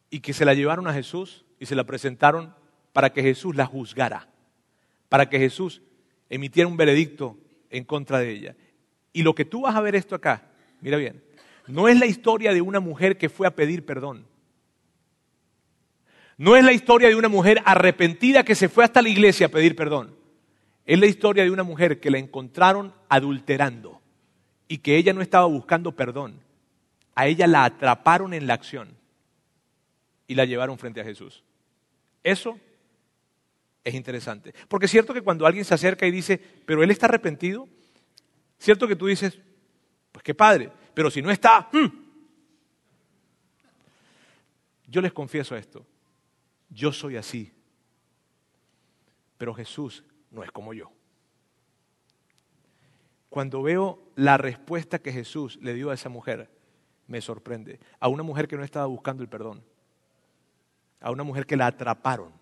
y 0.10 0.20
que 0.20 0.34
se 0.34 0.46
la 0.46 0.54
llevaron 0.54 0.88
a 0.88 0.94
Jesús 0.94 1.46
y 1.60 1.66
se 1.66 1.76
la 1.76 1.86
presentaron 1.86 2.56
para 2.94 3.12
que 3.12 3.22
Jesús 3.22 3.56
la 3.56 3.66
juzgara, 3.66 4.28
para 5.10 5.30
que 5.30 5.40
Jesús 5.40 5.82
emitiera 6.30 6.68
un 6.68 6.78
veredicto 6.78 7.38
en 7.70 7.84
contra 7.84 8.20
de 8.20 8.32
ella. 8.32 8.56
Y 9.14 9.24
lo 9.24 9.36
que 9.36 9.46
tú 9.46 9.62
vas 9.62 9.76
a 9.76 9.82
ver 9.82 9.96
esto 9.96 10.16
acá, 10.16 10.50
mira 10.82 10.98
bien, 10.98 11.24
no 11.68 11.88
es 11.88 12.00
la 12.00 12.06
historia 12.06 12.54
de 12.54 12.62
una 12.62 12.80
mujer 12.80 13.18
que 13.18 13.30
fue 13.30 13.48
a 13.48 13.56
pedir 13.56 13.86
perdón. 13.86 14.26
No 16.38 16.56
es 16.56 16.64
la 16.64 16.72
historia 16.72 17.10
de 17.10 17.16
una 17.16 17.30
mujer 17.30 17.62
arrepentida 17.66 18.44
que 18.44 18.56
se 18.56 18.70
fue 18.70 18.84
hasta 18.84 19.02
la 19.02 19.10
iglesia 19.10 19.48
a 19.48 19.50
pedir 19.50 19.76
perdón. 19.76 20.16
Es 20.86 21.00
la 21.00 21.08
historia 21.08 21.44
de 21.44 21.52
una 21.52 21.64
mujer 21.64 22.00
que 22.00 22.12
la 22.12 22.20
encontraron 22.20 22.94
adulterando 23.10 24.00
y 24.68 24.78
que 24.78 24.98
ella 24.98 25.14
no 25.14 25.22
estaba 25.22 25.46
buscando 25.46 25.96
perdón. 25.96 26.40
A 27.16 27.26
ella 27.26 27.48
la 27.48 27.66
atraparon 27.66 28.34
en 28.34 28.46
la 28.46 28.54
acción 28.54 28.96
y 30.28 30.36
la 30.36 30.46
llevaron 30.46 30.78
frente 30.78 31.02
a 31.02 31.04
Jesús. 31.04 31.44
Eso 32.24 32.60
es 33.84 33.96
interesante. 33.96 34.54
Porque 34.68 34.86
es 34.86 34.92
cierto 34.92 35.14
que 35.14 35.22
cuando 35.22 35.48
alguien 35.48 35.66
se 35.66 35.74
acerca 35.74 36.06
y 36.06 36.12
dice, 36.12 36.40
pero 36.66 36.84
él 36.84 36.92
está 36.92 37.08
arrepentido, 37.08 37.68
cierto 38.60 38.88
que 38.88 38.96
tú 38.96 39.08
dices, 39.08 39.40
pues 40.12 40.24
qué 40.24 40.36
padre, 40.36 40.70
pero 40.94 41.10
si 41.10 41.22
no 41.22 41.32
está, 41.32 41.70
hmm". 41.72 41.88
yo 44.88 45.02
les 45.02 45.14
confieso 45.14 45.56
esto, 45.56 45.86
yo 46.70 46.92
soy 46.92 47.18
así. 47.18 47.54
Pero 49.38 49.54
Jesús 49.54 50.04
no 50.32 50.44
es 50.44 50.52
como 50.52 50.74
yo. 50.74 50.92
Cuando 53.30 53.62
veo 53.62 54.12
la 54.16 54.38
respuesta 54.38 55.00
que 55.00 55.12
Jesús 55.12 55.58
le 55.62 55.74
dio 55.74 55.92
a 55.92 55.94
esa 55.94 56.10
mujer, 56.10 56.50
me 57.08 57.22
sorprende. 57.22 57.80
A 58.00 58.08
una 58.08 58.24
mujer 58.24 58.48
que 58.48 58.58
no 58.58 58.64
estaba 58.64 58.86
buscando 58.86 59.24
el 59.24 59.30
perdón. 59.30 59.64
A 61.00 61.12
una 61.12 61.24
mujer 61.24 61.46
que 61.46 61.58
la 61.58 61.68
atraparon 61.68 62.34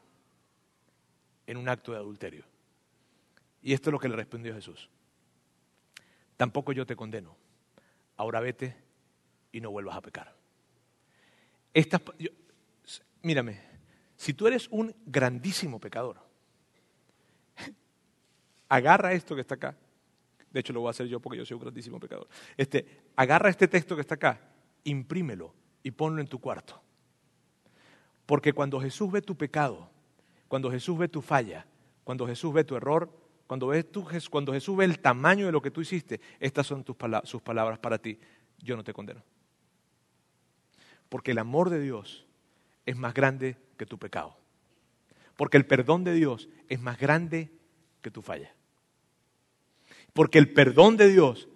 en 1.48 1.58
un 1.58 1.70
acto 1.70 1.92
de 1.92 1.98
adulterio. 1.98 2.46
Y 3.62 3.74
esto 3.74 3.90
es 3.90 3.92
lo 3.92 4.00
que 4.00 4.10
le 4.10 4.16
respondió 4.16 4.54
Jesús. 4.54 4.90
Tampoco 6.38 6.72
yo 6.72 6.86
te 6.86 6.96
condeno. 6.96 7.36
Ahora 8.18 8.40
vete 8.40 8.76
y 9.52 9.62
no 9.62 9.72
vuelvas 9.72 9.98
a 9.98 10.02
pecar. 10.02 10.36
mírame, 13.22 13.75
si 14.26 14.34
tú 14.34 14.48
eres 14.48 14.68
un 14.72 14.92
grandísimo 15.06 15.80
pecador, 15.80 16.18
agarra 18.68 19.14
esto 19.14 19.36
que 19.36 19.42
está 19.42 19.54
acá. 19.54 19.78
De 20.50 20.62
hecho, 20.62 20.74
lo 20.74 20.80
voy 20.80 20.88
a 20.88 20.90
hacer 20.90 21.06
yo 21.06 21.20
porque 21.20 21.38
yo 21.38 21.46
soy 21.46 21.54
un 21.54 21.62
grandísimo 21.62 22.00
pecador. 22.00 22.28
Este, 22.58 23.04
agarra 23.16 23.52
este 23.52 23.68
texto 23.68 23.94
que 23.94 24.02
está 24.02 24.16
acá, 24.16 24.42
imprímelo 24.84 25.54
y 25.84 25.92
ponlo 25.92 26.22
en 26.22 26.28
tu 26.28 26.40
cuarto. 26.40 26.82
Porque 28.26 28.52
cuando 28.52 28.82
Jesús 28.82 29.12
ve 29.12 29.22
tu 29.22 29.38
pecado, 29.38 29.92
cuando 30.48 30.72
Jesús 30.72 30.98
ve 30.98 31.08
tu 31.08 31.22
falla, 31.22 31.68
cuando 32.04 32.26
Jesús 32.26 32.52
ve 32.52 32.64
tu 32.64 32.76
error, 32.76 33.16
cuando, 33.46 33.72
cuando 34.32 34.54
Jesús 34.54 34.76
ve 34.76 34.86
el 34.86 34.98
tamaño 35.02 35.46
de 35.46 35.52
lo 35.52 35.62
que 35.62 35.70
tú 35.70 35.82
hiciste, 35.82 36.20
estas 36.40 36.66
son 36.66 36.84
sus 37.26 37.44
palabras 37.44 37.78
para 37.78 38.00
ti. 38.00 38.18
Yo 38.58 38.76
no 38.76 38.84
te 38.84 38.92
condeno. 38.92 39.22
Porque 41.10 41.30
el 41.30 41.38
amor 41.38 41.70
de 41.70 41.80
Dios 41.80 42.25
es 42.86 42.96
más 42.96 43.14
grande 43.14 43.58
que 43.78 43.86
tu 43.86 43.98
pecado. 43.98 44.38
Porque 45.36 45.58
el 45.58 45.66
perdón 45.66 46.04
de 46.04 46.14
Dios 46.14 46.50
es 46.70 46.80
más 46.80 46.98
grande 46.98 47.52
que 48.02 48.12
tu 48.12 48.22
falla. 48.22 48.54
Porque 50.14 50.38
el 50.38 50.54
perdón 50.54 50.96
de 50.98 51.10
Dios 51.10 51.50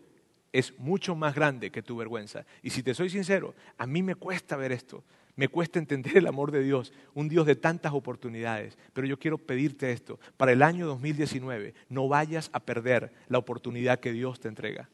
es 0.52 0.78
mucho 0.80 1.16
más 1.16 1.36
grande 1.36 1.72
que 1.72 1.84
tu 1.84 1.96
vergüenza. 1.96 2.46
Y 2.62 2.72
si 2.72 2.84
te 2.84 2.94
soy 2.94 3.10
sincero, 3.10 3.56
a 3.78 3.88
mí 3.88 4.04
me 4.04 4.16
cuesta 4.16 4.58
ver 4.58 4.72
esto. 4.72 5.04
Me 5.36 5.48
cuesta 5.48 5.80
entender 5.80 6.18
el 6.18 6.28
amor 6.28 6.52
de 6.52 6.62
Dios, 6.62 6.92
un 7.14 7.30
Dios 7.30 7.46
de 7.46 7.56
tantas 7.56 7.94
oportunidades. 7.94 8.78
Pero 8.92 9.08
yo 9.08 9.18
quiero 9.18 9.38
pedirte 9.38 9.92
esto. 9.92 10.20
Para 10.36 10.52
el 10.52 10.62
año 10.62 10.86
2019, 10.88 11.74
no 11.88 12.10
vayas 12.10 12.50
a 12.52 12.60
perder 12.60 13.14
la 13.30 13.38
oportunidad 13.38 14.02
que 14.02 14.12
Dios 14.12 14.42
te 14.42 14.50
entrega 14.50 14.90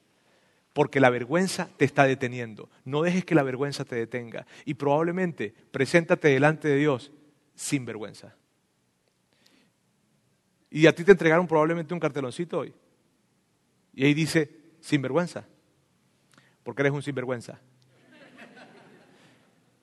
porque 0.76 1.00
la 1.00 1.10
vergüenza 1.10 1.70
te 1.78 1.86
está 1.86 2.04
deteniendo. 2.04 2.70
No 2.84 3.02
dejes 3.02 3.24
que 3.24 3.34
la 3.34 3.44
vergüenza 3.44 3.86
te 3.86 3.96
detenga. 3.96 4.46
Y 4.66 4.74
probablemente 4.74 5.54
preséntate 5.72 6.28
delante 6.28 6.68
de 6.68 6.76
Dios 6.76 7.14
sin 7.54 7.86
vergüenza. 7.86 8.36
Y 10.70 10.86
a 10.86 10.94
ti 10.94 11.06
te 11.06 11.14
entregaron 11.14 11.48
probablemente 11.48 11.94
un 11.94 12.00
carteloncito 12.02 12.60
hoy. 12.60 12.74
Y 13.94 14.04
ahí 14.04 14.14
dice, 14.14 14.52
sin 14.82 15.02
vergüenza. 15.02 15.48
Porque 16.62 16.82
eres 16.82 16.92
un 16.92 17.02
sinvergüenza. 17.02 17.58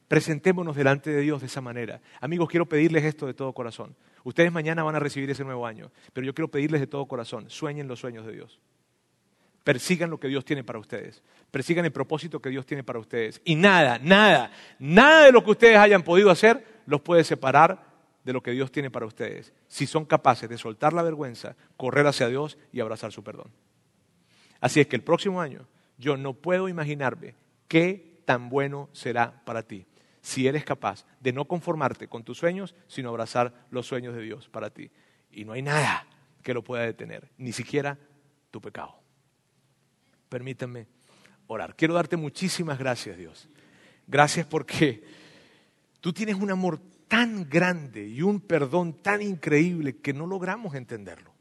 Presentémonos 0.09 0.77
delante 0.77 1.09
de 1.09 1.23
Dios 1.23 1.41
de 1.41 1.47
esa 1.47 1.63
manera. 1.63 2.03
Amigos, 2.21 2.51
quiero 2.51 2.67
pedirles 2.67 3.05
esto 3.05 3.27
de 3.27 3.33
todo 3.33 3.55
corazón. 3.55 3.97
Ustedes 4.25 4.53
mañana 4.53 4.83
van 4.83 4.97
a 4.97 5.01
recibir 5.01 5.31
ese 5.31 5.43
nuevo 5.43 5.67
año, 5.67 5.91
pero 6.13 6.27
yo 6.27 6.35
quiero 6.35 6.49
pedirles 6.49 6.83
de 6.83 6.87
todo 6.87 7.07
corazón, 7.07 7.49
sueñen 7.49 7.89
los 7.89 8.01
sueños 8.01 8.27
de 8.27 8.33
Dios. 8.33 8.61
Persigan 9.65 10.11
lo 10.11 10.19
que 10.19 10.29
Dios 10.29 10.45
tiene 10.45 10.65
para 10.65 10.79
ustedes. 10.79 11.23
Persigan 11.51 11.85
el 11.85 11.93
propósito 11.93 12.41
que 12.41 12.51
Dios 12.51 12.67
tiene 12.67 12.83
para 12.83 12.99
ustedes. 12.99 13.41
Y 13.45 13.55
nada, 13.55 13.99
nada, 13.99 14.51
nada 14.79 15.27
de 15.27 15.33
lo 15.33 15.45
que 15.45 15.53
ustedes 15.53 15.77
hayan 15.77 16.03
podido 16.03 16.31
hacer 16.31 16.83
los 16.87 17.01
puede 17.01 17.23
separar 17.23 17.93
de 18.25 18.33
lo 18.33 18.43
que 18.43 18.51
Dios 18.51 18.73
tiene 18.73 18.91
para 18.91 19.07
ustedes. 19.07 19.53
Si 19.69 19.87
son 19.87 20.05
capaces 20.05 20.49
de 20.49 20.59
soltar 20.59 20.93
la 20.93 21.03
vergüenza, 21.03 21.57
correr 21.77 22.07
hacia 22.07 22.29
Dios 22.29 22.59
y 22.73 22.81
abrazar 22.81 23.13
su 23.13 23.23
perdón. 23.23 23.53
Así 24.61 24.81
es 24.81 24.87
que 24.87 24.97
el 24.97 25.03
próximo 25.03 25.41
año 25.41 25.69
yo 25.97 26.17
no 26.17 26.35
puedo 26.35 26.69
imaginarme 26.69 27.35
qué 27.69 28.21
tan 28.25 28.49
bueno 28.49 28.89
será 28.93 29.45
para 29.45 29.63
ti 29.63 29.87
si 30.21 30.47
eres 30.47 30.65
capaz 30.65 31.05
de 31.21 31.33
no 31.33 31.47
conformarte 31.47 32.09
con 32.09 32.23
tus 32.23 32.39
sueños, 32.39 32.77
sino 32.87 33.09
abrazar 33.09 33.67
los 33.71 33.87
sueños 33.87 34.15
de 34.15 34.23
Dios 34.23 34.49
para 34.49 34.71
ti. 34.71 34.91
Y 35.33 35.45
no 35.45 35.53
hay 35.53 35.63
nada 35.63 36.07
que 36.43 36.55
lo 36.55 36.63
pueda 36.63 36.85
detener, 36.85 37.29
ni 37.39 37.53
siquiera 37.53 37.99
tu 38.51 38.61
pecado 38.61 39.02
permítanme 40.33 40.87
orar. 41.47 41.77
Quiero 41.77 41.93
darte 41.93 42.17
muchísimas 42.17 42.79
gracias, 42.79 43.19
Dios. 43.19 43.49
Gracias 44.07 44.47
porque 44.47 45.05
Tú 46.03 46.13
tienes 46.13 46.35
un 46.35 46.51
amor 46.51 46.81
tan 47.07 47.49
grande 47.49 48.09
y 48.09 48.23
un 48.23 48.41
perdón 48.41 48.93
tan 49.03 49.23
increíble 49.23 49.99
que 49.99 50.13
no 50.13 50.27
logramos 50.27 50.75
entenderlo. 50.75 51.33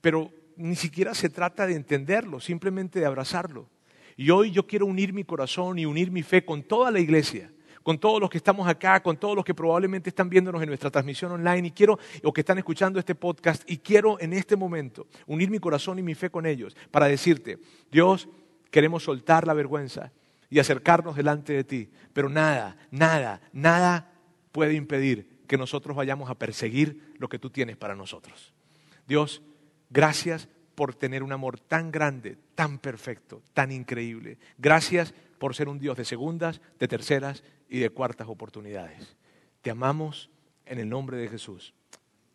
Pero 0.00 0.32
ni 0.56 0.74
siquiera 0.76 1.14
se 1.14 1.28
trata 1.28 1.66
de 1.66 1.74
entenderlo, 1.74 2.40
simplemente 2.40 2.98
de 2.98 3.04
abrazarlo. 3.04 3.68
Y 4.16 4.30
hoy 4.30 4.50
yo 4.50 4.66
quiero 4.66 4.86
unir 4.86 5.12
mi 5.12 5.24
corazón 5.24 5.78
y 5.78 5.84
unir 5.84 6.10
mi 6.10 6.22
fe 6.22 6.42
con 6.42 6.62
toda 6.62 6.90
la 6.90 7.00
iglesia, 7.00 7.52
con 7.82 7.98
todos 7.98 8.20
los 8.20 8.30
que 8.30 8.38
estamos 8.38 8.68
acá, 8.68 9.02
con 9.02 9.16
todos 9.16 9.34
los 9.34 9.44
que 9.44 9.54
probablemente 9.54 10.10
están 10.10 10.28
viéndonos 10.28 10.62
en 10.62 10.68
nuestra 10.68 10.90
transmisión 10.90 11.32
online 11.32 11.68
y 11.68 11.70
quiero 11.70 11.98
o 12.22 12.32
que 12.32 12.42
están 12.42 12.58
escuchando 12.58 12.98
este 12.98 13.14
podcast 13.14 13.68
y 13.70 13.78
quiero 13.78 14.20
en 14.20 14.32
este 14.32 14.56
momento 14.56 15.06
unir 15.26 15.50
mi 15.50 15.58
corazón 15.58 15.98
y 15.98 16.02
mi 16.02 16.14
fe 16.14 16.30
con 16.30 16.46
ellos 16.46 16.76
para 16.90 17.06
decirte, 17.06 17.58
Dios, 17.90 18.28
queremos 18.70 19.04
soltar 19.04 19.46
la 19.46 19.54
vergüenza 19.54 20.12
y 20.50 20.58
acercarnos 20.58 21.16
delante 21.16 21.52
de 21.52 21.64
ti, 21.64 21.90
pero 22.12 22.28
nada, 22.28 22.76
nada, 22.90 23.40
nada 23.52 24.12
puede 24.52 24.74
impedir 24.74 25.40
que 25.46 25.56
nosotros 25.56 25.96
vayamos 25.96 26.30
a 26.30 26.34
perseguir 26.34 27.14
lo 27.18 27.28
que 27.28 27.38
tú 27.38 27.50
tienes 27.50 27.76
para 27.76 27.94
nosotros. 27.94 28.52
Dios, 29.06 29.42
Gracias 29.90 30.48
por 30.76 30.94
tener 30.94 31.22
un 31.22 31.32
amor 31.32 31.58
tan 31.58 31.90
grande, 31.90 32.38
tan 32.54 32.78
perfecto, 32.78 33.42
tan 33.52 33.72
increíble. 33.72 34.38
Gracias 34.56 35.12
por 35.38 35.54
ser 35.54 35.68
un 35.68 35.80
Dios 35.80 35.96
de 35.96 36.04
segundas, 36.04 36.60
de 36.78 36.88
terceras 36.88 37.42
y 37.70 37.78
de 37.78 37.90
cuartas 37.90 38.28
oportunidades. 38.28 39.16
Te 39.62 39.70
amamos 39.70 40.30
en 40.66 40.78
el 40.78 40.88
nombre 40.88 41.16
de 41.16 41.28
Jesús. 41.28 41.72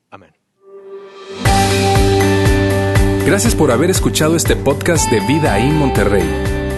Amén. 0.10 0.32
Gracias 3.26 3.56
por 3.56 3.72
haber 3.72 3.90
escuchado 3.90 4.36
este 4.36 4.56
podcast 4.56 5.10
de 5.12 5.20
Vida 5.28 5.60
en 5.60 5.78
Monterrey. 5.78 6.28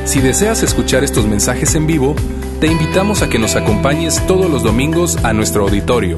Si 0.06 0.22
deseas 0.22 0.64
escuchar 0.64 1.04
estos 1.04 1.28
mensajes 1.28 1.76
en 1.76 1.86
vivo, 1.86 2.16
te 2.60 2.68
invitamos 2.68 3.22
a 3.22 3.30
que 3.30 3.40
nos 3.40 3.56
acompañes 3.56 4.26
todos 4.28 4.50
los 4.50 4.64
domingos 4.64 5.18
a 5.24 5.34
nuestro 5.34 5.64
auditorio 5.64 6.16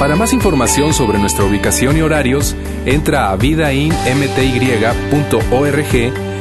para 0.00 0.16
más 0.16 0.32
información 0.32 0.94
sobre 0.94 1.18
nuestra 1.18 1.44
ubicación 1.44 1.98
y 1.98 2.00
horarios, 2.00 2.56
entra 2.86 3.30
a 3.30 3.36
vidainmty.org 3.36 6.29